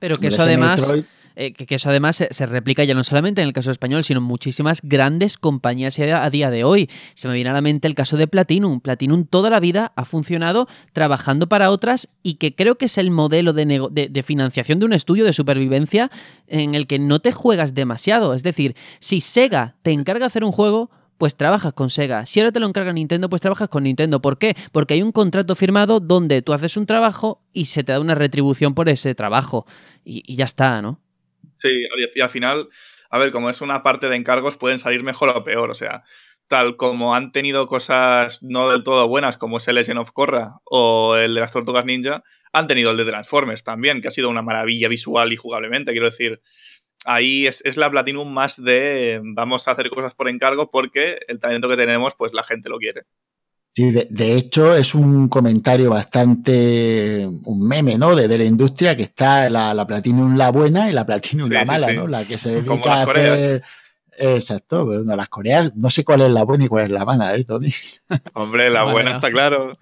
[0.00, 0.92] Pero que eso además,
[1.36, 4.24] eh, que, eso además se, replica ya no solamente en el caso español, sino en
[4.24, 6.90] muchísimas grandes compañías a, día de hoy.
[7.14, 8.80] Se me viene a la mente el caso de Platinum.
[8.80, 13.12] Platinum toda la vida ha funcionado trabajando para otras y que creo que es el
[13.12, 16.10] modelo de, de financiación de un estudio de supervivencia
[16.48, 18.34] en el que no te juegas demasiado.
[18.34, 22.24] Es decir, si Sega te encarga de hacer un juego, pues trabajas con Sega.
[22.26, 24.22] Si ahora te lo encarga Nintendo, pues trabajas con Nintendo.
[24.22, 24.56] ¿Por qué?
[24.72, 28.14] Porque hay un contrato firmado donde tú haces un trabajo y se te da una
[28.14, 29.66] retribución por ese trabajo.
[30.04, 31.00] Y, ya está, ¿no?
[31.58, 31.68] Sí,
[32.14, 32.68] y al final,
[33.10, 35.70] a ver, como es una parte de encargos, pueden salir mejor o peor.
[35.70, 36.04] O sea,
[36.46, 40.54] tal como han tenido cosas no del todo buenas, como es el Legend of Korra
[40.64, 44.30] o el de las Tortugas Ninja, han tenido el de Transformers también, que ha sido
[44.30, 45.92] una maravilla visual y jugablemente.
[45.92, 46.40] Quiero decir,
[47.04, 51.68] ahí es, la Platinum más de vamos a hacer cosas por encargo porque el talento
[51.68, 53.02] que tenemos, pues la gente lo quiere.
[53.74, 58.16] Sí, de, hecho es un comentario bastante, un meme, ¿no?
[58.16, 62.08] De, la industria que está la, Platinum la buena y la Platinum la mala, ¿no?
[62.08, 63.62] La que se dedica a hacer...
[64.20, 67.36] Exacto, bueno, las Coreas, no sé cuál es la buena y cuál es la mala,
[67.36, 67.72] ¿eh, Tony?
[68.32, 69.78] Hombre, la buena está claro.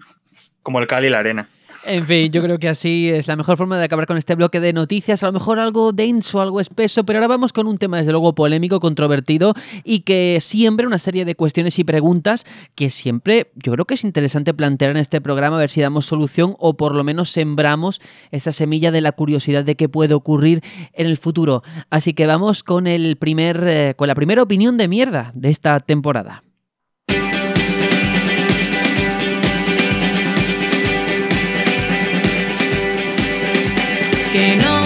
[0.61, 1.49] Como el Cali y la arena.
[1.89, 4.59] En fin, yo creo que así es la mejor forma de acabar con este bloque
[4.59, 7.97] de noticias, a lo mejor algo denso, algo espeso, pero ahora vamos con un tema
[7.97, 9.53] desde luego polémico, controvertido
[9.85, 12.43] y que siempre una serie de cuestiones y preguntas
[12.75, 16.05] que siempre yo creo que es interesante plantear en este programa, a ver si damos
[16.05, 20.63] solución o por lo menos sembramos esa semilla de la curiosidad de qué puede ocurrir
[20.91, 21.63] en el futuro.
[21.89, 25.79] Así que vamos con el primer eh, con la primera opinión de mierda de esta
[25.79, 26.43] temporada.
[34.31, 34.76] Que no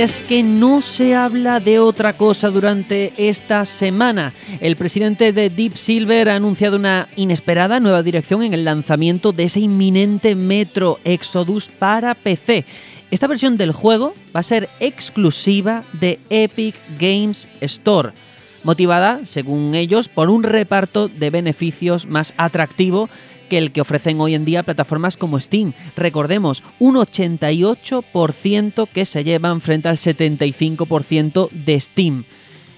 [0.00, 4.32] Es que no se habla de otra cosa durante esta semana.
[4.58, 9.44] El presidente de Deep Silver ha anunciado una inesperada nueva dirección en el lanzamiento de
[9.44, 12.64] ese inminente Metro Exodus para PC.
[13.10, 18.14] Esta versión del juego va a ser exclusiva de Epic Games Store
[18.62, 23.08] motivada, según ellos, por un reparto de beneficios más atractivo
[23.50, 25.74] que el que ofrecen hoy en día plataformas como Steam.
[25.96, 32.24] Recordemos, un 88% que se llevan frente al 75% de Steam.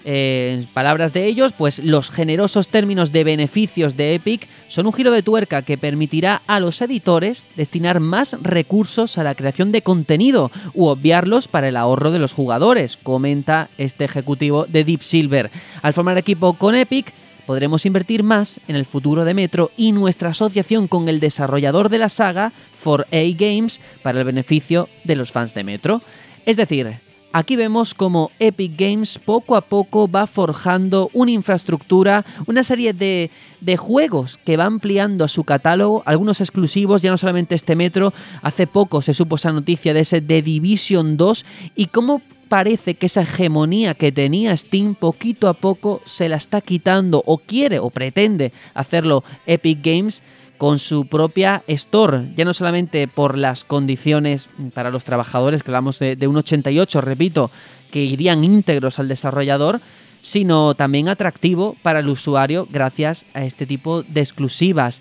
[0.05, 4.93] Eh, en palabras de ellos, pues los generosos términos de beneficios de Epic son un
[4.93, 9.83] giro de tuerca que permitirá a los editores destinar más recursos a la creación de
[9.83, 15.51] contenido u obviarlos para el ahorro de los jugadores, comenta este ejecutivo de Deep Silver.
[15.83, 17.13] Al formar equipo con Epic,
[17.47, 21.99] podremos invertir más en el futuro de Metro y nuestra asociación con el desarrollador de
[21.99, 22.53] la saga,
[22.85, 26.03] 4A Games, para el beneficio de los fans de Metro.
[26.47, 27.01] Es decir,
[27.35, 33.31] Aquí vemos como Epic Games poco a poco va forjando una infraestructura, una serie de,
[33.63, 38.13] de, juegos que va ampliando a su catálogo, algunos exclusivos, ya no solamente este metro,
[38.43, 42.21] hace poco se supo esa noticia de ese The Division 2 y cómo
[42.53, 47.39] parece que esa hegemonía que tenía Steam poquito a poco se la está quitando o
[47.39, 50.23] quiere o pretende hacerlo Epic Games
[50.59, 55.99] con su propia store, ya no solamente por las condiciones para los trabajadores, que hablamos
[55.99, 57.51] de, de un 88, repito,
[57.91, 59.81] que irían íntegros al desarrollador,
[60.21, 65.01] sino también atractivo para el usuario gracias a este tipo de exclusivas.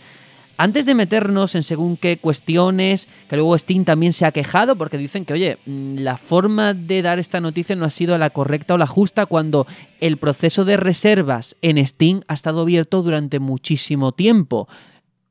[0.61, 4.99] Antes de meternos en según qué cuestiones, que luego Steam también se ha quejado porque
[4.99, 8.75] dicen que, oye, mm, la forma de dar esta noticia no ha sido la correcta
[8.75, 9.65] o la justa cuando
[10.01, 14.67] el proceso de reservas en Steam ha estado abierto durante muchísimo tiempo.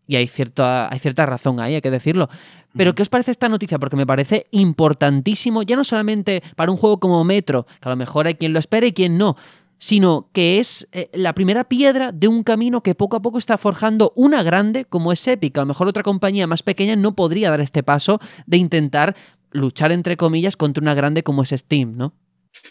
[0.09, 2.29] Y hay, cierta, hay cierta razón ahí, hay que decirlo.
[2.77, 3.79] Pero, ¿qué os parece esta noticia?
[3.79, 7.97] Porque me parece importantísimo, ya no solamente para un juego como Metro, que a lo
[7.97, 9.37] mejor hay quien lo espera y quien no,
[9.81, 13.57] sino que es eh, la primera piedra de un camino que poco a poco está
[13.59, 15.57] forjando una grande como es Epic.
[15.57, 19.17] A lo mejor otra compañía más pequeña no podría dar este paso de intentar
[19.51, 22.15] luchar, entre comillas, contra una grande como es Steam, ¿no?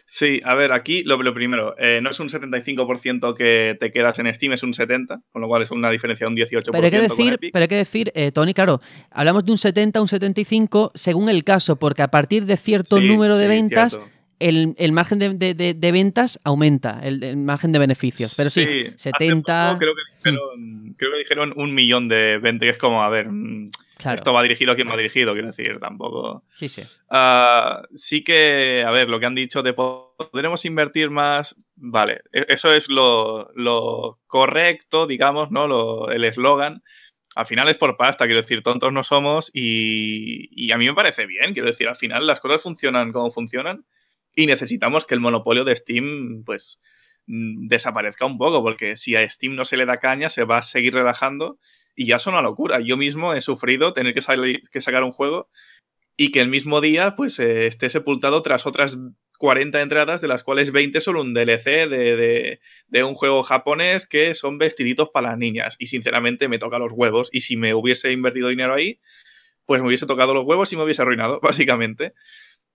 [0.05, 4.31] Sí, a ver, aquí lo, primero, eh, no es un 75% que te quedas en
[4.33, 6.69] Steam, es un 70%, con lo cual es una diferencia de un 18%.
[6.71, 9.99] Pero hay que decir, Pero hay que decir eh, Tony, claro, hablamos de un 70,
[10.01, 13.99] un 75 según el caso, porque a partir de cierto número de ventas
[14.39, 18.33] el, el margen de, de- de- de ventas aumenta, el, el margen de beneficios.
[18.35, 19.67] Pero sí, hace 70.
[19.67, 23.09] poco creo, que dijeron, creo que dijeron un millón de ventas, que es como, a
[23.09, 24.15] ver, mm, claro.
[24.15, 26.43] esto va dirigido a quien va dirigido, quiero decir, tampoco.
[26.49, 26.83] Sí, sí.
[27.09, 32.45] Ah, sí que, a ver, lo que han dicho de podremos invertir más, vale, e-
[32.49, 35.67] eso es lo, lo correcto, digamos, ¿no?
[35.67, 36.81] Lo- el eslogan.
[37.35, 40.95] Al final es por pasta, quiero decir, tontos no somos y, y a mí me
[40.95, 43.85] parece bien, quiero decir, al final las cosas funcionan como funcionan
[44.43, 46.79] y necesitamos que el monopolio de Steam, pues,
[47.27, 50.59] mm, desaparezca un poco, porque si a Steam no se le da caña, se va
[50.59, 51.59] a seguir relajando
[51.95, 52.79] y ya es una locura.
[52.79, 55.49] Yo mismo he sufrido tener que, salir- que sacar un juego
[56.17, 58.97] y que el mismo día pues eh, esté sepultado tras otras
[59.37, 64.05] 40 entradas, de las cuales 20 son un DLC de, de- de un juego japonés
[64.07, 65.75] que son vestiditos para las niñas.
[65.79, 67.29] Y sinceramente me toca los huevos.
[67.31, 68.99] Y si me hubiese invertido dinero ahí,
[69.65, 72.13] pues me hubiese tocado los huevos y me hubiese arruinado, básicamente.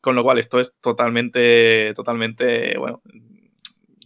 [0.05, 3.01] Con lo cual, esto es totalmente, totalmente, bueno.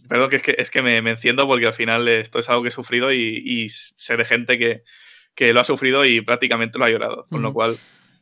[0.07, 2.63] Perdón, que es que, es que me, me enciendo porque al final esto es algo
[2.63, 4.83] que he sufrido y, y sé de gente que,
[5.35, 7.27] que lo ha sufrido y prácticamente lo ha llorado.
[7.29, 7.77] Con lo cual,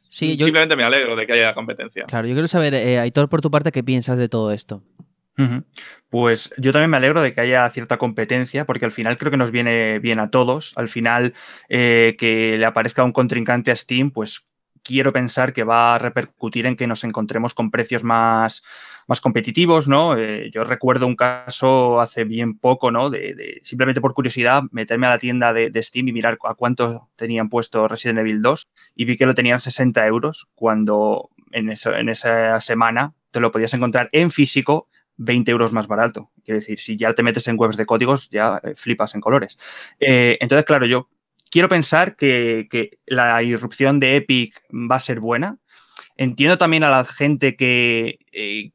[0.09, 2.05] Sí, yo, simplemente me alegro de que haya competencia.
[2.05, 4.83] claro, yo quiero saber, eh, Aitor, por tu parte, ¿qué piensas de todo esto?
[6.09, 9.37] Pues yo también me alegro de que haya cierta competencia, porque al final creo que
[9.37, 10.73] nos viene bien a todos.
[10.77, 11.35] Al final,
[11.69, 14.46] eh, que le aparezca un contrincante a Steam, pues
[14.87, 18.63] quiero pensar que va a repercutir en que nos encontremos con precios más,
[19.07, 20.17] más competitivos, ¿no?
[20.17, 23.09] Eh, yo recuerdo un caso hace bien poco, ¿no?
[23.09, 27.09] De, simplemente por curiosidad meterme a la tienda de, de Steam y mirar a cuánto
[27.15, 31.93] tenían puesto Resident Evil 2 y vi que lo tenían 60 euros cuando en, eso-
[31.95, 36.31] en esa semana te lo podías encontrar en físico 20 euros más barato.
[36.45, 39.57] Quiero decir, si ya te metes en webs de códigos, ya eh, flipas en colores.
[39.99, 41.09] Eh, entonces, claro, yo
[41.49, 45.57] quiero pensar que, la irrupción de Epic va a ser buena.
[46.15, 48.71] Entiendo también a la gente que eh,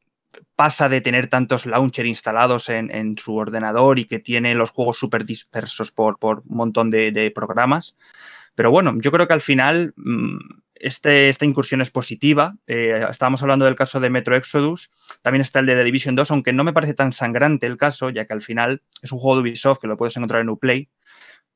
[0.55, 5.25] pasa de tener tantos launcher instalados en, su ordenador y que tiene los juegos súper
[5.25, 7.97] dispersos por, un montón de, de programas.
[8.55, 10.37] Pero bueno, yo creo que al final mm,
[10.83, 12.57] este, esta incursión es positiva.
[12.67, 14.91] Eh, estábamos hablando del caso de Metro Exodus.
[15.21, 18.09] También está el de The Division 2, aunque no me parece tan sangrante el caso,
[18.09, 20.89] ya que al final es un juego de Ubisoft que lo puedes encontrar en Uplay.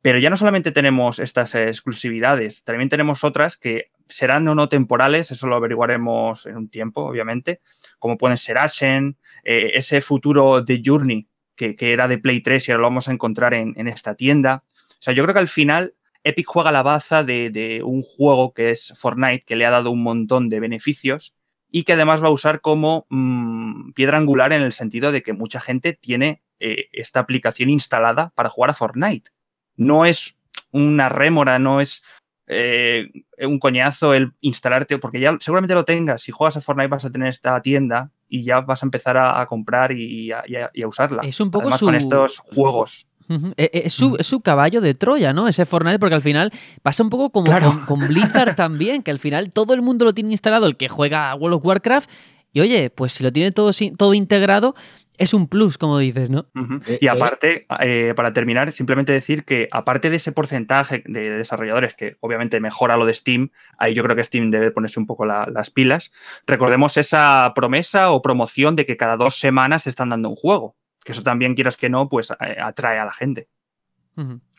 [0.02, 5.32] Pero ya no solamente tenemos estas exclusividades, también tenemos otras que serán o no temporales,
[5.32, 7.62] eso lo averiguaremos en un tiempo, obviamente,
[8.00, 11.28] como pueden ser Ashen, eh, ese futuro de Journey
[11.58, 14.64] que, era de Play 3 y ahora lo vamos a encontrar en, esta tienda.
[14.68, 18.54] O sea, yo creo que al final Epic juega la baza de, de un juego
[18.54, 21.36] que es Fortnite, que le ha dado un montón de beneficios
[21.70, 25.34] y que además va a usar como mm, piedra angular en el sentido de que
[25.34, 29.32] mucha gente tiene eh, esta aplicación instalada para jugar a Fortnite.
[29.78, 30.40] No es
[30.72, 32.04] una rémora, no es
[32.48, 33.10] eh,
[33.40, 36.22] un coñazo el instalarte, porque ya seguramente lo tengas.
[36.22, 39.40] Si juegas a Fortnite vas a tener esta tienda y ya vas a empezar a,
[39.42, 41.24] a comprar y, a, y a- y a usarla.
[41.24, 43.08] Es un poco Además, su- con estos juegos.
[43.30, 45.50] Eh, eh, Es su, es su caballo de Troya, ¿no?
[45.50, 46.52] Ese Fortnite, porque al final
[46.82, 47.72] pasa un poco como Claro.
[47.86, 50.88] con, con Blizzard también, que al final todo el mundo lo tiene instalado, el que
[50.88, 52.10] juega a World of Warcraft,
[52.54, 54.74] y oye, pues si lo tiene todo, todo integrado,
[55.18, 56.48] es un plus, como dices, ¿no?
[56.86, 57.10] Eh, Y eh.
[57.10, 62.60] aparte, eh, para terminar, simplemente decir que aparte de ese porcentaje de desarrolladores que obviamente
[62.60, 65.70] mejora lo de Steam, ahí yo creo que Steam debe ponerse un poco la- las
[65.72, 66.12] pilas,
[66.46, 70.76] recordemos esa promesa o promoción de que cada dos semanas te están dando un juego,
[71.04, 73.48] que eso también, quieras que no, pues atrae a la gente.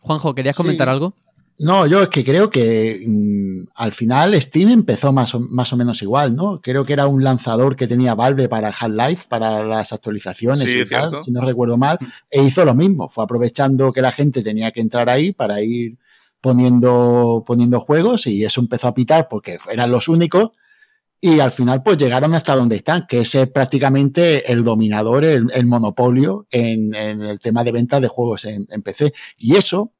[0.00, 0.90] Juanjo, ¿querías comentar Sí.
[0.92, 1.14] algo?
[1.60, 5.76] No, yo es que creo que mm, al final Steam empezó más o, más o
[5.76, 6.60] menos igual, ¿no?
[6.60, 10.84] Creo que era un lanzador que tenía Valve para Half-Life, para las actualizaciones Sí, y
[10.84, 11.98] tal, si no recuerdo mal,
[12.30, 13.08] e hizo lo mismo.
[13.08, 15.98] Fue aprovechando que la gente tenía que entrar ahí para ir
[16.40, 20.50] poniendo, poniendo juegos y eso empezó a pitar porque eran los únicos
[21.20, 25.50] y al final pues llegaron hasta donde están, que es ser prácticamente el dominador, el,
[25.52, 29.12] el monopolio en, en el tema de ventas de juegos en, en PC.
[29.36, 29.92] Y eso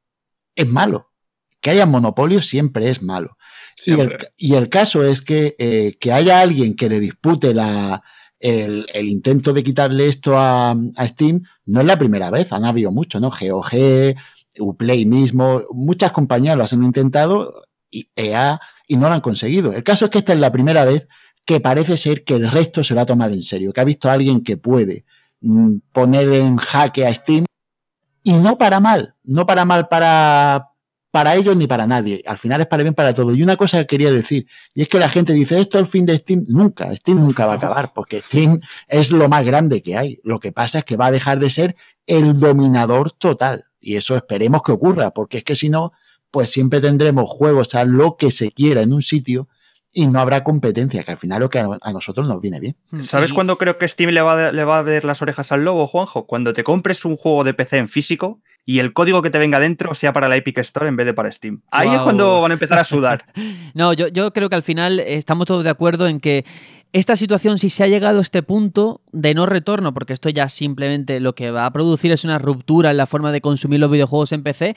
[0.54, 1.10] es malo.
[1.60, 3.36] Que haya monopolio siempre es malo.
[3.84, 4.28] Y el, Siempre.
[4.36, 8.02] y el caso es que, eh, que haya alguien que le dispute la,
[8.40, 12.64] el, el intento de quitarle esto a, a Steam, no es la primera vez, han
[12.64, 13.30] habido mucho, ¿no?
[13.30, 14.14] GOG,
[14.58, 19.72] Uplay mismo, muchas compañías lo han intentado, y EA, y no lo han conseguido.
[19.72, 21.06] El caso es que esta es la primera vez
[21.44, 24.10] que parece ser que el resto se lo ha tomado en serio, que ha visto
[24.10, 25.04] a alguien que puede
[25.40, 27.46] mm, poner en jaque a Steam
[28.22, 30.68] y no para mal, no para mal para,
[31.10, 32.22] para ellos ni para nadie.
[32.26, 33.36] Al final es para bien para todos.
[33.36, 35.90] Y una cosa que quería decir, y es que la gente dice, esto es el
[35.90, 36.44] fin de Steam.
[36.48, 40.20] Nunca, Steam nunca va a acabar, porque Steam es lo más grande que hay.
[40.22, 43.64] Lo que pasa es que va a dejar de ser el dominador total.
[43.80, 45.92] Y eso esperemos que ocurra, porque es que si no,
[46.30, 49.48] pues siempre tendremos juegos a lo que se quiera en un sitio
[49.90, 52.76] y no habrá competencia, que al final lo que a, nosotros nos viene bien.
[53.04, 55.50] ¿Sabes Y- cuándo creo que Steam le va, a, le va a ver las orejas
[55.52, 56.26] al lobo, Juanjo?
[56.26, 59.58] Cuando te compres un juego de PC en físico y el código que te venga
[59.58, 61.62] dentro sea para la Epic Store en vez de para Steam.
[61.70, 63.24] Ahí es cuando van a empezar a sudar.
[63.74, 66.44] No, yo, yo creo que al final estamos todos de acuerdo en que
[66.92, 70.48] esta situación, si se ha llegado a este punto de no retorno, porque esto ya
[70.48, 73.90] simplemente lo que va a producir es una ruptura en la forma de consumir los
[73.90, 74.74] videojuegos en PC,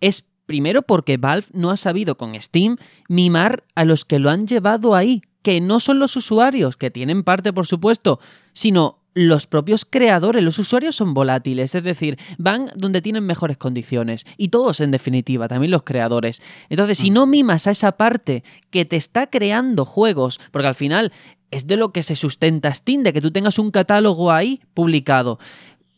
[0.00, 2.76] es primero porque Valve no ha sabido con Steam
[3.08, 7.24] mimar a los que lo han llevado ahí, que no son los usuarios, que tienen
[7.24, 8.20] parte por supuesto,
[8.52, 14.24] sino los propios creadores, los usuarios son volátiles, es decir, van donde tienen mejores condiciones.
[14.36, 16.42] Y todos, en definitiva, también los creadores.
[16.70, 21.12] Entonces, si no mimas a esa parte que te está creando juegos, porque al final
[21.50, 25.38] es de lo que se sustenta Steam, de que tú tengas un catálogo ahí publicado.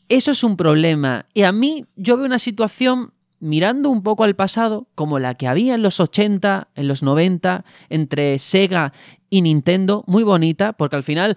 [0.08, 1.26] Eso es un problema.
[1.32, 5.46] Y a mí, yo veo una situación mirando un poco al pasado, como la que
[5.46, 8.92] había en los 80, en los 90, entre Sega
[9.30, 11.36] y Nintendo, muy bonita, porque al final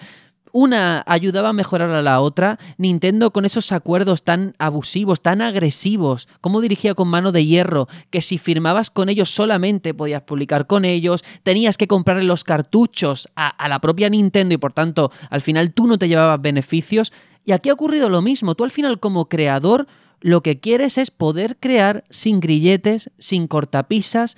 [0.60, 2.58] una ayudaba a mejorar a la otra.
[2.80, 8.24] Nintendo con esos acuerdos tan abusivos, tan agresivos, como dirigía con mano de hierro, que
[8.24, 13.68] si firmabas con ellos solamente podías publicar con ellos, tenías que comprarle los cartuchos a
[13.68, 17.14] la propia Nintendo y por tanto al final tú no te llevabas beneficios.
[17.46, 18.56] Y aquí ha ocurrido lo mismo.
[18.56, 19.86] Tú al final como creador
[20.22, 24.36] lo que quieres es poder crear sin grilletes, sin cortapisas.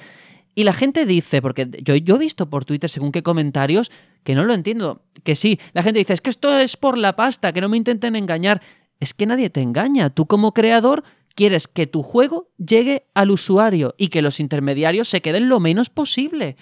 [0.55, 3.91] Y la gente dice, porque yo, yo he visto por Twitter según qué comentarios,
[4.23, 7.15] que no lo entiendo, que sí, la gente dice, es que esto es por la
[7.15, 8.61] pasta, que no me intenten engañar.
[8.99, 10.09] Es que nadie te engaña.
[10.09, 11.03] Tú como creador
[11.35, 15.89] quieres que tu juego llegue al usuario y que los intermediarios se queden lo menos
[15.89, 16.57] posible.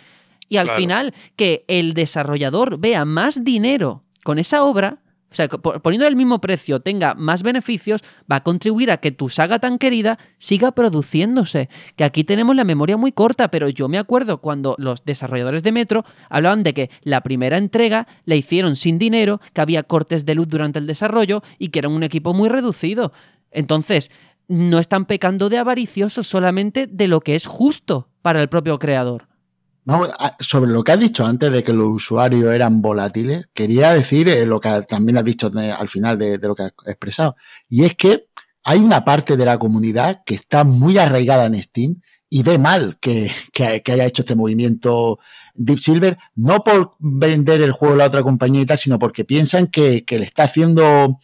[0.49, 0.79] Y al Claro.
[0.79, 6.15] final, que el desarrollador vea más dinero con esa obra, o sea, po- poniendo el
[6.15, 8.01] mismo precio, tenga más beneficios,
[8.31, 11.69] va a contribuir a que tu saga tan querida siga produciéndose.
[11.95, 15.71] Que aquí tenemos la memoria muy corta, pero yo me acuerdo cuando los desarrolladores de
[15.71, 20.35] Metro hablaban de que la primera entrega la hicieron sin dinero, que había cortes de
[20.35, 23.11] luz durante el desarrollo y que era un equipo muy reducido.
[23.51, 24.11] Entonces,
[24.47, 29.26] no están pecando de avariciosos solamente de lo que es justo para el propio creador.
[29.87, 30.09] Vamos,
[30.41, 34.45] sobre lo que has dicho antes de que los usuarios eran volátiles, quería decir eh,
[34.45, 37.37] lo que también has dicho al final de, lo que has expresado.
[37.69, 38.27] Y es que
[38.65, 42.97] hay una parte de la comunidad que está muy arraigada en Steam y ve mal
[42.99, 45.19] que, que- haya hecho este movimiento
[45.55, 49.23] Deep Silver, no por vender el juego a la otra compañía y tal, sino porque
[49.23, 51.17] piensan que, le está haciendo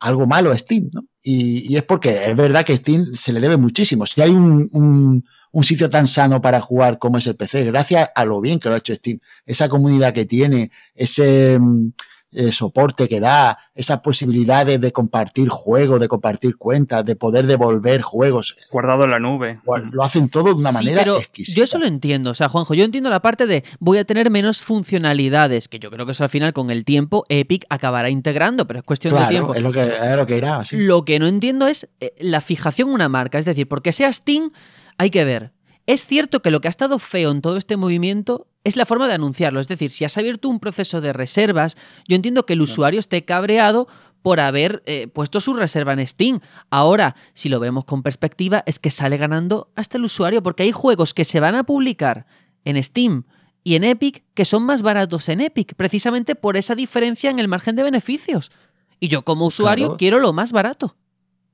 [0.00, 1.04] algo malo a Steam, ¿no?
[1.22, 4.04] Y, es porque es verdad que Steam se le debe muchísimo.
[4.04, 5.22] Si hay un-
[5.52, 8.68] un sitio tan sano para jugar como es el PC, gracias a lo bien que
[8.68, 11.88] lo ha hecho Steam, esa comunidad que tiene, ese mm,
[12.32, 18.02] eh, soporte que da, esas posibilidades de compartir juegos, de compartir cuentas, de poder devolver
[18.02, 19.58] juegos, Guardado en la nube.
[19.90, 21.56] lo hacen todo de una Sí, manera pero exquisita.
[21.56, 22.30] Yo eso lo entiendo.
[22.30, 25.90] O sea, Juanjo, yo entiendo la parte de voy a tener menos funcionalidades, que yo
[25.90, 29.26] creo que eso al final con el tiempo Epic acabará integrando, pero es cuestión de
[29.26, 29.52] tiempo.
[29.56, 30.60] Es lo que, es lo que irá.
[30.60, 30.76] así.
[30.76, 33.40] Lo que no entiendo es eh, la fijación en una marca.
[33.40, 34.52] Es decir, porque sea Steam,
[35.00, 35.52] hay que ver.
[35.86, 39.08] Es cierto que lo que ha estado feo en todo este movimiento es la forma
[39.08, 39.58] de anunciarlo.
[39.58, 41.74] Es decir, si has abierto un proceso de reservas,
[42.06, 43.88] yo entiendo que el usuario esté cabreado
[44.20, 46.40] por haber eh, puesto su reserva en Steam.
[46.68, 50.72] Ahora, si lo vemos con perspectiva, es que sale ganando hasta el usuario, porque hay
[50.72, 52.26] juegos que se van a publicar
[52.66, 53.24] en Steam
[53.64, 57.48] y en Epic que son más baratos en Epic, precisamente por esa diferencia en el
[57.48, 58.52] margen de beneficios.
[59.00, 59.96] Y yo como usuario Claro.
[59.96, 60.96] quiero lo más barato.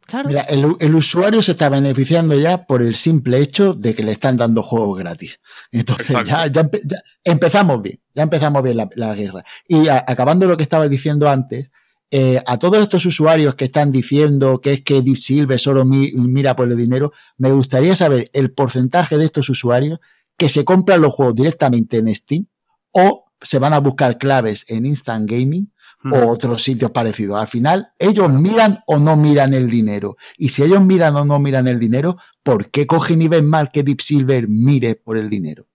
[0.07, 0.29] Claro.
[0.29, 4.13] Mira, el, el usuario se está beneficiando ya por el simple hecho de que le
[4.13, 5.41] están dando juegos gratis.
[5.73, 9.45] Entonces ya, ya empe- ya empezamos bien, ya empezamos bien la, la guerra.
[9.67, 11.71] Y a- acabando lo que estaba diciendo antes,
[12.13, 16.13] eh, a todos estos usuarios que están diciendo que es que Deep Silver solo mi-
[16.13, 19.99] mira por el dinero, me gustaría saber el porcentaje de estos usuarios
[20.37, 22.47] que se compran los juegos directamente en Steam
[22.93, 25.73] o se van a buscar claves en Instant Gaming
[26.13, 27.41] o otros sitios parecidos.
[27.41, 30.17] Al final, ellos miran o no miran el dinero.
[30.37, 33.71] Y si ellos miran o no miran el dinero, ¿por qué cogen y ven mal
[33.71, 35.67] que Deep Silver mire por el dinero?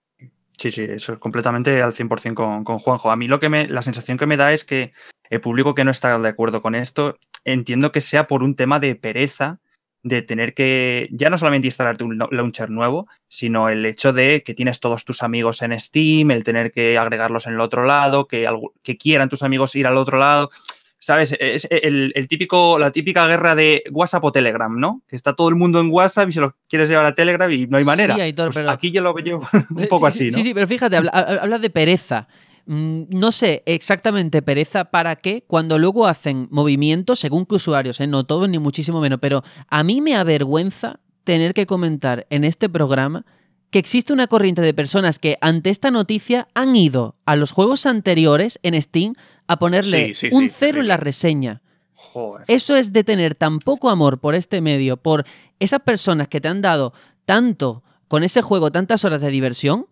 [0.58, 3.10] Sí, sí, eso es completamente al 100% con, con Juanjo.
[3.10, 4.92] A mí lo que me, la sensación que me da es que
[5.28, 8.78] el público que no está de acuerdo con esto, entiendo que sea por un tema
[8.78, 9.60] de pereza
[10.04, 14.52] de tener que ya no solamente instalarte un launcher nuevo, sino el hecho de que
[14.54, 18.48] tienes todos tus amigos en Steam, el tener que agregarlos en el otro lado, que,
[18.82, 20.50] que quieran tus amigos ir al otro lado.
[20.98, 21.34] ¿Sabes?
[21.40, 25.02] Es el, el típico, la típica guerra de WhatsApp o Telegram, ¿no?
[25.08, 27.66] Que está todo el mundo en WhatsApp y se lo quieres llevar a Telegram y
[27.66, 28.14] no hay manera.
[28.14, 30.36] Sí, Aitor, Pues pero- Aquí yo lo veo un poco sí, así, ¿no?
[30.36, 32.28] Sí, sí, pero fíjate, habla, habla de pereza.
[32.66, 38.06] Mm, No sé exactamente pereza para qué, cuando luego hacen movimientos según qué usuarios, ¿eh?
[38.06, 42.68] no todos ni muchísimo menos, pero a mí me avergüenza tener que comentar en este
[42.68, 43.24] programa
[43.70, 47.86] que existe una corriente de personas que ante esta noticia han ido a los juegos
[47.86, 49.14] anteriores en Steam
[49.46, 51.62] a ponerle Sí, sí, un cero en la reseña.
[51.94, 52.44] Joder.
[52.48, 55.24] Eso es de tener tan poco amor por este medio, por
[55.58, 56.92] esas personas que te han dado
[57.24, 59.86] tanto con ese juego, tantas horas de diversión,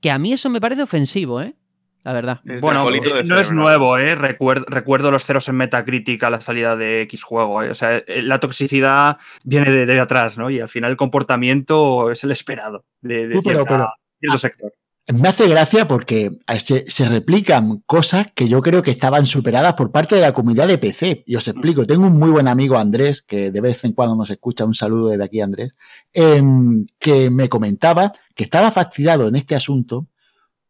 [0.00, 1.54] que a mí eso me parece ofensivo, ¿eh?
[2.04, 2.40] La verdad.
[2.60, 4.14] Bueno, eh, no es nuevo, ¿eh?
[4.16, 7.62] Recuerdo, recuerdo los ceros en Metacritic a la salida de X juego.
[7.62, 7.70] ¿eh?
[7.70, 10.50] O sea, eh, la toxicidad viene de, de atrás, ¿no?
[10.50, 13.88] Y al final el comportamiento es el esperado de, pero- pero-
[14.18, 14.72] cierto sector.
[15.12, 16.30] Me hace gracia porque
[16.60, 20.68] se, se replican cosas que yo creo que estaban superadas por parte de la comunidad
[20.68, 21.24] de PC.
[21.26, 24.30] Y os explico, tengo un muy buen amigo Andrés, que de vez en cuando nos
[24.30, 25.74] escucha, un saludo desde aquí Andrés,
[26.12, 30.06] em, que me comentaba que estaba fastidiado en este asunto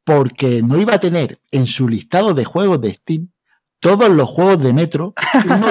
[0.04, 3.28] porque no iba a tener en su listado de juegos de Steam
[3.80, 5.14] todos los juegos de Metro.
[5.44, 5.66] uno.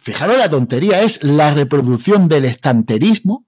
[0.00, 3.46] Fijaros la tontería, es la reproducción del estanterismo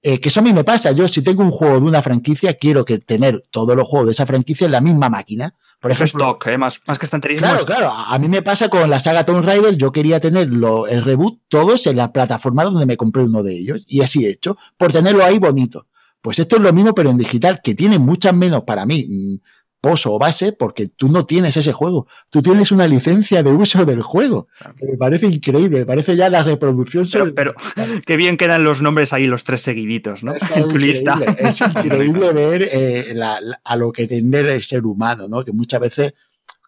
[0.00, 0.92] eh, que eso a mí me pasa.
[0.92, 4.12] Yo, si tengo un juego de una franquicia, quiero que tener todos los juegos de
[4.12, 5.56] esa franquicia en la misma máquina.
[5.80, 6.56] Por Eso es ejemplo, stock, ¿eh?
[6.58, 7.44] más, más que estanterismo.
[7.48, 7.90] claro, claro.
[7.90, 9.76] A mí me pasa con la saga Tomb Raider.
[9.76, 13.58] Yo quería tener lo- el reboot todos en la plataforma donde me compré uno de
[13.58, 13.82] ellos.
[13.88, 15.88] Y así he hecho, por tenerlo ahí bonito.
[16.20, 19.34] Pues esto es lo mismo, pero en digital, que tiene muchas menos para mí mm,
[19.80, 22.06] pozo o base, porque tú no tienes ese juego.
[22.30, 24.48] Tú tienes una licencia de uso del juego.
[24.76, 25.80] Que me parece increíble.
[25.80, 29.44] Me parece ya la reproducción sobre- Pero, pero qué bien quedan los nombres ahí, los
[29.44, 30.34] tres seguiditos, ¿no?
[30.34, 31.12] Es En tu lista.
[31.14, 35.44] increíble, Es increíble ver eh, la- la- a lo que tende el ser humano, ¿no?
[35.44, 36.14] Que muchas veces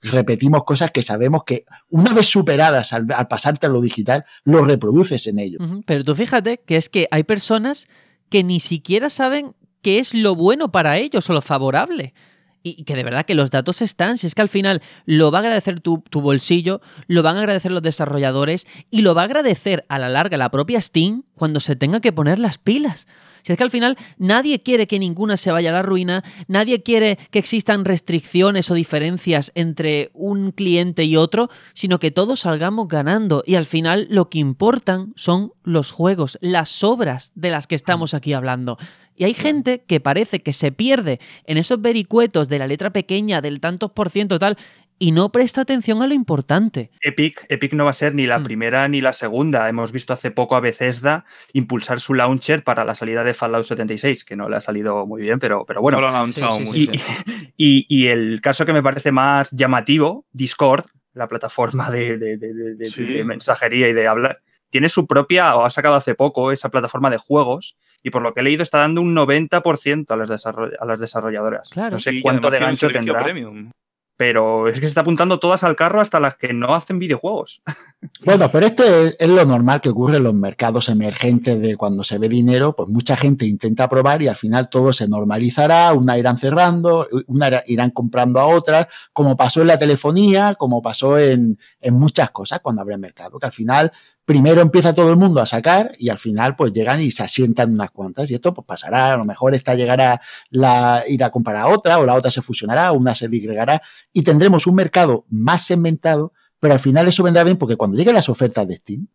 [0.02, 4.64] repetimos cosas que sabemos que una vez superadas al, al pasarte a lo digital, lo
[4.64, 5.58] reproduces en ello.
[5.84, 7.86] Pero tú fíjate que es que hay personas
[8.30, 12.14] que ni siquiera saben qué es lo bueno para ellos o lo favorable.
[12.62, 15.38] Y que de verdad que los datos están, si es que al final lo va
[15.38, 19.24] a agradecer tu, tu bolsillo, lo van a agradecer los desarrolladores y lo va a
[19.24, 23.06] agradecer a la larga la propia Steam cuando se tenga que poner las pilas.
[23.42, 26.82] Si es que al final nadie quiere que ninguna se vaya a la ruina, nadie
[26.82, 32.88] quiere que existan restricciones o diferencias entre un cliente y otro, sino que todos salgamos
[32.88, 37.74] ganando y al final lo que importan son los juegos, las obras de las que
[37.74, 38.78] estamos aquí hablando.
[39.20, 43.42] Y hay gente que parece que se pierde en esos vericuetos de la letra pequeña,
[43.42, 44.56] del tantos por ciento tal,
[44.98, 46.90] y no presta atención a lo importante.
[47.02, 48.44] Epic, Epic no va a ser ni la Mm.
[48.44, 49.68] primera ni la segunda.
[49.68, 54.24] Hemos visto hace poco a Bethesda impulsar su launcher para la salida de Fallout 76,
[54.24, 55.96] que no le ha salido muy bien, pero, pero bueno.
[55.98, 56.92] No lo han lanzado Sí, sí, mucho.
[57.26, 62.16] sí, Y, y- y el caso que me parece más llamativo, Discord, la plataforma de,
[62.16, 63.04] de- de- de- de- Sí.
[63.04, 64.40] de mensajería y de hablar,
[64.70, 68.32] tiene su propia, o ha sacado hace poco, esa plataforma de juegos, y por lo
[68.32, 71.70] que he leído está dando un 90% a las, a las desarrolladoras.
[71.70, 71.90] Claro.
[71.90, 73.70] No sé cuánto de gancho tendrá, premium.
[74.16, 77.62] pero es que se está apuntando todas al carro hasta las que no hacen videojuegos.
[78.24, 82.16] Bueno, pero esto es, lo normal que ocurre en los mercados emergentes de cuando se
[82.16, 86.38] ve dinero, pues mucha gente intenta probar y al final todo se normalizará, una irán
[86.38, 91.94] cerrando, una irán comprando a otras, como pasó en la telefonía, como pasó en, en
[91.94, 93.92] muchas cosas cuando abre el mercado, que al final
[94.24, 97.72] primero empieza todo el mundo a sacar y al final pues llegan y se asientan
[97.72, 101.56] unas cuantas y esto pues pasará, a lo mejor esta llegará la ir a comprar
[101.56, 105.66] a otra o la otra se fusionará, una se digregará y tendremos un mercado más
[105.66, 109.08] segmentado pero al final eso vendrá bien porque cuando lleguen las ofertas de Steam,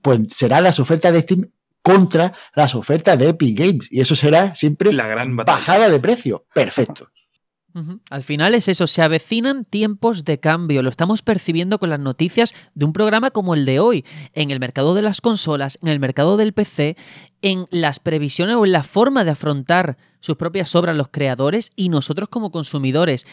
[0.00, 1.50] pues serán las ofertas de Steam
[1.82, 3.88] contra las ofertas de Epic Games.
[3.90, 5.58] Y eso será siempre La gran batalla.
[5.58, 6.46] bajada de precio.
[6.54, 7.10] Perfecto.
[8.08, 12.54] Al final es eso, se avecinan tiempos de cambio, lo estamos percibiendo con las noticias
[12.74, 16.00] de un programa como el de hoy, en el mercado de las consolas, en el
[16.00, 16.96] mercado del PC,
[17.42, 21.90] en las previsiones o en la forma de afrontar sus propias obras los creadores y
[21.90, 23.26] nosotros como consumidores.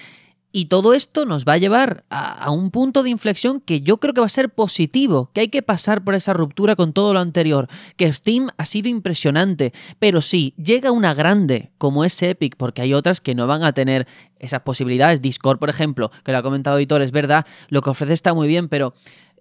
[0.56, 4.14] Y todo esto nos va a llevar a, un punto de inflexión que yo creo
[4.14, 7.20] que va a ser positivo, que hay que pasar por esa ruptura con todo lo
[7.20, 7.68] anterior,
[7.98, 12.94] que Steam ha sido impresionante, pero sí, llega una grande como es Epic, porque hay
[12.94, 14.08] otras que no van a tener
[14.38, 15.24] esas posibilidades.
[15.24, 18.48] Discord, por ejemplo, que lo ha comentado Editor, es verdad, lo que ofrece está muy
[18.48, 18.94] bien, pero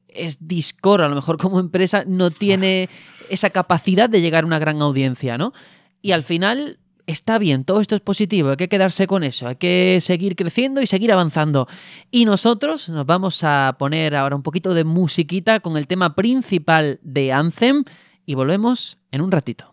[0.09, 2.89] es Discord, a lo mejor como empresa no tiene
[3.29, 5.53] esa capacidad de llegar a una gran audiencia, ¿no?
[6.01, 6.79] Y al final
[7.13, 10.81] está bien, todo esto es positivo, hay que quedarse con eso, hay que seguir creciendo
[10.81, 11.69] y seguir avanzando.
[12.11, 16.99] Y nosotros nos vamos a poner ahora un poquito de musiquita con el tema principal
[17.03, 17.85] de Anthem
[18.27, 19.72] y volvemos en un ratito.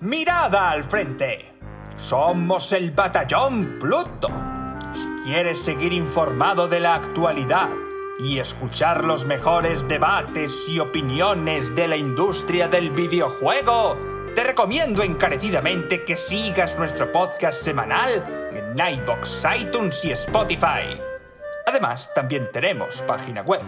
[0.00, 1.52] Mirada al frente.
[1.96, 4.28] Somos el Batallón Pluto.
[4.92, 7.68] Si quieres seguir informado de la actualidad
[8.18, 13.98] y escuchar los mejores debates y opiniones de la industria del videojuego,
[14.34, 21.00] te recomiendo encarecidamente que sigas nuestro podcast semanal en iBox, iTunes y Spotify.
[21.66, 23.62] Además, también tenemos página web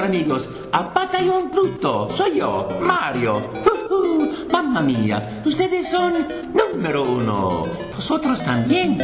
[0.09, 3.37] Amigos, a Batallón Pluto, soy yo, Mario.
[3.37, 6.13] Ujú, Mamma mía, ustedes son
[6.51, 7.61] número uno.
[7.95, 8.97] Vosotros también.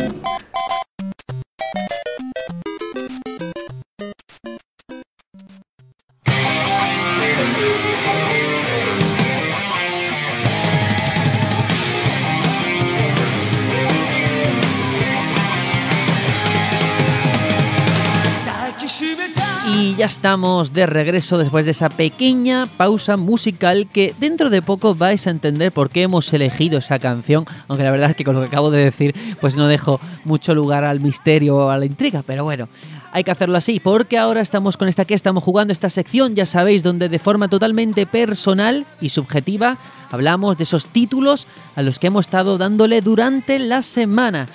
[20.06, 25.26] Ya estamos de regreso después de esa pequeña pausa musical que dentro de poco vais
[25.26, 28.42] a entender por qué hemos elegido esa canción, aunque la verdad es que con lo
[28.42, 32.22] que acabo de decir pues no dejo mucho lugar al misterio o a la intriga,
[32.22, 32.70] pero bueno,
[33.14, 36.46] hay que hacerlo así porque ahora estamos con esta que estamos jugando esta sección, ya
[36.46, 39.80] sabéis, donde de forma totalmente personal y subjetiva
[40.12, 44.48] hablamos de esos títulos a los que hemos estado dándole durante la semana.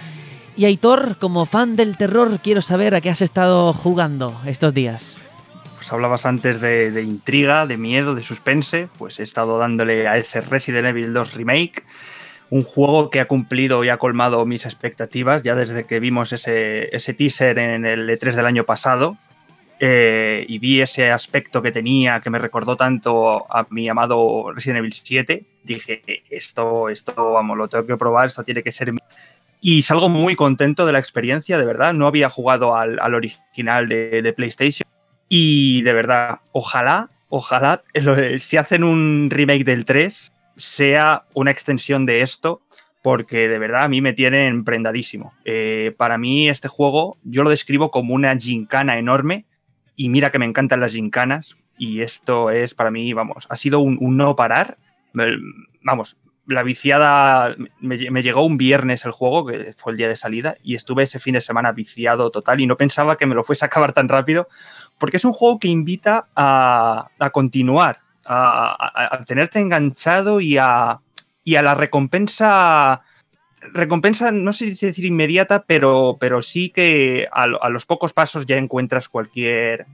[0.57, 5.17] Y Aitor, como fan del terror, quiero saber a qué has estado jugando estos días.
[5.81, 8.90] Pues hablabas antes de, intriga, de miedo, de suspense.
[8.98, 11.85] Pues he estado dándole a ese Resident Evil 2 Remake.
[12.51, 17.15] Un juego que ha cumplido y ha colmado mis expectativas ya desde que vimos ese,
[17.15, 19.16] teaser en el E3 del año pasado.
[19.78, 24.81] eh, y vi ese aspecto que tenía que me recordó tanto a mi amado Resident
[24.81, 25.47] Evil 7.
[25.65, 29.01] Dije, esto, esto, vamos, lo tengo que probar, esto tiene que ser mi
[29.62, 31.93] y salgo muy contento de la experiencia, de verdad.
[31.93, 34.89] No había jugado al, al original de, PlayStation.
[35.32, 42.05] Y de verdad, ojalá, ojalá, lo, si hacen un remake del 3, sea una extensión
[42.05, 42.62] de esto,
[43.01, 45.32] porque de verdad a mí me tienen prendadísimo.
[45.44, 49.47] Eh, para mí este juego yo lo describo como una gincana enorme,
[49.94, 53.78] y mira que me encantan las gincanas, y esto es para mí, vamos, ha sido
[53.78, 54.78] un, un no parar.
[55.82, 56.16] Vamos,
[56.47, 60.57] la viciada, me, me, llegó un viernes el juego, que fue el día de salida,
[60.62, 63.65] y estuve ese fin de semana viciado total y no pensaba que me lo fuese
[63.65, 64.48] a acabar tan rápido,
[65.01, 71.01] porque es un juego que invita a, a continuar, a, a, tenerte enganchado y a,
[71.43, 73.01] y a la recompensa,
[73.73, 78.57] recompensa, no sé si decir inmediata, pero, pero sí que a los pocos pasos ya
[78.57, 79.87] encuentras cualquier,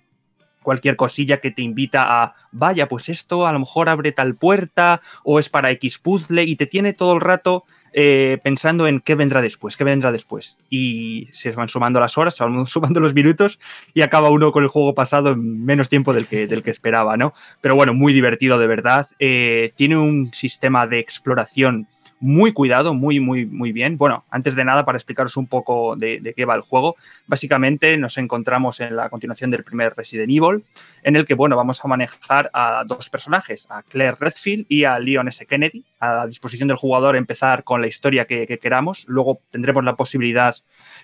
[0.67, 5.01] cualquier cosilla que te invita a, vaya, pues esto a lo mejor abre tal puerta
[5.23, 9.15] o es para X puzzle y te tiene todo el rato eh, pensando en qué
[9.15, 10.59] vendrá después, qué vendrá después.
[10.69, 13.61] Y se van sumando las horas, se van sumando los minutos
[13.95, 17.17] y acaba uno con el juego pasado en menos tiempo del que, del que esperaba,
[17.17, 17.33] ¿no?
[17.61, 19.07] Pero bueno, muy divertido de verdad.
[19.21, 21.87] Eh, tiene un sistema de exploración
[22.21, 23.99] muy cuidado, muy, muy, muy bien.
[23.99, 28.19] Bueno, antes de nada, para explicaros un poco de, qué va el juego, básicamente nos
[28.19, 30.65] encontramos en la continuación del primer Resident Evil,
[31.03, 34.99] en el que, bueno, vamos a manejar a dos personajes, a Claire Redfield y a
[34.99, 35.45] Leon S.
[35.47, 39.05] Kennedy, a disposición del jugador empezar con la historia que, que queramos.
[39.09, 40.57] Luego tendremos la posibilidad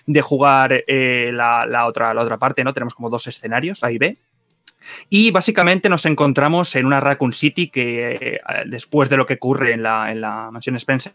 [0.05, 2.73] de jugar eh, la, la, otra, la otra parte, ¿no?
[2.73, 4.17] Tenemos como dos escenarios, A y B.
[5.09, 9.73] Y básicamente nos encontramos en una Raccoon City que eh, después de lo que ocurre
[9.73, 11.13] en la, en la mansión Spencer,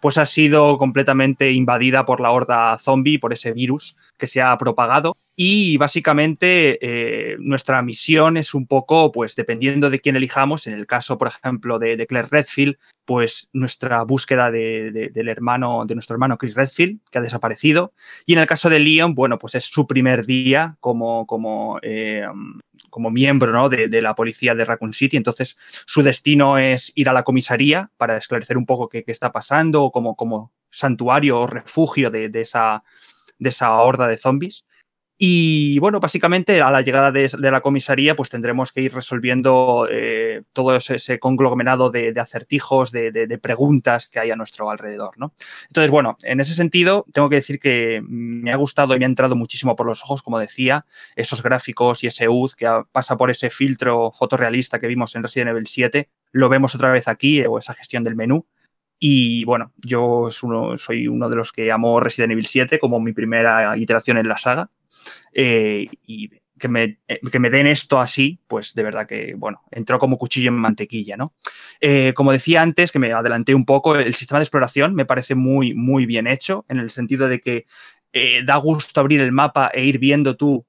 [0.00, 4.56] pues ha sido completamente invadida por la horda zombie, por ese virus que se ha
[4.58, 5.16] propagado.
[5.38, 10.86] Y básicamente eh, nuestra misión es un poco, pues dependiendo de quién elijamos, en el
[10.86, 16.14] caso, por ejemplo, de, Claire Redfield, pues nuestra búsqueda de, de, del hermano, de nuestro
[16.14, 17.92] hermano Chris Redfield, que ha desaparecido.
[18.24, 22.26] Y en el caso de Leon, bueno, pues es su primer día como, como, eh,
[22.88, 23.68] como miembro ¿no?
[23.68, 25.18] de, de, la policía de Raccoon City.
[25.18, 29.32] Entonces, su destino es ir a la comisaría para esclarecer un poco qué, qué está
[29.32, 29.45] pasando,
[29.92, 32.82] como, como santuario o refugio de, esa,
[33.38, 34.66] de esa horda de zombies.
[35.18, 40.42] Y bueno, básicamente a la llegada de, la comisaría, pues tendremos que ir resolviendo eh,
[40.52, 45.32] todo ese, conglomerado de, acertijos, de, preguntas que hay a nuestro alrededor, ¿no?
[45.68, 49.08] Entonces, bueno, en ese sentido, tengo que decir que me ha gustado y me ha
[49.08, 53.30] entrado muchísimo por los ojos, como decía, esos gráficos y ese UZ que pasa por
[53.30, 57.46] ese filtro fotorrealista que vimos en Resident Evil 7, lo vemos otra vez aquí, eh,
[57.46, 58.46] o esa gestión del menú.
[58.98, 63.76] Y bueno, yo soy uno de los que amo Resident Evil 7 como mi primera
[63.76, 64.70] iteración en la saga.
[65.32, 69.62] Eh, y que me, eh, que me den esto así, pues de verdad que, bueno,
[69.70, 71.34] entró como cuchillo en mantequilla, ¿no?
[71.80, 75.34] Eh, como decía antes, que me adelanté un poco, el sistema de exploración me parece
[75.34, 77.66] muy, muy bien hecho, en el sentido de que
[78.46, 80.64] da gusto abrir el mapa e ir viendo tú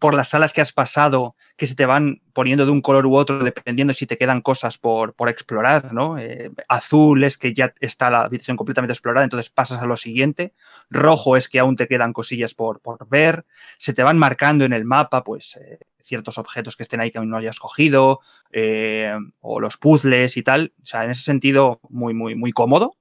[0.00, 3.14] por las salas que has pasado, que se te van poniendo de un color u
[3.14, 6.18] otro, dependiendo si te quedan cosas por, por explorar, ¿no?
[6.18, 10.54] Eh, azul es que ya está la habitación completamente explorada, entonces pasas a lo siguiente.
[10.90, 13.44] Rojo es que aún te quedan cosillas por, por ver.
[13.76, 17.18] Se te van marcando en el mapa, pues, eh, ciertos objetos que estén ahí que
[17.18, 18.20] aún no hayas cogido,
[18.50, 20.72] eh, o los puzzles y tal.
[20.82, 22.96] O sea, en ese sentido, muy, muy, muy cómodo.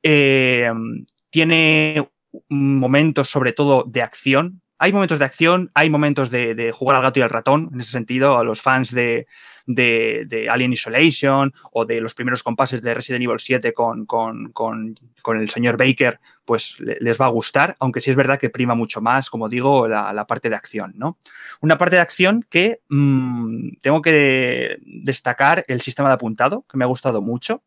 [0.00, 2.08] Tiene
[2.48, 4.62] momentos, sobre todo, de acción.
[4.80, 7.90] Hay momentos de acción, hay momentos de, jugar al gato y al ratón, en ese
[7.90, 9.26] sentido, a los fans de,
[10.50, 14.94] Alien Isolation o de los primeros compases de Resident Evil 7 con, con, con,
[15.40, 18.74] el señor Baker, pues le- les va a gustar, aunque sí es verdad que prima
[18.74, 21.18] mucho más, como digo, la, parte de acción, ¿no?
[21.60, 26.84] Una parte de acción que mm, tengo que destacar el sistema de apuntado, que me
[26.84, 27.62] ha gustado mucho.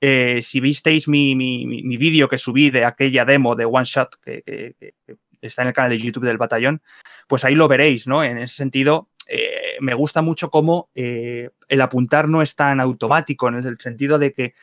[0.00, 4.16] Eh, si visteis mi, mi, mi- vídeo que subí de aquella demo de One Shot
[4.22, 4.74] que
[5.40, 6.82] está en el canal de YouTube del batallón,
[7.28, 8.22] pues ahí lo veréis, ¿no?
[8.22, 13.48] En ese sentido, eh, me gusta mucho cómo eh, el apuntar no es tan automático,
[13.48, 14.54] en el sentido de que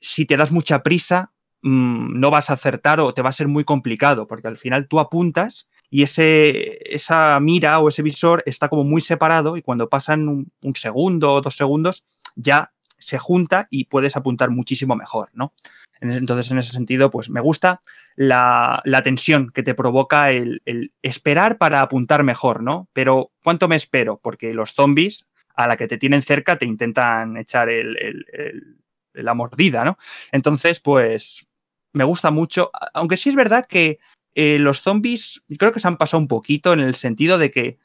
[0.00, 1.32] si te das mucha prisa,
[1.62, 4.88] mm, no vas a acertar o te va a ser muy complicado, porque al final
[4.88, 9.88] tú apuntas y ese, esa mira o ese visor está como muy separado y cuando
[9.88, 15.30] pasan un, un segundo o dos segundos ya se junta y puedes apuntar muchísimo mejor,
[15.32, 15.52] ¿no?
[16.00, 17.80] Entonces, en ese sentido, pues me gusta
[18.16, 20.62] la, tensión que te provoca el,
[21.02, 22.88] esperar para apuntar mejor, ¿no?
[22.92, 24.20] Pero ¿cuánto me espero?
[24.22, 25.24] Porque los zombies
[25.54, 27.96] a la que te tienen cerca te intentan echar el-
[29.14, 29.98] la mordida, ¿no?
[30.32, 31.46] Entonces, pues
[31.92, 33.98] me gusta mucho, aunque sí es verdad que
[34.34, 37.78] eh, los zombies creo que se han pasado un poquito en el sentido de que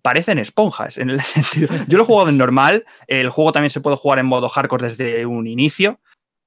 [0.00, 0.98] parecen esponjas.
[0.98, 4.18] En el sentido, yo lo he jugado en normal, el juego también se puede jugar
[4.18, 6.00] en modo hardcore desde un inicio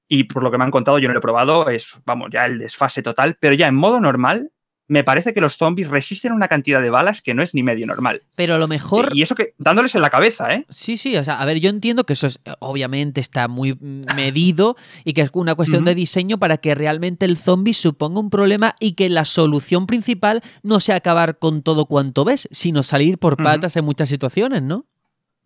[0.08, 2.46] y por lo que me han contado, yo no lo he probado, es, vamos, ya
[2.46, 4.50] el desfase total, pero ya en modo normal,
[4.88, 7.86] me parece que los zombies resisten una cantidad de balas que no es ni medio
[7.86, 8.22] normal.
[8.36, 9.10] Pero a lo mejor.
[9.14, 10.64] Y eso que dándoles en la cabeza, ¿eh?
[10.70, 14.76] Sí, sí, o sea, a ver, yo entiendo que eso es, obviamente está muy medido
[15.04, 18.76] y que es una cuestión de diseño para que realmente el zombie suponga un problema
[18.78, 23.36] y que la solución principal no sea acabar con todo cuanto ves, sino salir por
[23.36, 24.86] patas en muchas situaciones, ¿no?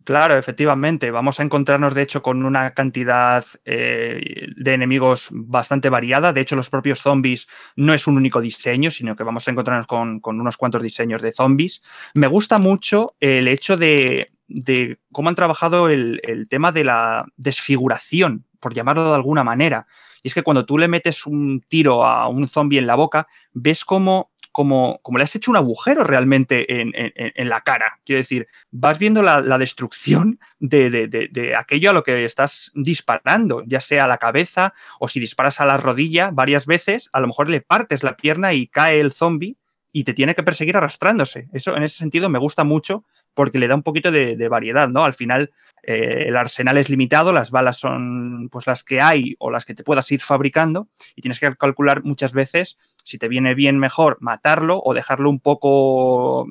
[0.03, 1.11] Claro, efectivamente.
[1.11, 6.33] Vamos a encontrarnos, de hecho, con una cantidad eh, de enemigos bastante variada.
[6.33, 9.85] De hecho, los propios zombies no es un único diseño, sino que vamos a encontrarnos
[9.87, 11.83] con, unos cuantos diseños de zombies.
[12.15, 17.25] Me gusta mucho el hecho de, de cómo han trabajado el, el tema de la
[17.37, 19.85] desfiguración, por llamarlo de alguna manera.
[20.23, 23.27] Y es que cuando tú le metes un tiro a un zombie en la boca,
[23.53, 27.99] ves cómo, como, como le has hecho un agujero realmente en, en- la cara.
[28.05, 32.25] Quiero decir, vas viendo la, la destrucción de, de- de- de aquello a lo que
[32.25, 37.09] estás disparando, ya sea a la cabeza o si disparas a la rodilla varias veces,
[37.13, 39.57] a lo mejor le partes la pierna y cae el zombie
[39.93, 41.49] y te tiene que perseguir arrastrándose.
[41.53, 45.03] Eso en ese sentido me gusta mucho porque le da un poquito de, variedad, ¿no?
[45.03, 45.51] Al final
[45.83, 49.73] eh, el arsenal es limitado, las balas son pues las que hay o las que
[49.73, 54.17] te puedas ir fabricando y tienes que calcular muchas veces si te viene bien mejor
[54.19, 56.47] matarlo o dejarlo un poco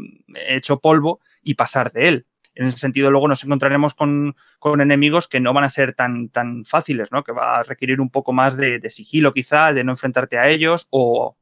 [0.49, 2.27] hecho polvo y pasar de él.
[2.55, 6.29] En ese sentido, luego nos encontraremos con, con enemigos que no van a ser tan,
[6.31, 7.23] tan fáciles, ¿no?
[7.23, 10.49] Que va a requerir un poco más de, de sigilo, quizá, de no enfrentarte a
[10.49, 11.37] ellos o,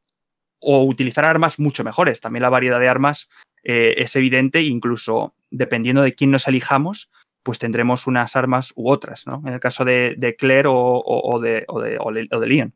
[0.61, 2.21] o utilizar armas mucho mejores.
[2.21, 3.29] También la variedad de armas
[3.69, 7.11] eh, es evidente, incluso dependiendo de quién nos elijamos,
[7.43, 9.43] pues tendremos unas armas u otras, ¿no?
[9.47, 12.73] En el caso de, de Claire o, de, o, de, o de-.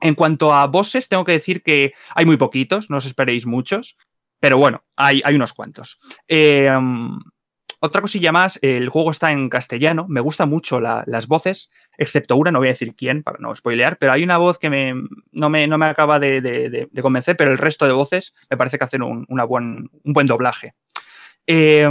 [0.00, 3.96] En cuanto a bosses, tengo que decir que hay muy poquitos, no os esperéis muchos,
[4.40, 5.96] pero bueno, hay, hay unos cuantos.
[6.26, 6.68] Eh,
[7.80, 12.36] otra cosilla más, el juego está en castellano, me gustan mucho la- las voces, excepto
[12.36, 14.70] una, no voy a decir quién para no spoilear, pero hay una voz que
[15.32, 19.26] no, me, acaba de, convencer, pero el resto de voces me parece que hacen un,
[19.28, 19.90] una buen,
[20.26, 20.74] doblaje.
[21.46, 21.88] Eh,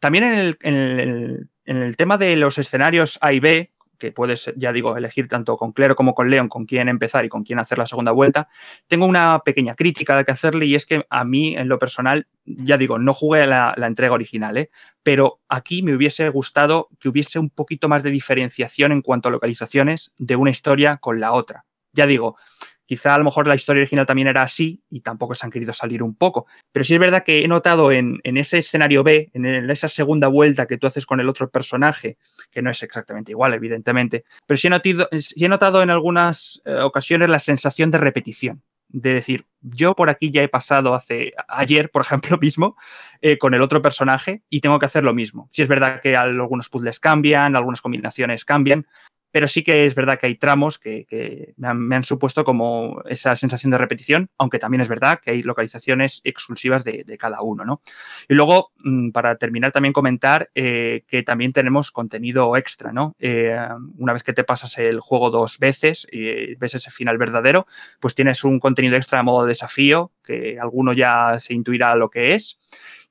[0.00, 3.71] también en el, en el- en el tema de los escenarios A y B,
[4.02, 7.28] que puedes, ya digo, elegir tanto con Clero como con Leon con quién empezar y
[7.28, 8.48] con quién hacer la segunda vuelta,
[8.88, 12.76] tengo una pequeña crítica que hacerle y es que a mí, en lo personal, ya
[12.76, 14.70] digo, no jugué la, la entrega original, ¿eh?
[15.04, 19.32] pero aquí me hubiese gustado que hubiese un poquito más de diferenciación en cuanto a
[19.32, 21.64] localizaciones de una historia con la otra.
[21.92, 22.36] Ya digo,
[22.86, 25.72] Quizá a lo mejor la historia original también era así y tampoco se han querido
[25.72, 26.46] salir un poco.
[26.72, 30.66] Pero sí es verdad que he notado en, ese escenario B, en, esa segunda vuelta
[30.66, 32.18] que tú haces con el otro personaje,
[32.50, 36.74] que no es exactamente igual, evidentemente, pero sí he notado, he notado en algunas eh,
[36.76, 38.62] ocasiones la sensación de repetición.
[38.88, 42.76] De decir, yo por aquí ya he pasado hace ayer, por ejemplo, mismo,
[43.22, 45.48] eh, con el otro personaje y tengo que hacer lo mismo.
[45.50, 48.86] Si es verdad que algunos puzzles cambian, algunas combinaciones cambian,
[49.32, 53.70] pero sí que es verdad que hay tramos que, me, han, supuesto como esa sensación
[53.70, 57.80] de repetición, aunque también es verdad que hay localizaciones exclusivas de, cada uno, ¿no?
[58.28, 63.16] Y luego, mm, para terminar, también comentar eh, que también tenemos contenido extra, ¿no?
[63.18, 63.56] Eh,
[63.96, 67.66] una vez que te pasas el juego dos veces y ves ese final verdadero,
[68.00, 72.34] pues tienes un contenido extra a modo desafío, que alguno ya se intuirá lo que
[72.34, 72.58] es.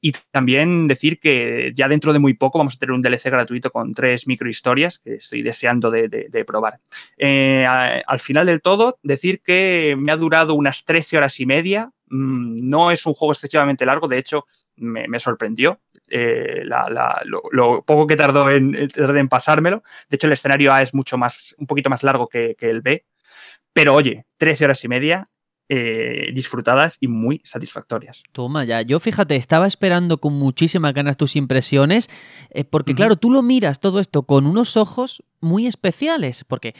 [0.03, 3.71] Y también decir que ya dentro de muy poco vamos a tener un DLC gratuito
[3.71, 6.79] con tres microhistorias que estoy deseando de, probar.
[7.17, 11.91] Eh, al final del todo, decir que me ha durado unas 13 horas y media.
[12.07, 15.79] Mm, no es un juego excesivamente largo, de hecho, me, sorprendió.
[16.09, 16.63] Eh,
[17.51, 18.89] lo, poco que tardó en,
[19.29, 19.83] pasármelo.
[20.09, 23.05] De hecho, el escenario A es mucho más, un poquito más largo que el B.
[23.71, 25.23] Pero oye, 13 horas y media
[25.73, 28.23] eh, disfrutadas y muy satisfactorias.
[28.33, 32.09] Toma ya, yo fíjate, estaba esperando con muchísimas ganas tus impresiones,
[32.49, 36.75] eh, porque claro, tú lo miras todo esto con unos ojos muy especiales, porque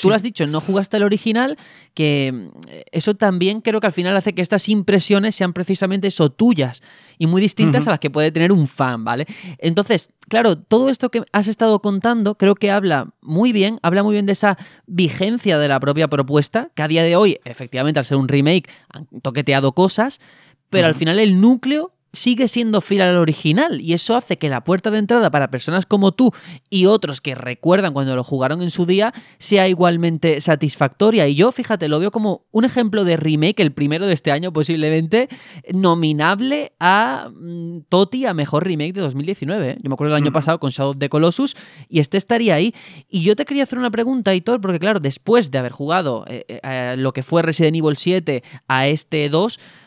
[0.00, 1.56] tú lo has dicho, no jugaste el original,
[1.94, 2.48] que mm,
[2.90, 6.82] eso también creo que al final hace que estas impresiones sean precisamente eso tuyas
[7.18, 9.26] y muy distintas a las que puede tener un fan, ¿vale?
[9.58, 14.14] Entonces, claro, todo esto que has estado contando creo que habla muy bien, habla muy
[14.14, 18.06] bien de esa vigencia de la propia propuesta, que a día de hoy, efectivamente, al
[18.06, 20.20] ser un remake, han toqueteado cosas,
[20.68, 24.64] pero al final el núcleo sigue siendo fiel al original y eso hace que la
[24.64, 26.32] puerta de entrada para personas como tú
[26.70, 31.28] y otros que recuerdan cuando lo jugaron en su día sea igualmente satisfactoria.
[31.28, 34.52] Y yo, fíjate, lo veo como un ejemplo de remake, el primero de este año
[34.52, 35.28] posiblemente,
[35.72, 39.70] nominable a mm, Toti a mejor remake de 2019.
[39.70, 39.78] ¿eh?
[39.82, 41.54] Yo me acuerdo del año pasado con Shadow of the Colossus
[41.88, 42.74] y este estaría ahí.
[43.10, 46.44] Y yo te quería hacer una pregunta, Hitor, porque claro, después de haber jugado eh,
[46.48, 49.85] eh, lo que fue Resident Evil 7 a este 2, Mm,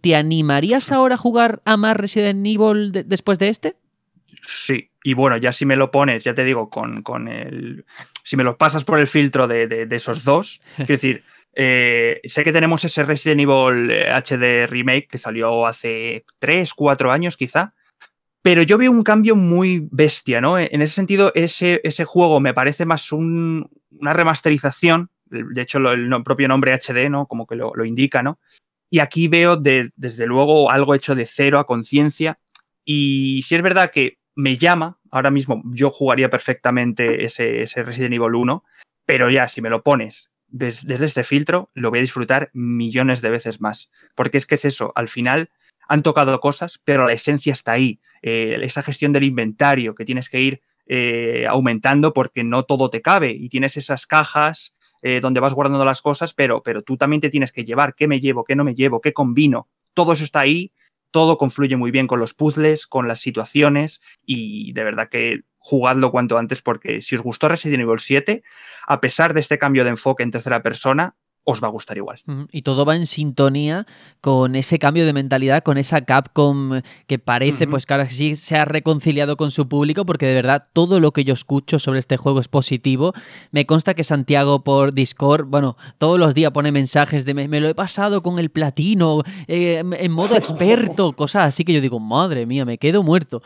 [0.00, 3.76] ¿Te animarías ahora a jugar a más Resident Evil después de este?
[4.42, 7.84] Sí, y bueno, ya si me lo pones, ya te digo, con, con el.
[8.22, 11.24] Si me lo pasas por el filtro de, esos dos, es decir,
[11.54, 17.10] eh, sé que tenemos ese Resident Evil HD eh, Remake que salió hace 3, 4
[17.10, 17.74] años quizá,
[18.42, 20.60] pero yo veo un cambio muy bestia, ¿no?
[20.60, 23.66] En ese sentido, ese, ese juego me parece más una
[24.12, 27.26] remasterización, de hecho, el propio nombre HD, ¿no?
[27.26, 28.38] Como que lo, lo indica, ¿no?
[28.90, 32.40] Y aquí veo desde luego algo hecho de cero a conciencia.
[32.84, 38.34] Y si es verdad que me llama, ahora mismo yo jugaría perfectamente ese, Resident Evil
[38.34, 38.64] 1,
[39.06, 43.30] pero ya si me lo pones desde, este filtro, lo voy a disfrutar millones de
[43.30, 43.90] veces más.
[44.16, 45.50] Porque es que es eso, al final
[45.88, 48.00] han tocado cosas, pero la esencia está ahí.
[48.22, 53.02] Eh, esa gestión del inventario que tienes que ir eh, aumentando porque no todo te
[53.02, 57.20] cabe y tienes esas cajas eh, donde vas guardando las cosas, pero, pero tú también
[57.20, 59.68] te tienes que llevar qué me llevo, qué no me llevo, qué combino.
[59.94, 60.72] Todo eso está ahí,
[61.10, 66.10] todo confluye muy bien con los puzzles, con las situaciones y de verdad que jugadlo
[66.10, 68.42] cuanto antes porque si os gustó Resident Evil 7,
[68.86, 71.16] a pesar de este cambio de enfoque en tercera persona,
[71.50, 72.20] os va a gustar igual.
[72.52, 73.86] Y todo va en sintonía
[74.20, 78.56] con ese cambio de mentalidad, con esa Capcom que parece pues que ahora sí se
[78.56, 82.16] ha reconciliado con su público, porque de verdad todo lo que yo escucho sobre este
[82.16, 83.12] juego es positivo.
[83.50, 87.68] Me consta que Santiago por Discord, bueno, todos los días pone mensajes de me, lo
[87.68, 92.46] he pasado con el platino, eh, en modo experto, cosas así que yo digo, madre
[92.46, 93.42] mía, me quedo muerto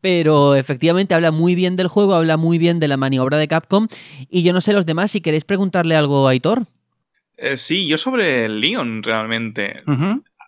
[0.00, 3.88] pero efectivamente habla muy bien del juego, habla muy bien de la maniobra de Capcom
[4.30, 6.66] y yo no sé los demás si queréis preguntarle algo a Aitor.
[7.38, 9.82] Eh, sí, yo sobre Leon realmente.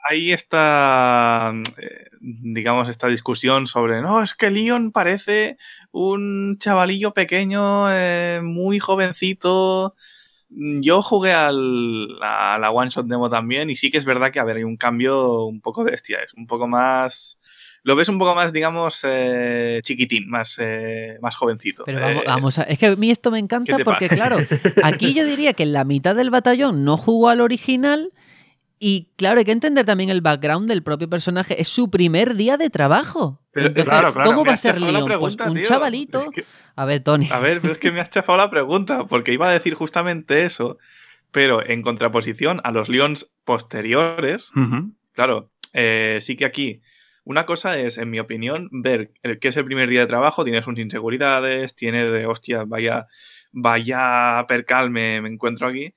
[0.08, 5.56] Hay esta, eh, digamos, esta discusión sobre, no, es que Leon parece
[5.92, 9.94] un chavalillo pequeño, eh, muy jovencito.
[10.48, 14.40] Yo jugué al, a la One Shot Demo también y sí que es verdad que,
[14.40, 17.38] a ver, hay un cambio un poco bestia, es un poco más
[17.82, 21.84] lo ves un poco más, digamos, eh, chiquitín, más, eh, más jovencito.
[21.86, 24.36] Pero vamos, eh, vamos a, es que a mí esto me encanta porque, claro,
[24.82, 28.12] aquí yo diría que la mitad del batallón no jugó al original
[28.82, 31.60] Y claro, hay que entender también el background del propio personaje.
[31.60, 33.42] Es su primer día de trabajo.
[33.52, 34.30] Pero, Entonces, claro, claro.
[34.30, 35.06] ¿Cómo va a ser Leon?
[35.20, 35.64] Pues un tío.
[35.66, 36.20] chavalito.
[36.22, 36.44] Es que-
[36.76, 37.28] A ver, Tony.
[37.30, 40.46] A ver, pero es que me has chafado la pregunta, porque iba a decir justamente
[40.46, 40.78] eso,
[41.30, 44.50] pero en contraposición a los Leons posteriores,
[45.12, 46.80] claro, eh, sí que aquí
[47.24, 50.64] una cosa es, en mi opinión, ver que es el primer día de trabajo, tienes
[50.64, 53.06] sus inseguridades, tienes de, hostia, vaya,
[53.52, 55.94] vaya percal me, me encuentro aquí,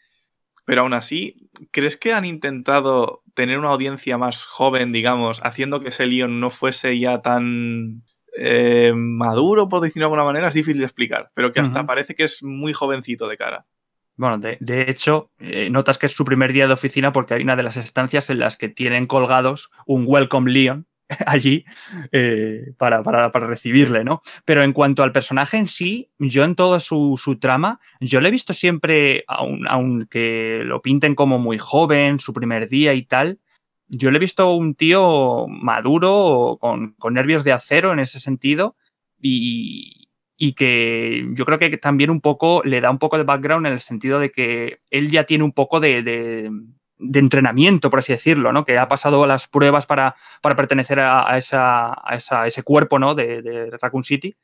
[0.65, 5.89] pero aún así, ¿crees que han intentado tener una audiencia más joven, digamos, haciendo que
[5.89, 8.03] ese Leon no fuese ya tan
[8.37, 10.47] eh, maduro, por decirlo de alguna manera?
[10.47, 13.65] Es difícil de explicar, pero que hasta parece que es muy jovencito de cara.
[14.15, 17.41] Bueno, de, de hecho, eh, notas que es su primer día de oficina porque hay
[17.41, 20.87] una de las estancias en las que tienen colgados un Welcome Leon
[21.25, 21.65] allí
[22.11, 24.21] eh, para, para- para recibirle, ¿no?
[24.45, 28.29] Pero en cuanto al personaje en sí, yo en toda su, su trama, yo le
[28.29, 33.39] he visto siempre, aun- aunque lo pinten como muy joven, su primer día y tal,
[33.87, 38.75] yo le he visto un tío maduro, con, con nervios de acero en ese sentido,
[39.21, 40.07] y,
[40.37, 43.73] y que yo creo que también un poco le da un poco de background en
[43.73, 46.49] el sentido de que él ya tiene un poco de-
[47.03, 48.65] de entrenamiento, por así decirlo, ¿no?
[48.65, 52.63] Que ha pasado las pruebas para, para pertenecer a, a esa, a esa- a ese
[52.63, 53.13] cuerpo, ¿no?
[53.15, 54.35] De, de Raccoon City.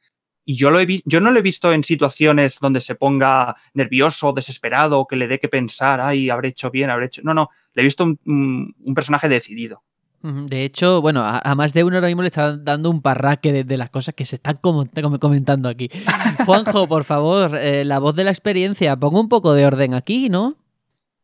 [0.45, 4.33] Y yo, lo he yo no lo he visto en situaciones donde se ponga nervioso,
[4.33, 7.21] desesperado, que le dé que pensar, ay, habré hecho bien, habré hecho.
[7.23, 9.83] No, no, le he visto un, un- un personaje decidido.
[10.21, 13.63] De hecho, bueno, a, más de uno ahora mismo le está dando un parraque de,
[13.63, 15.89] de las cosas que se están como- como comentando aquí.
[16.45, 20.27] Juanjo, por favor, eh, la voz de la experiencia, pongo un poco de orden aquí,
[20.29, 20.57] ¿no?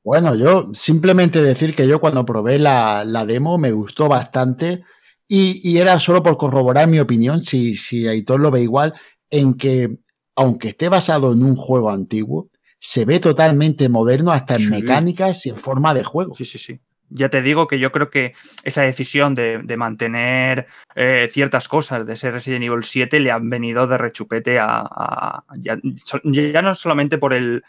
[0.05, 4.83] Bueno, yo simplemente decir que yo cuando probé la, la demo me gustó bastante
[5.27, 8.93] y, y era solo por corroborar mi opinión, si, si Aitor lo ve igual,
[9.31, 9.97] en que
[10.35, 12.49] aunque esté basado en un juego antiguo,
[12.79, 14.69] se ve totalmente moderno hasta en Sí.
[14.69, 16.35] mecánicas y en forma de juego.
[16.35, 16.79] Sí, sí, sí.
[17.09, 18.33] Ya te digo que yo creo que
[18.63, 23.49] esa decisión de, de mantener eh, ciertas cosas de ese Resident Evil 7 le han
[23.49, 25.79] venido de rechupete a, a- ya,
[26.23, 27.63] ya no solamente por el,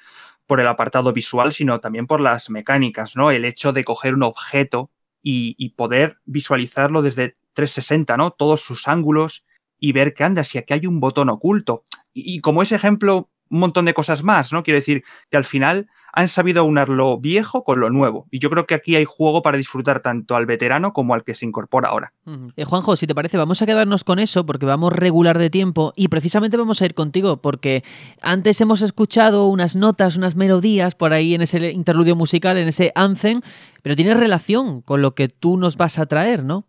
[0.47, 3.31] por el apartado visual, sino también por las mecánicas, ¿no?
[3.31, 4.91] El hecho de coger un objeto
[5.23, 8.31] y, poder visualizarlo desde 360, ¿no?
[8.31, 9.45] Todos sus ángulos
[9.79, 11.83] y ver que anda, si aquí hay un botón oculto.
[12.13, 14.63] Y, y como ese ejemplo, un montón de cosas más, ¿no?
[14.63, 18.27] Quiero decir que al final han sabido aunar lo viejo con lo nuevo.
[18.31, 21.35] Y yo creo que aquí hay juego para disfrutar tanto al veterano como al que
[21.35, 22.15] se incorpora ahora.
[22.57, 25.93] Eh, Juanjo, si te parece, vamos a quedarnos con eso porque vamos regular de tiempo
[25.95, 27.85] y precisamente vamos a ir contigo porque
[28.23, 32.93] antes hemos escuchado unas notas, unas melodías por ahí en ese interludio musical, en ese
[32.95, 33.43] anthem,
[33.83, 36.65] pero tiene relación con lo que tú nos vas a traer, ¿no?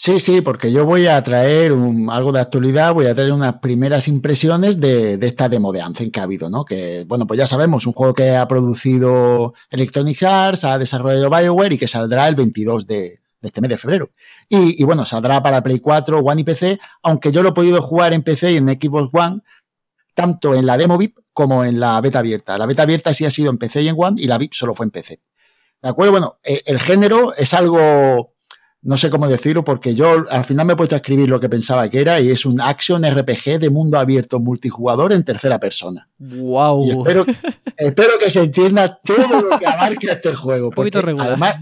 [0.00, 4.06] Sí, sí, porque yo voy a traer algo de actualidad, voy a traer unas primeras
[4.06, 6.64] impresiones de, esta demo de Anthem que ha habido, ¿no?
[6.64, 11.74] Que, bueno, pues ya sabemos, un juego que ha producido Electronic Arts, ha desarrollado BioWare
[11.74, 13.18] y que saldrá el 22 de, de
[13.48, 14.12] este mes de febrero.
[14.48, 17.82] Y, y, bueno, saldrá para Play 4, One y PC, aunque yo lo he podido
[17.82, 19.40] jugar en PC y en Xbox One,
[20.14, 22.56] tanto en la demo VIP como en la beta abierta.
[22.56, 24.76] La beta abierta sí ha sido en PC y en One y la VIP solo
[24.76, 25.18] fue en PC.
[25.82, 26.12] ¿De acuerdo?
[26.12, 28.37] Bueno, eh, el género es algo
[28.82, 31.48] no sé cómo decirlo, porque yo al final me he puesto a escribir lo que
[31.48, 36.08] pensaba que era y es un action RPG de mundo abierto multijugador en tercera persona.
[36.18, 36.86] ¡Wow!
[36.86, 37.26] Y espero,
[37.76, 40.70] espero que se entienda todo lo que abarca este juego.
[40.70, 41.56] Porque además,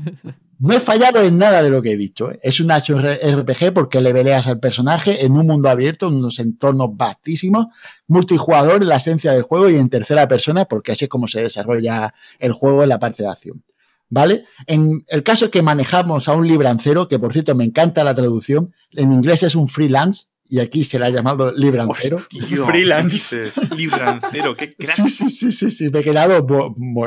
[0.59, 2.30] no he fallado en nada de lo que he dicho.
[2.30, 2.38] ¿eh?
[2.43, 6.38] Es un action RPG porque le veleas al personaje en un mundo abierto, en unos
[6.38, 7.66] entornos vastísimos,
[8.09, 11.43] multijugador en la esencia del juego y en tercera persona, porque así es como se
[11.43, 13.62] desarrolla el juego en la parte de acción.
[14.09, 14.45] ¿Vale?
[14.66, 18.15] En el caso es que manejamos a un librancero, que por cierto me encanta la
[18.15, 22.19] traducción, en inglés es un freelance y aquí se le ha llamado librancero.
[22.66, 23.51] Freelance.
[23.77, 24.95] Librancero, qué crack.
[24.95, 26.47] Sí, sí, sí, sí, sí, me he quedado,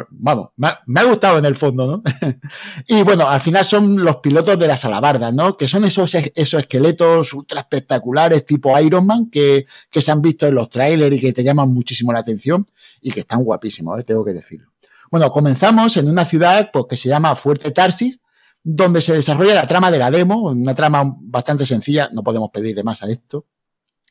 [0.09, 2.03] vamos, me ha, me ha gustado en el fondo, ¿no?
[2.87, 5.55] y bueno, al final son los pilotos de las alabardas, ¿no?
[5.55, 10.47] Que son esos, esos esqueletos ultra espectaculares tipo Iron Man que, que se han visto
[10.47, 12.65] en los trailers y que te llaman muchísimo la atención
[13.01, 14.03] y que están guapísimos, ¿eh?
[14.03, 14.68] tengo que decirlo.
[15.11, 18.19] Bueno, comenzamos en una ciudad pues, que se llama Fuerte Tarsis,
[18.63, 22.83] donde se desarrolla la trama de la demo, una trama bastante sencilla, no podemos pedirle
[22.83, 23.45] más a esto,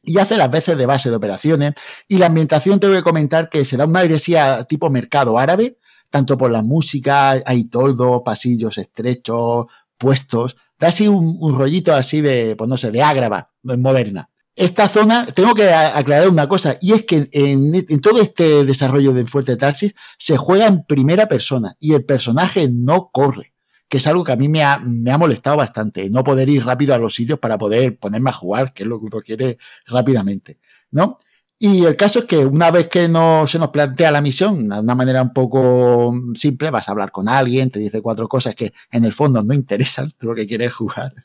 [0.02, 1.74] y hace las veces de base de operaciones,
[2.08, 5.78] y la ambientación tengo que comentar que se da una iglesia tipo mercado árabe,
[6.10, 9.66] tanto por la música, hay toldos, pasillos estrechos,
[9.98, 14.88] puestos, da así un, un rollito así de, pues no sé, de ágrava moderna esta
[14.88, 19.56] zona, tengo que aclarar una cosa, y es que en, todo este desarrollo de Fuerte
[19.56, 23.54] Tarsis se juega en primera persona y el personaje no corre,
[23.88, 26.64] que es algo que a mí me ha, me ha molestado bastante, no poder ir
[26.64, 29.58] rápido a los sitios para poder ponerme a jugar, que es lo que uno quiere
[29.86, 30.58] rápidamente,
[30.90, 31.18] ¿no?
[31.60, 34.78] Y el caso es que una vez que no, se nos plantea la misión de
[34.78, 38.72] una manera un poco simple, vas a hablar con alguien, te dice cuatro cosas que
[38.92, 41.12] en el fondo no interesan, tú lo que quieres es jugar.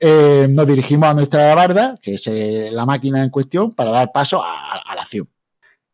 [0.00, 4.10] Eh, nos dirigimos a nuestra barda, que es eh, la máquina en cuestión, para dar
[4.10, 5.28] paso a, la acción.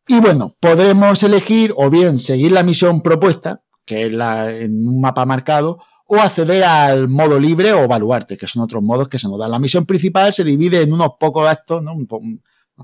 [0.07, 4.99] Y bueno, podremos elegir o bien seguir la misión propuesta, que es la, en un
[5.01, 5.77] mapa marcado,
[6.07, 9.51] o acceder al modo libre o baluarte, que son otros modos que se nos dan.
[9.51, 11.93] La misión principal se divide en unos pocos actos, ¿no?
[11.93, 12.07] Un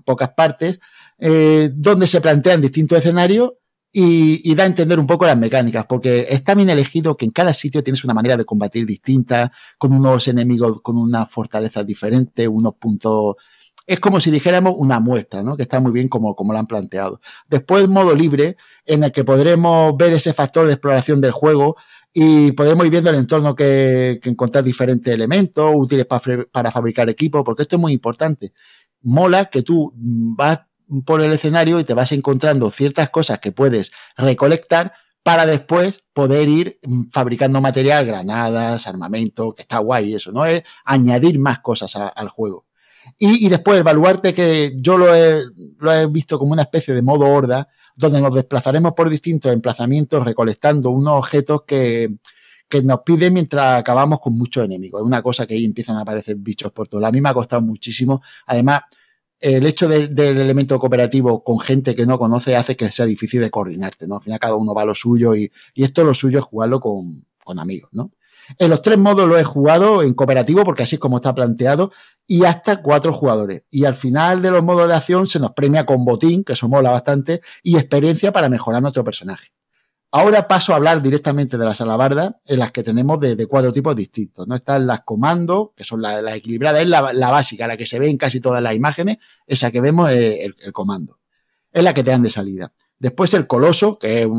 [0.04, 0.80] pocas partes,
[1.18, 3.52] eh, donde se plantean distintos escenarios
[3.98, 7.54] y, da a entender un poco las mecánicas, porque está bien elegido que en cada
[7.54, 12.76] sitio tienes una manera de combatir distinta, con unos enemigos con unas fortalezas diferentes, unos
[12.76, 13.36] puntos...
[13.88, 15.56] Es como si dijéramos una muestra, ¿no?
[15.56, 17.22] Que está muy bien como, como lo han planteado.
[17.48, 21.78] Después, modo libre, en el que podremos ver ese factor de exploración del juego
[22.14, 27.10] y podemos ir viendo el entorno que, que encontrar diferentes elementos útiles para, para fabricar
[27.10, 28.52] equipos, porque esto es muy importante.
[29.06, 30.62] Mola que tú vas
[31.06, 36.50] por el escenario y te vas encontrando ciertas cosas que puedes recolectar para después poder
[36.50, 40.46] ir mm, fabricando material, granadas, armamento, que está guay eso, ¿no?
[40.46, 42.66] Es añadir más cosas al juego.
[43.18, 45.44] Y, y después el baluarte que yo lo he,
[45.80, 50.24] lo he visto como una especie de modo horda, donde nos desplazaremos por distintos emplazamientos
[50.24, 52.18] recolectando unos objetos que,
[52.68, 55.02] que nos piden mientras acabamos con muchos enemigos.
[55.02, 57.06] Es una cosa que ahí empiezan a aparecer bichos por todo.
[57.06, 58.22] A mí me ha costado muchísimo.
[58.48, 58.82] Además,
[59.40, 63.42] el hecho de- del elemento cooperativo con gente que no conoce hace que sea difícil
[63.42, 64.16] de coordinarte, ¿no?
[64.16, 66.80] Al final cada uno va a lo suyo y, y esto lo suyo es jugarlo
[66.80, 68.12] con, con amigos, ¿no?
[68.60, 71.92] En los tres modos lo he jugado en cooperativo porque así es como está planteado
[72.28, 73.64] y hasta cuatro jugadores.
[73.72, 76.70] Y al final de los modos de acción se nos premia con botín, que eso
[76.70, 79.50] mola bastante, y experiencia para mejorar nuestro personaje.
[80.18, 83.94] Ahora paso a hablar directamente de las alabardas, en las que tenemos de, cuatro tipos
[83.98, 84.48] distintos.
[84.48, 84.56] ¿no?
[84.56, 88.08] Están las comandos, que son las la equilibradas, es la, básica, la que se ve
[88.08, 91.20] en casi todas las imágenes, esa que vemos es el, comando.
[91.70, 92.72] Es la que te dan de salida.
[92.98, 94.30] Después el coloso, que es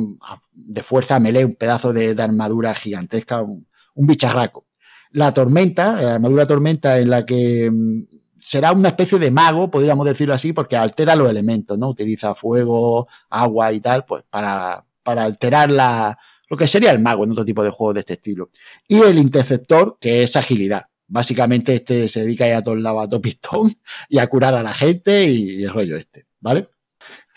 [0.54, 4.64] de fuerza melee, un pedazo de, armadura gigantesca, un, un bicharraco.
[5.10, 10.06] La tormenta, la armadura tormenta en la que mm, será una especie de mago, podríamos
[10.06, 11.90] decirlo así, porque altera los elementos, ¿no?
[11.90, 16.18] Utiliza fuego, agua y tal, pues para, para alterar la,
[16.50, 18.50] lo que sería el mago en otro tipo de juegos de este estilo.
[18.88, 20.86] Y el interceptor, que es agilidad.
[21.06, 23.72] Básicamente este se dedica a ir a todos lados a todo pistón
[24.08, 26.68] y a curar a la gente y, el rollo este, ¿vale?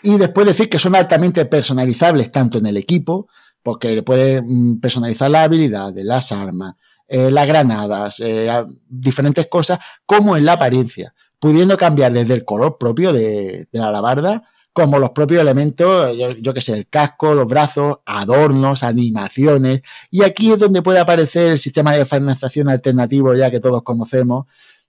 [0.02, 3.28] Y después decir que son altamente personalizables tanto en el equipo,
[3.62, 6.74] porque le puedes mm, personalizar las habilidades, las armas,
[7.06, 8.50] eh, las granadas, eh,
[8.88, 13.88] diferentes cosas, como en la apariencia, pudiendo cambiar desde el color propio de, de la
[13.88, 20.22] alabarda, como los propios elementos, yo, que sé, el casco, los brazos, adornos, animaciones, y
[20.22, 24.46] aquí es donde puede aparecer el sistema de financiación alternativo ya que todos conocemos,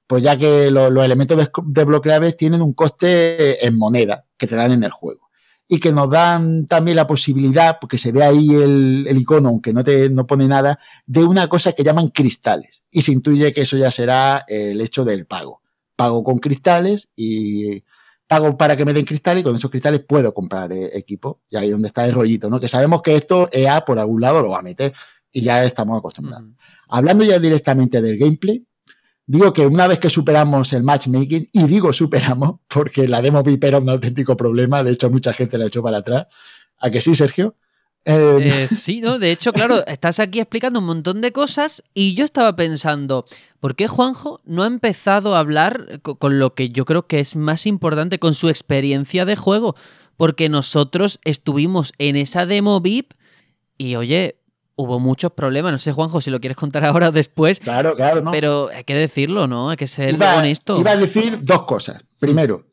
[0.08, 4.56] pues ya que lo- los elementos des- desbloqueables tienen un coste en moneda que te
[4.56, 5.30] dan en el juego
[5.68, 9.72] y que nos dan también la posibilidad, porque se ve ahí el, el icono, aunque
[9.74, 12.84] no te no pone nada, de una cosa que llaman cristales.
[12.92, 15.62] Y se intuye que eso ya será el hecho del pago.
[15.96, 17.84] Pago con cristales y
[18.32, 21.42] pago para que me den cristales y con esos cristales puedo comprar eh, equipo.
[21.50, 22.62] Y ahí es donde está el rollito, ¿no?
[22.62, 24.94] Que sabemos que esto EA por algún lado lo va a meter
[25.34, 26.48] y ya estamos acostumbrados.
[26.88, 28.66] Hablando ya directamente del gameplay,
[29.26, 33.66] digo que una vez que superamos el matchmaking, y digo superamos porque la demo VIP
[33.66, 36.28] era un auténtico problema, de hecho mucha gente la echó para atrás.
[36.78, 37.58] ¿A que sí, Sergio?
[38.06, 39.20] Eh, Eh, sí, ¿no?
[39.20, 43.26] De hecho, claro, estás aquí explicando un montón de cosas y yo estaba pensando,
[43.60, 47.20] ¿por qué Juanjo no ha empezado a hablar co- con lo que yo creo que
[47.20, 49.76] es más importante, con su experiencia de juego?
[50.18, 53.14] Porque nosotros estuvimos en esa demo VIP
[53.78, 54.38] y, oye,
[54.76, 55.72] hubo muchos problemas.
[55.72, 58.32] No sé, Juanjo, si lo quieres contar ahora o después, claro, claro, ¿no?
[58.32, 59.70] pero hay que decirlo, ¿no?
[59.70, 60.80] Hay que ser iba, honesto.
[60.80, 62.04] iba a decir dos cosas.
[62.20, 62.66] Primero,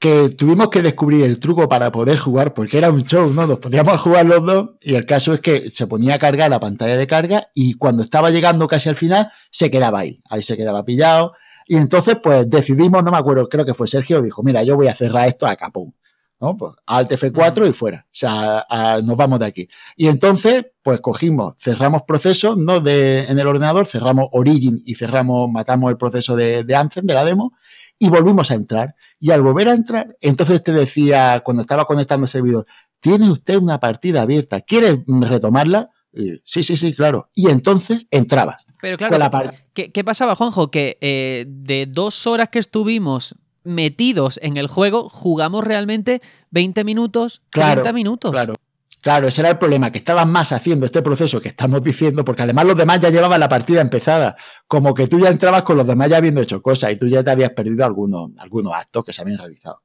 [0.00, 3.46] que tuvimos que descubrir el truco para poder jugar, porque era un show, ¿no?
[3.46, 6.50] Nos poníamos a jugar los dos y el caso es que se ponía a cargar
[6.50, 10.20] la pantalla de carga y cuando estaba llegando casi al final, se quedaba ahí.
[10.30, 11.34] Ahí se quedaba pillado.
[11.66, 14.88] Y entonces, pues decidimos, no me acuerdo, creo que fue Sergio, dijo, mira, yo voy
[14.88, 15.94] a cerrar esto a capón.
[16.40, 16.56] ¿no?
[16.56, 18.06] Pues Alt F4 y fuera.
[18.06, 19.68] O sea, a- nos vamos de aquí.
[19.94, 22.80] Y entonces, pues cogimos, cerramos procesos, ¿no?
[22.80, 27.12] De, en el ordenador, cerramos Origin y cerramos, matamos el proceso de, de Anthem, de
[27.12, 27.52] la demo,
[28.00, 28.96] y volvimos a entrar.
[29.20, 32.66] Y al volver a entrar, entonces te decía, cuando estaba conectando el servidor,
[32.98, 35.90] tiene usted una partida abierta, ¿quiere retomarla?
[36.12, 37.28] Y, sí, sí, sí, claro.
[37.34, 38.66] Y entonces entrabas.
[38.80, 40.70] Pero claro, con la par- ¿qué, qué pasaba, Juanjo?
[40.70, 47.42] Que eh, de dos horas que estuvimos metidos en el juego, jugamos realmente 20 minutos,
[47.50, 48.30] 30 Claro, minutos.
[48.32, 48.54] Claro.
[49.02, 52.42] Claro, ese era el problema, que estabas más haciendo este proceso que estamos diciendo, porque
[52.42, 54.36] además los demás ya llevaban la partida empezada,
[54.66, 57.24] como que tú ya entrabas con los demás ya habiendo hecho cosas y tú ya
[57.24, 59.82] te habías perdido algunos, algunos actos que se habían realizado.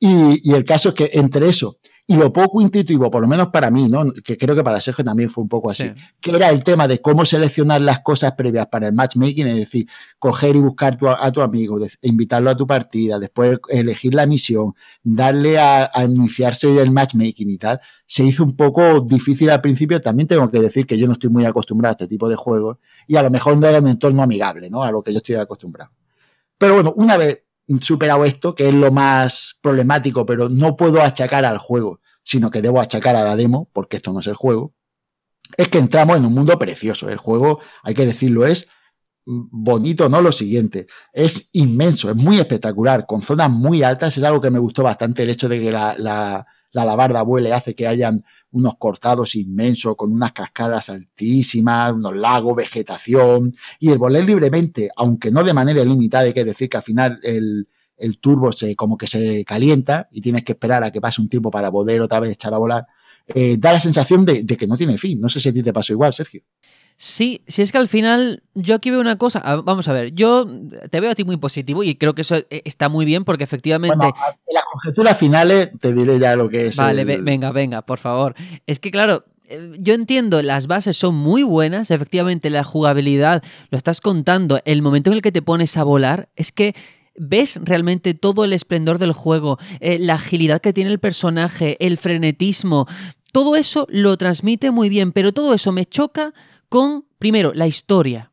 [0.00, 1.78] Y, y el caso es que entre eso
[2.08, 4.12] y lo poco intuitivo, por lo menos para mí, ¿no?
[4.12, 5.94] que creo que para Sergio también fue un poco así, Sí.
[6.20, 9.88] que era el tema de cómo seleccionar las cosas previas para el matchmaking, es decir,
[10.20, 14.24] coger y buscar tu- a tu amigo, de- invitarlo a tu partida, después elegir la
[14.26, 19.60] misión, darle a, a iniciarse el matchmaking y tal, se hizo un poco difícil al
[19.60, 20.00] principio.
[20.00, 22.78] También tengo que decir que yo no estoy muy acostumbrado a este tipo de juegos
[23.08, 24.84] y a lo mejor no era un entorno amigable, ¿no?
[24.84, 25.90] A lo que yo estoy acostumbrado.
[26.56, 27.42] Pero bueno, una vez
[27.80, 32.62] superado esto, que es lo más problemático, pero no puedo achacar al juego, sino que
[32.62, 34.74] debo achacar a la demo, porque esto no es el juego,
[35.56, 37.08] es que entramos en un mundo precioso.
[37.08, 38.68] El juego, hay que decirlo, es
[39.26, 40.22] bonito, ¿no?
[40.22, 44.58] Lo siguiente, es inmenso, es muy espectacular, con zonas muy altas, es algo que me
[44.58, 48.76] gustó bastante, el hecho de que la, la, la alabarda vuele hace que hayan unos
[48.76, 55.44] cortados inmensos, con unas cascadas altísimas, unos lagos, vegetación, y el volar libremente, aunque no
[55.44, 59.06] de manera ilimitada, hay que decir que al final el, el turbo se como que
[59.06, 62.32] se calienta y tienes que esperar a que pase un tiempo para poder otra vez
[62.32, 62.86] echar a volar,
[63.26, 65.20] eh, da la sensación de, de, que no tiene fin.
[65.20, 66.42] No sé si a ti te pasó igual, Sergio.
[66.98, 70.46] Sí, si es que al final yo aquí veo una cosa, vamos a ver, yo
[70.90, 73.44] te veo a ti muy positivo y creo que eso eh, está muy bien porque
[73.44, 73.96] efectivamente...
[73.96, 74.14] Bueno,
[74.46, 76.76] en las conjeturas finales te diré ya lo que es.
[76.76, 77.22] Vale, el...
[77.22, 78.34] venga, venga, por favor.
[78.66, 83.76] Es que claro, eh, yo entiendo, las bases son muy buenas, efectivamente la jugabilidad, lo
[83.76, 86.74] estás contando, el momento en el que te pones a volar, es que
[87.18, 91.98] ves realmente todo el esplendor del juego, eh, la agilidad que tiene el personaje, el
[91.98, 92.86] frenetismo,
[93.32, 96.32] todo eso lo transmite muy bien, pero todo eso me choca
[96.68, 98.32] con, primero, la historia.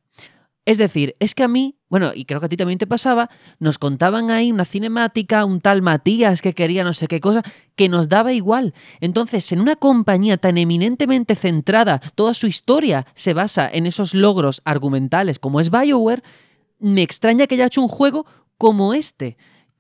[0.65, 3.30] Es decir, es que a mí, bueno, y creo que a ti también te pasaba,
[3.60, 7.43] nos contaban ahí una cinemática, un tal Matías que quería no sé qué cosa,
[7.76, 8.73] que nos daba igual.
[9.01, 14.61] Entonces, en una compañía tan eminentemente centrada, toda su historia se basa en esos logros
[14.64, 16.23] argumentales como es BioWare,
[16.80, 18.26] me extraña que haya hecho un juego
[18.57, 19.38] como este.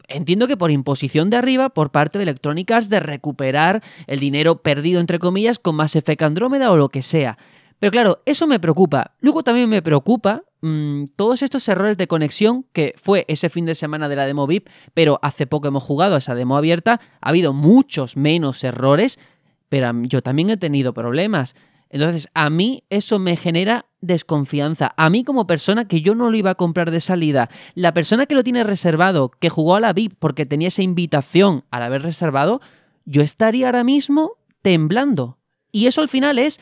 [0.09, 4.61] Entiendo que por imposición de arriba, por parte de Electronic Arts, de recuperar el dinero
[4.61, 7.37] perdido, entre comillas, con Mass Effect Andrómeda o lo que sea.
[7.83, 9.11] Pero claro, eso me preocupa.
[9.19, 13.75] Luego también me preocupa mmm, todos estos errores de conexión que fue ese fin de
[13.75, 17.01] semana de la demo VIP, pero hace poco hemos jugado a esa demo abierta.
[17.19, 19.19] Ha habido muchos menos errores,
[19.67, 21.55] pero yo también he tenido problemas.
[21.89, 24.93] Entonces, a mí eso me genera desconfianza.
[24.95, 28.27] A mí como persona que yo no lo iba a comprar de salida, la persona
[28.27, 32.03] que lo tiene reservado, que jugó a la VIP porque tenía esa invitación al haber
[32.03, 32.61] reservado,
[33.03, 35.37] yo estaría ahora mismo temblando.
[35.73, 36.61] Y eso al final es,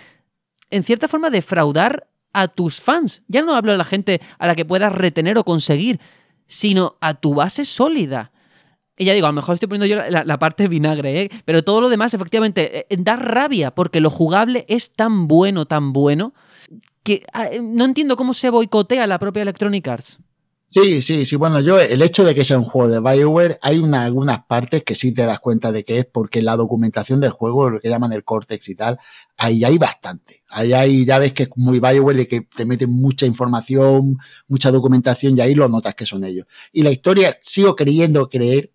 [0.72, 3.24] en cierta forma, defraudar a tus fans.
[3.28, 6.00] Ya no hablo de la gente a la que puedas retener o conseguir,
[6.48, 8.32] sino a tu base sólida.
[8.98, 11.32] Y ya digo, a lo mejor estoy poniendo yo la, la parte vinagre, ¿eh?
[11.46, 15.94] pero todo lo demás efectivamente eh, da rabia porque lo jugable es tan bueno, tan
[15.94, 16.34] bueno,
[17.04, 20.20] que eh, no entiendo cómo se boicotea la propia Electronic Arts.
[20.74, 21.36] Sí, sí, sí.
[21.36, 24.84] Bueno, yo, el hecho de que sea un juego de BioWare, hay una, algunas partes
[24.84, 27.90] que sí te das cuenta de que es porque la documentación del juego, lo que
[27.90, 28.98] llaman el Cortex y tal,
[29.36, 30.44] ahí hay bastante.
[30.48, 34.18] Ahí hay, ya ves que es muy BioWare de que te meten mucha información,
[34.48, 36.46] mucha documentación y ahí lo notas que son ellos.
[36.72, 38.72] Y la historia, sigo queriendo creer,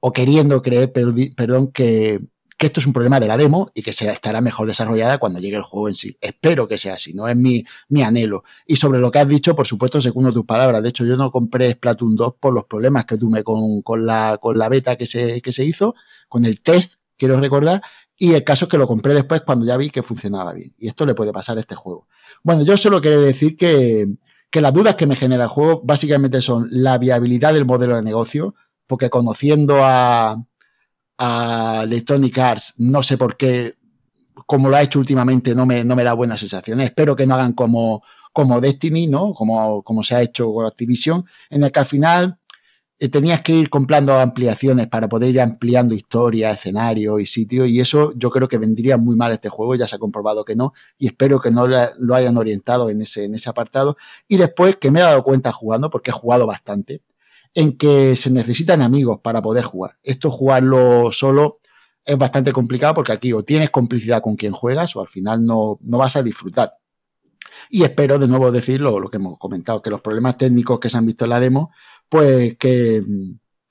[0.00, 2.20] o queriendo creer, perdón, que,
[2.56, 5.40] que esto es un problema de la demo y que será, estará mejor desarrollada cuando
[5.40, 6.16] llegue el juego en sí.
[6.20, 8.44] Espero que sea así, no es mi, mi anhelo.
[8.66, 10.82] Y sobre lo que has dicho, por supuesto, segundo tus palabras.
[10.82, 14.38] De hecho, yo no compré Splatoon 2 por los problemas que tuve con, con, la,
[14.40, 15.94] con la beta que se, que se hizo,
[16.28, 17.82] con el test, quiero recordar,
[18.16, 20.72] y el caso es que lo compré después cuando ya vi que funcionaba bien.
[20.78, 22.06] Y esto le puede pasar a este juego.
[22.44, 24.08] Bueno, yo solo quiero decir que,
[24.50, 28.02] que las dudas que me genera el juego básicamente son la viabilidad del modelo de
[28.02, 28.54] negocio,
[28.86, 30.44] porque conociendo a,
[31.18, 33.74] a Electronic Arts, no sé por qué,
[34.46, 36.86] como lo ha hecho últimamente, no me, no me da buenas sensaciones.
[36.86, 39.32] Espero que no hagan como, como Destiny, ¿no?
[39.32, 42.38] Como, como se ha hecho con Activision, en el que al final
[42.98, 47.80] eh, tenías que ir comprando ampliaciones para poder ir ampliando historia, escenario y sitio, y
[47.80, 50.72] eso yo creo que vendría muy mal este juego, ya se ha comprobado que no,
[50.98, 53.96] y espero que no lo hayan orientado en ese, en ese apartado.
[54.28, 57.02] Y después que me he dado cuenta jugando, porque he jugado bastante,
[57.54, 59.98] en que se necesitan amigos para poder jugar.
[60.02, 61.60] Esto jugarlo solo
[62.04, 65.78] es bastante complicado porque aquí o tienes complicidad con quien juegas o al final no,
[65.82, 66.74] no vas a disfrutar.
[67.70, 70.98] Y espero de nuevo decir lo, que hemos comentado, que los problemas técnicos que se
[70.98, 71.70] han visto en la demo,
[72.08, 73.02] pues que,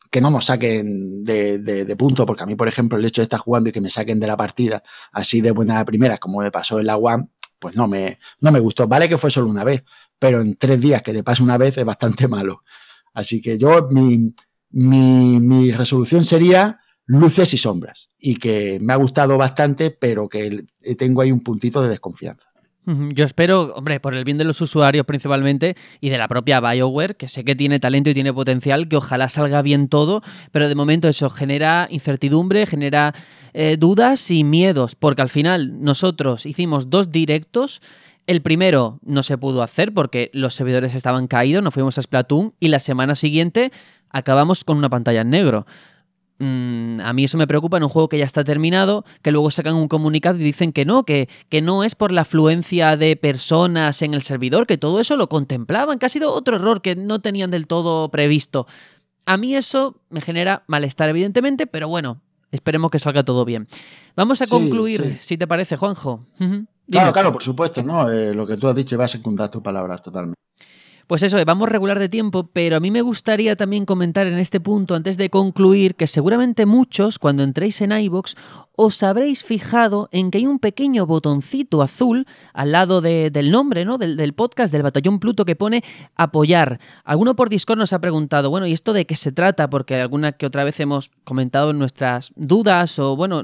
[0.10, 3.26] que no nos saquen de, de, punto, porque a mí, por ejemplo, el hecho de
[3.26, 6.52] estar jugando y que me saquen de la partida así de buena primera, como me
[6.52, 7.28] pasó en la One,
[7.60, 8.88] pues no me, no me gustó.
[8.88, 9.84] Vale que fue solo una vez,
[10.20, 12.64] pero en tres días que te pase una vez es bastante malo.
[13.14, 14.34] Así que yo, mi,
[14.72, 18.10] mi, resolución sería luces y sombras.
[18.18, 20.66] Y que me ha gustado bastante, pero que
[20.98, 22.54] tengo ahí un puntito de desconfianza.
[22.86, 27.16] Yo espero, hombre, por el bien de los usuarios principalmente y de la propia BioWare,
[27.16, 30.22] que sé que tiene talento y tiene potencial, que ojalá salga bien todo,
[30.52, 33.16] pero de momento eso genera incertidumbre, genera
[33.54, 37.82] eh, dudas y miedos, porque al final nosotros hicimos dos directos.
[38.26, 42.54] El primero no se pudo hacer porque los servidores estaban caídos, nos fuimos a Splatoon
[42.60, 43.72] y la semana siguiente
[44.10, 45.66] acabamos con una pantalla en negro.
[46.40, 49.52] Mm, a mí eso me preocupa en un juego que ya está terminado, que luego
[49.52, 53.16] sacan un comunicado y dicen que no, que, que no es por la afluencia de
[53.16, 56.96] personas en el servidor, que todo eso lo contemplaban, que ha sido otro error que
[56.96, 58.68] no tenían del todo previsto.
[59.26, 62.22] A mí eso me genera malestar, evidentemente, pero bueno,
[62.52, 63.68] esperemos que salga todo bien.
[64.16, 65.18] Vamos a Sí, concluir, sí.
[65.22, 66.26] si te parece, Juanjo.
[66.90, 67.14] Claro, Dime.
[67.14, 68.10] claro, por supuesto, ¿no?
[68.12, 70.38] Eh, lo que tú has dicho va a secundar tus palabras totalmente.
[71.06, 74.40] Pues eso, eh, vamos regular de tiempo, pero a mí me gustaría también comentar en
[74.40, 78.36] este punto, antes de concluir, que seguramente muchos, cuando entréis en iBox,
[78.78, 83.84] os habréis fijado en que hay un pequeño botoncito azul al lado de- del nombre,
[83.84, 83.98] ¿no?
[83.98, 85.84] Del, del podcast del Batallón Pluto que pone
[86.16, 86.80] apoyar.
[87.04, 89.70] Alguno por Discord nos ha preguntado, bueno, ¿y esto de qué se trata?
[89.70, 93.44] Porque alguna que otra vez hemos comentado nuestras dudas o, bueno,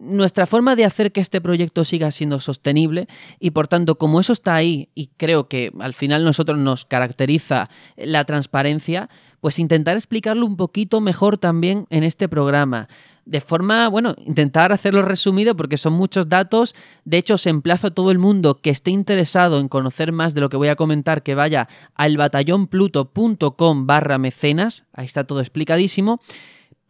[0.00, 3.06] nuestra forma de hacer que este proyecto siga siendo sostenible
[3.38, 7.68] y por tanto como eso está ahí y creo que al final nosotros nos caracteriza
[7.96, 9.10] la transparencia,
[9.40, 12.88] pues intentar explicarlo un poquito mejor también en este programa.
[13.26, 16.74] De forma, bueno, intentar hacerlo resumido porque son muchos datos.
[17.04, 20.40] De hecho, os emplazo a todo el mundo que esté interesado en conocer más de
[20.40, 24.84] lo que voy a comentar que vaya al batallonpluto.com barra mecenas.
[24.92, 26.20] Ahí está todo explicadísimo.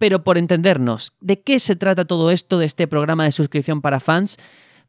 [0.00, 4.00] Pero por entendernos, ¿de qué se trata todo esto de este programa de suscripción para
[4.00, 4.38] fans?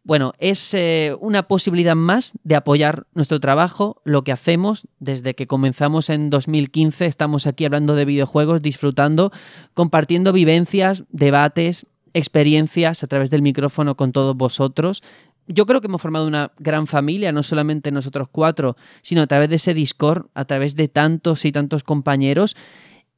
[0.06, 5.48] Bueno, es eh, una posibilidad más de apoyar nuestro trabajo, lo que hacemos desde que
[5.48, 7.08] comenzamos en 2015.
[7.08, 9.34] Estamos aquí hablando de videojuegos, disfrutando,
[9.74, 15.04] compartiendo vivencias, debates, experiencias a través del micrófono con todos vosotros.
[15.46, 19.50] Yo creo que hemos formado una gran familia, no solamente nosotros cuatro, sino a través
[19.50, 22.56] de ese Discord, a través de tantos y tantos compañeros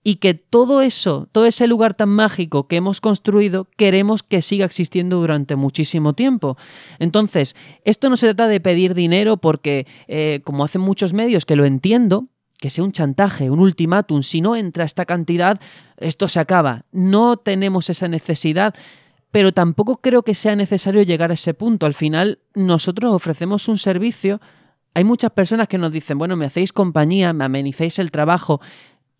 [0.03, 4.65] y que todo eso, todo ese lugar tan mágico que hemos construido, queremos que siga
[4.65, 6.57] existiendo durante muchísimo tiempo.
[6.99, 7.55] Entonces,
[7.85, 11.65] esto no se trata de pedir dinero porque, eh, como hacen muchos medios, que lo
[11.65, 12.27] entiendo,
[12.59, 15.59] que sea un chantaje, un ultimátum, si no entra esta cantidad,
[15.97, 16.85] esto se acaba.
[16.91, 18.73] No tenemos esa necesidad,
[19.31, 21.85] pero tampoco creo que sea necesario llegar a ese punto.
[21.85, 24.39] Al final, nosotros ofrecemos un servicio.
[24.93, 28.61] Hay muchas personas que nos dicen, bueno, me hacéis compañía, me amenizáis el trabajo.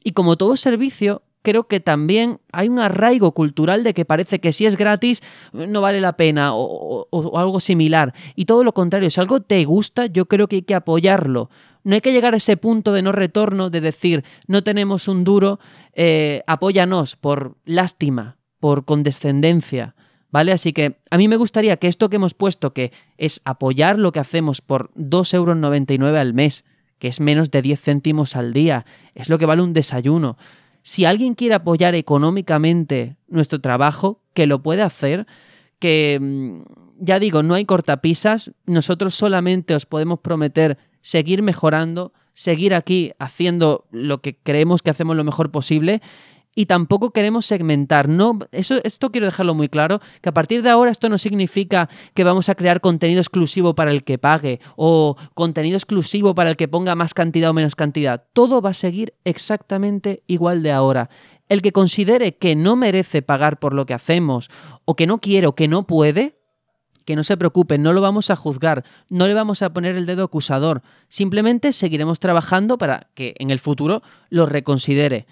[0.03, 4.53] Y como todo servicio, creo que también hay un arraigo cultural de que parece que
[4.53, 5.21] si es gratis
[5.51, 8.13] no vale la pena o algo similar.
[8.35, 11.49] Y todo lo contrario, si algo te gusta, yo creo que hay que apoyarlo.
[11.83, 15.23] No hay que llegar a ese punto de no retorno de decir, no tenemos un
[15.23, 15.59] duro,
[15.93, 19.95] eh, apóyanos por lástima, por condescendencia.
[20.31, 20.51] ¿Vale?
[20.51, 24.11] Así que a mí me gustaría que esto que hemos puesto, que es apoyar lo
[24.11, 26.65] que hacemos por 2,99 euros al mes,
[27.03, 30.37] que es menos de 10 céntimos al día, es lo que vale un desayuno.
[30.83, 35.27] Si alguien quiere apoyar económicamente nuestro trabajo, que lo puede hacer,
[35.79, 36.61] que mm,
[36.99, 43.85] ya digo, no hay cortapisas, nosotros solamente os podemos prometer seguir mejorando, seguir aquí haciendo
[43.91, 46.01] lo que creemos que hacemos lo mejor posible
[46.55, 48.09] y tampoco queremos segmentar.
[48.09, 51.89] No, eso, esto quiero dejarlo muy claro, que a partir de ahora esto no significa
[52.13, 56.57] que vamos a crear contenido exclusivo para el que pague o contenido exclusivo para el
[56.57, 58.25] que ponga más cantidad o menos cantidad.
[58.33, 61.09] Todo va a seguir exactamente igual de ahora.
[61.49, 64.49] El que considere que no merece pagar por lo que hacemos
[64.85, 66.39] o que no quiere o que no puede,
[67.05, 70.05] que no se preocupe, no lo vamos a juzgar, no le vamos a poner el
[70.05, 75.27] dedo acusador, simplemente seguiremos trabajando para que en el futuro lo reconsidere.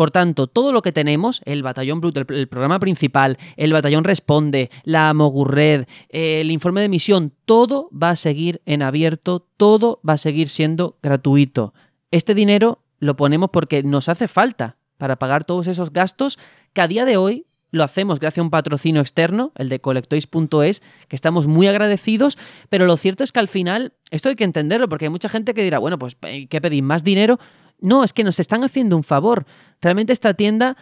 [0.00, 4.70] Por tanto, todo lo que tenemos, el Batallón Brut, el, programa principal, el Batallón Responde,
[4.84, 10.14] la Mogurred, eh, el informe de misión, todo va a seguir en abierto, todo va
[10.14, 11.74] a seguir siendo gratuito.
[12.10, 16.38] Este dinero lo ponemos porque nos hace falta para pagar todos esos gastos
[16.72, 20.80] que a día de hoy lo hacemos gracias a un patrocinio externo, el de colectois.es,
[21.08, 22.38] que estamos muy agradecidos,
[22.70, 25.52] pero lo cierto es que al final, esto hay que entenderlo, porque hay mucha gente
[25.52, 26.16] que dirá, bueno, pues,
[26.48, 26.82] ¿qué pedís?
[26.82, 27.38] ¿Más dinero?
[27.80, 29.46] No, es que nos están haciendo un favor.
[29.80, 30.76] Realmente esta tienda,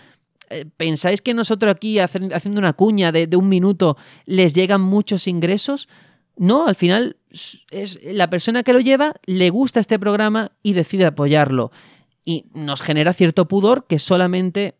[0.51, 5.27] eh, ¿pensáis que nosotros aquí haciendo una cuña de, de un minuto les llegan muchos
[5.27, 5.89] ingresos?
[6.37, 7.17] No, al final
[7.71, 11.73] es la persona que lo lleva le gusta este programa y decide apoyarlo.
[12.25, 14.78] Y nos genera cierto pudor que solamente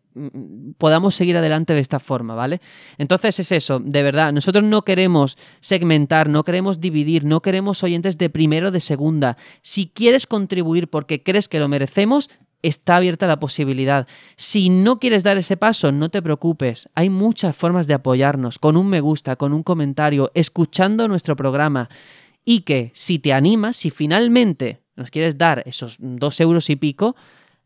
[0.77, 2.61] podamos seguir adelante de esta forma, ¿vale?
[2.97, 8.17] Entonces es eso, de verdad, nosotros no queremos segmentar, no queremos dividir, no queremos oyentes
[8.17, 9.37] de primero o de segunda.
[9.61, 12.29] Si quieres contribuir porque crees que lo merecemos,
[12.61, 14.07] está abierta la posibilidad.
[14.35, 16.89] Si no quieres dar ese paso, no te preocupes.
[16.95, 21.89] Hay muchas formas de apoyarnos, con un me gusta, con un comentario, escuchando nuestro programa.
[22.45, 27.15] y que si te animas, si finalmente nos quieres dar esos dos euros y pico,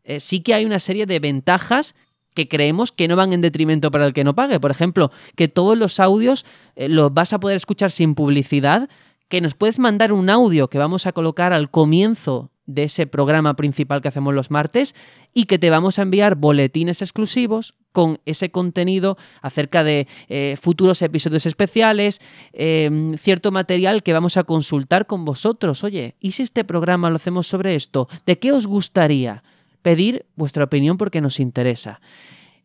[0.02, 1.94] eh, sí que hay una serie de ventajas
[2.34, 4.60] que creemos que no van en detrimento para el que no pague.
[4.60, 6.44] Por ejemplo, que todos los audios
[6.76, 8.88] eh, los vas a poder escuchar sin publicidad,
[9.28, 13.54] que nos puedes mandar un audio que vamos a colocar al comienzo de ese programa
[13.54, 14.94] principal que hacemos los martes
[15.34, 21.02] y que te vamos a enviar boletines exclusivos con ese contenido acerca de eh, futuros
[21.02, 22.20] episodios especiales,
[22.52, 25.84] eh, cierto material que vamos a consultar con vosotros.
[25.84, 28.08] Oye, ¿y si este programa lo hacemos sobre esto?
[28.26, 29.44] ¿De qué os gustaría?
[29.84, 32.00] Pedir vuestra opinión porque nos interesa.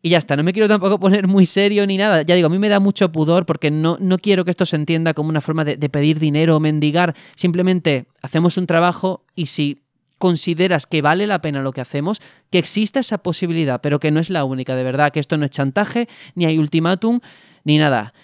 [0.00, 2.22] Y ya está, no me quiero tampoco poner muy serio ni nada.
[2.22, 4.76] Ya digo, a mí me da mucho pudor porque no, no quiero que esto se
[4.76, 7.14] entienda como una forma de, pedir dinero o mendigar.
[7.36, 9.82] Simplemente hacemos un trabajo y si
[10.16, 14.18] consideras que vale la pena lo que hacemos, que exista esa posibilidad, pero que no
[14.18, 17.20] es la única, de verdad, que esto no es chantaje, ni hay ultimátum,
[17.64, 18.14] ni nada.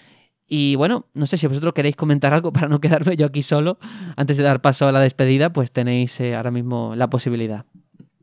[0.47, 3.77] Y bueno, no sé si vosotros queréis comentar algo para no quedarme yo aquí solo.
[4.15, 7.65] Antes de dar paso a la despedida, pues tenéis eh, ahora mismo la posibilidad.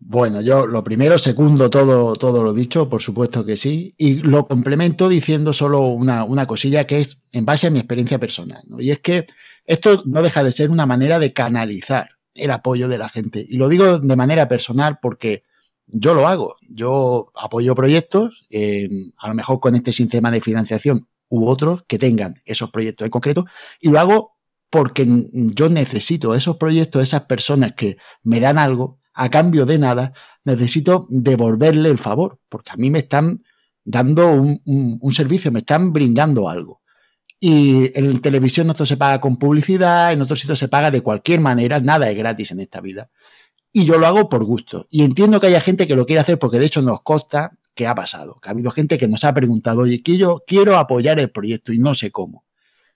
[0.07, 4.47] Bueno, yo lo primero, segundo todo, todo lo dicho, por supuesto que sí, y lo
[4.47, 8.63] complemento diciendo solo una, una cosilla que es en base a mi experiencia personal.
[8.67, 8.83] ¿no?
[8.83, 9.27] Y es que
[9.65, 13.47] esto no deja de ser una manera de canalizar el apoyo de la gente.
[13.49, 15.45] Y lo digo de manera personal porque
[15.87, 16.57] yo lo hago.
[16.69, 21.99] Yo apoyo proyectos, eh, a lo mejor con este sistema de financiación u otros que
[21.99, 23.47] tengan esos proyectos en concreto,
[23.81, 24.35] y lo hago
[24.69, 30.13] porque yo necesito esos proyectos, esas personas que me dan algo, a cambio de nada,
[30.45, 33.43] necesito devolverle el favor, porque a mí me están
[33.85, 36.83] dando un, servicio, me están brindando algo.
[37.39, 41.41] Y en televisión esto se paga con publicidad, en otros sitios se paga de cualquier
[41.41, 43.11] manera, nada es gratis en esta vida.
[43.73, 44.87] Y yo lo hago por gusto.
[44.91, 47.87] Y entiendo que haya gente que lo quiere hacer porque de hecho nos consta que
[47.87, 51.19] ha pasado, que ha habido gente que nos ha preguntado, oye, que yo quiero apoyar
[51.19, 52.45] el proyecto y no sé cómo.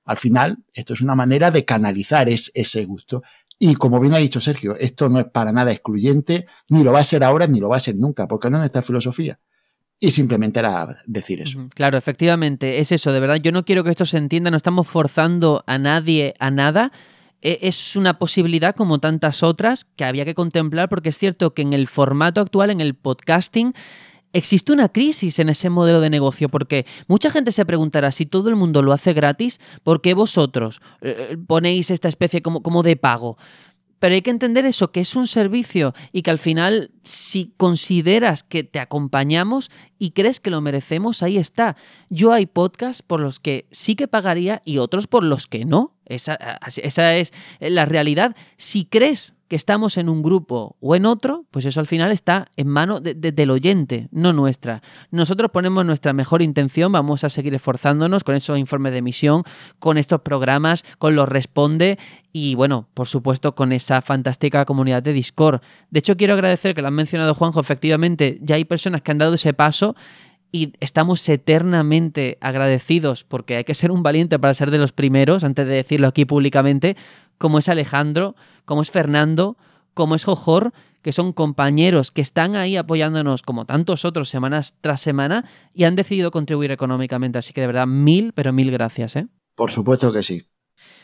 [0.05, 3.23] Al final, esto es una manera de canalizar es, ese gusto.
[3.59, 7.01] Y como bien ha dicho Sergio, esto no es para nada excluyente, ni lo va
[7.01, 9.41] a ser ahora, ni lo va a ser nunca, porque no es nuestra filosofía.
[10.01, 11.69] Y simplemente era decir eso.
[11.75, 13.37] Claro, efectivamente, es eso, de verdad.
[13.37, 16.93] Yo no quiero que esto se entienda, no estamos forzando a nadie a nada.
[17.43, 21.63] E, Es una posibilidad como tantas otras que había que contemplar porque es cierto que
[21.63, 23.75] en el formato actual, en el podcasting,
[24.39, 28.49] existe una crisis en ese modelo de negocio porque mucha gente se preguntará si todo
[28.49, 32.97] el mundo lo hace gratis, ¿por qué vosotros eh, ponéis esta especie como, como de
[32.97, 33.37] pago?
[33.99, 38.43] Pero hay que entender eso, que es un servicio y que al final, si consideras
[38.43, 41.77] que te acompañamos y crees que lo merecemos, ahí está.
[42.09, 45.97] Yo hay podcasts por los que sí que pagaría y otros por los que no.
[46.07, 46.39] Esa,
[46.77, 48.37] esa es la realidad.
[48.57, 52.49] Si crees que estamos en un grupo o en otro, pues eso al final está
[52.57, 54.83] en mano de, de, del oyente, no nuestra.
[55.11, 59.43] Nosotros ponemos nuestra mejor intención, vamos a seguir esforzándonos con esos informes de emisión,
[59.79, 61.99] con estos programas, con los responde
[62.33, 65.63] y bueno, por supuesto con esa fantástica comunidad de Discord.
[65.91, 69.19] De hecho, quiero agradecer que lo han mencionado Juanjo, efectivamente, ya hay personas que han
[69.19, 69.97] dado ese paso
[70.51, 75.45] y estamos eternamente agradecidos porque hay que ser un valiente para ser de los primeros,
[75.45, 76.97] antes de decirlo aquí públicamente,
[77.39, 78.35] como es Alejandro,
[78.65, 79.57] como es Fernando,
[79.95, 85.01] como es Jojor, que son compañeros que están ahí apoyándonos como tantos otros semanas tras
[85.01, 87.39] semana y han decidido contribuir económicamente.
[87.39, 89.17] Así que de verdad, mil, pero mil gracias.
[89.17, 89.27] ¿eh?
[89.55, 90.47] Por supuesto que sí.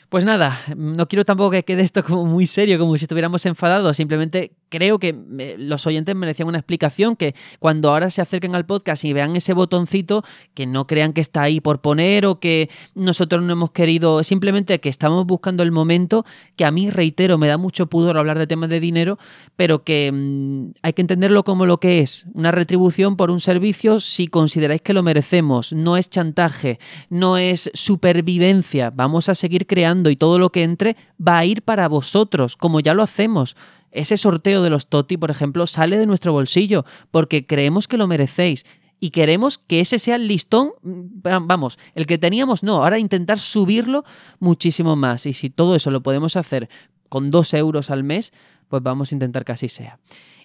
[0.08, 3.96] Pues nada, no quiero tampoco que quede esto como muy serio, como si estuviéramos enfadados.
[3.96, 5.14] Simplemente creo que
[5.58, 9.54] los oyentes merecían una explicación, que cuando ahora se acerquen al podcast y vean ese
[9.54, 14.22] botoncito, que no crean que está ahí por poner o que nosotros no hemos querido,
[14.22, 16.24] simplemente que estamos buscando el momento,
[16.56, 19.18] que a mí, reitero, me da mucho pudor hablar de temas de dinero,
[19.56, 24.00] pero que mmm, hay que entenderlo como lo que es, una retribución por un servicio
[24.00, 25.72] si consideráis que lo merecemos.
[25.72, 26.78] No es chantaje,
[27.08, 31.62] no es supervivencia, vamos a seguir creando y todo lo que entre va a ir
[31.62, 33.56] para vosotros, como ya lo hacemos.
[33.90, 38.08] Ese sorteo de los Toti, por ejemplo, sale de nuestro bolsillo porque creemos que lo
[38.08, 38.64] merecéis
[39.00, 44.04] y queremos que ese sea el listón, vamos, el que teníamos no, ahora intentar subirlo
[44.38, 45.26] muchísimo más.
[45.26, 46.68] Y si todo eso lo podemos hacer
[47.08, 48.32] con dos euros al mes,
[48.68, 49.98] pues vamos a intentar que así sea.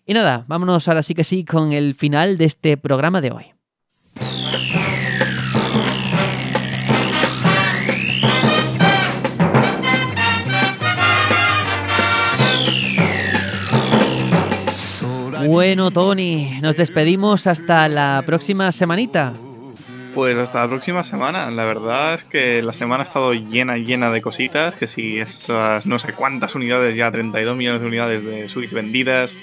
[0.05, 3.58] Y nada, vámonos ahora sí que sí con el final de este programa de hoy.
[15.49, 19.33] Bueno, Tony, nos despedimos hasta la próxima semanita.
[20.13, 21.49] Pues hasta la próxima semana.
[21.49, 24.75] La verdad es que la semana ha estado llena, llena de cositas.
[24.75, 29.35] Que si esas no sé cuántas unidades, ya 32 millones de unidades de Switch vendidas.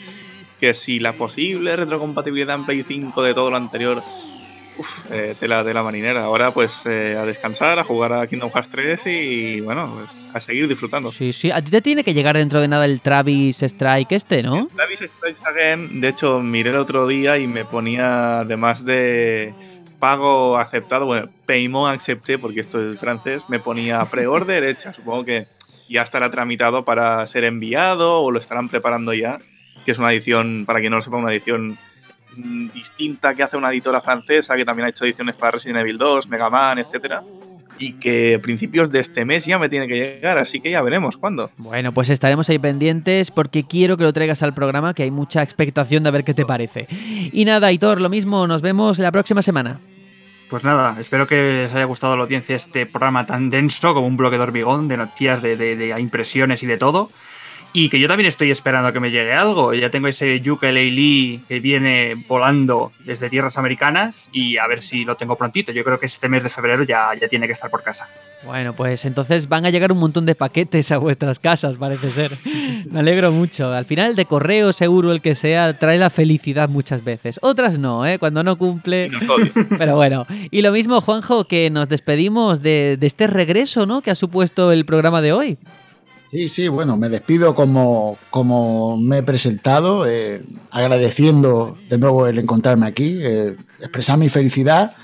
[0.61, 4.01] Que si la posible retrocompatibilidad en Play 5 de todo lo anterior.
[4.78, 6.24] Uf, eh, tela de la marinera.
[6.24, 10.40] Ahora pues eh, a descansar, a jugar a Kingdom Hearts 3 y bueno, pues a
[10.40, 11.11] seguir disfrutando.
[11.11, 11.51] Sí, sí.
[11.51, 14.69] A ti te tiene que llegar dentro de nada el Travis Strike este, ¿no?
[14.74, 19.55] Travis Strikes Again, de hecho, miré el otro día y me ponía, además de
[19.98, 24.93] pago aceptado, bueno, paiement accepté, porque esto es francés, me ponía pre-order hecha.
[24.93, 25.47] Supongo que
[25.89, 29.39] ya estará tramitado para ser enviado o lo estarán preparando ya,
[29.85, 31.78] que es una edición, para quien no lo sepa, una edición
[32.37, 36.29] distinta que hace una editora francesa que también ha hecho ediciones para Resident Evil 2,
[36.29, 37.23] Mega Man, etcétera.
[37.79, 40.81] Y que a principios de este mes ya me tiene que llegar, así que ya
[40.81, 41.51] veremos cuándo.
[41.59, 45.43] Bueno, pues estaremos ahí pendientes porque quiero que lo traigas al programa, que hay mucha
[45.43, 46.87] expectación de ver qué te parece.
[47.33, 49.79] Y nada, Hitor, lo mismo, nos vemos la próxima semana.
[50.49, 54.07] Pues nada, espero que les haya gustado a la audiencia este programa tan denso como
[54.07, 57.11] un bloque de hormigón, de noticias, de, de- de impresiones y de todo.
[57.78, 59.74] Y que yo también estoy esperando a que me llegue algo.
[59.74, 65.19] Ya tengo ese ukulele que viene volando desde tierras americanas y a ver si lo
[65.19, 65.73] tengo prontito.
[65.73, 68.09] Yo creo que este mes de febrero ya, ya tiene que estar por casa.
[68.47, 72.31] Bueno, pues entonces van a llegar un montón de paquetes a vuestras casas, parece ser.
[72.90, 73.70] Me alegro mucho.
[73.70, 77.39] Al final, el de correo seguro, el que sea, trae la felicidad muchas veces.
[77.43, 78.19] Otras no, ¿eh?
[78.19, 79.11] Cuando no cumple.
[79.78, 80.27] Pero bueno.
[80.51, 84.01] Y lo mismo, Juanjo, que nos despedimos de, de este regreso, ¿no?
[84.01, 85.59] Que ha supuesto el programa de hoy.
[86.31, 92.39] Sí, sí, bueno, me despido como, como me he presentado, eh, agradeciendo de nuevo el
[92.39, 94.94] encontrarme aquí, eh, expresar mi felicidad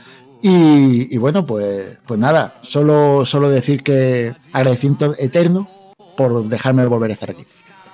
[0.44, 5.69] y, bueno, pues, pues nada, solo, solo decir que agradecimiento eterno
[6.16, 7.44] por dejarme volver a estar aquí.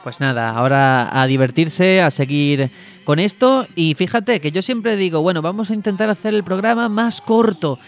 [0.03, 2.71] Pues nada, ahora a divertirse, a seguir
[3.05, 3.67] con esto.
[3.75, 7.79] Y fíjate que yo siempre digo, bueno, vamos a intentar hacer el programa más corto.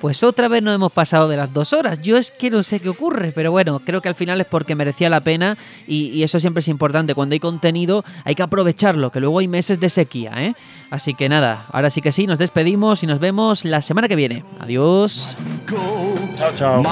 [0.00, 2.00] Pues otra vez no hemos pasado de las dos horas.
[2.00, 4.74] Yo es que no sé qué ocurre, pero bueno, creo que al final es porque
[4.74, 7.14] merecía la pena y, y eso siempre es importante.
[7.14, 10.54] Cuando hay contenido hay que aprovecharlo, que luego hay meses de sequía, ¿eh?
[10.90, 14.16] Así que nada, ahora sí que sí, nos despedimos y nos vemos la semana que
[14.16, 14.44] viene.
[14.60, 15.36] Adiós.
[16.38, 16.82] Chao, chao.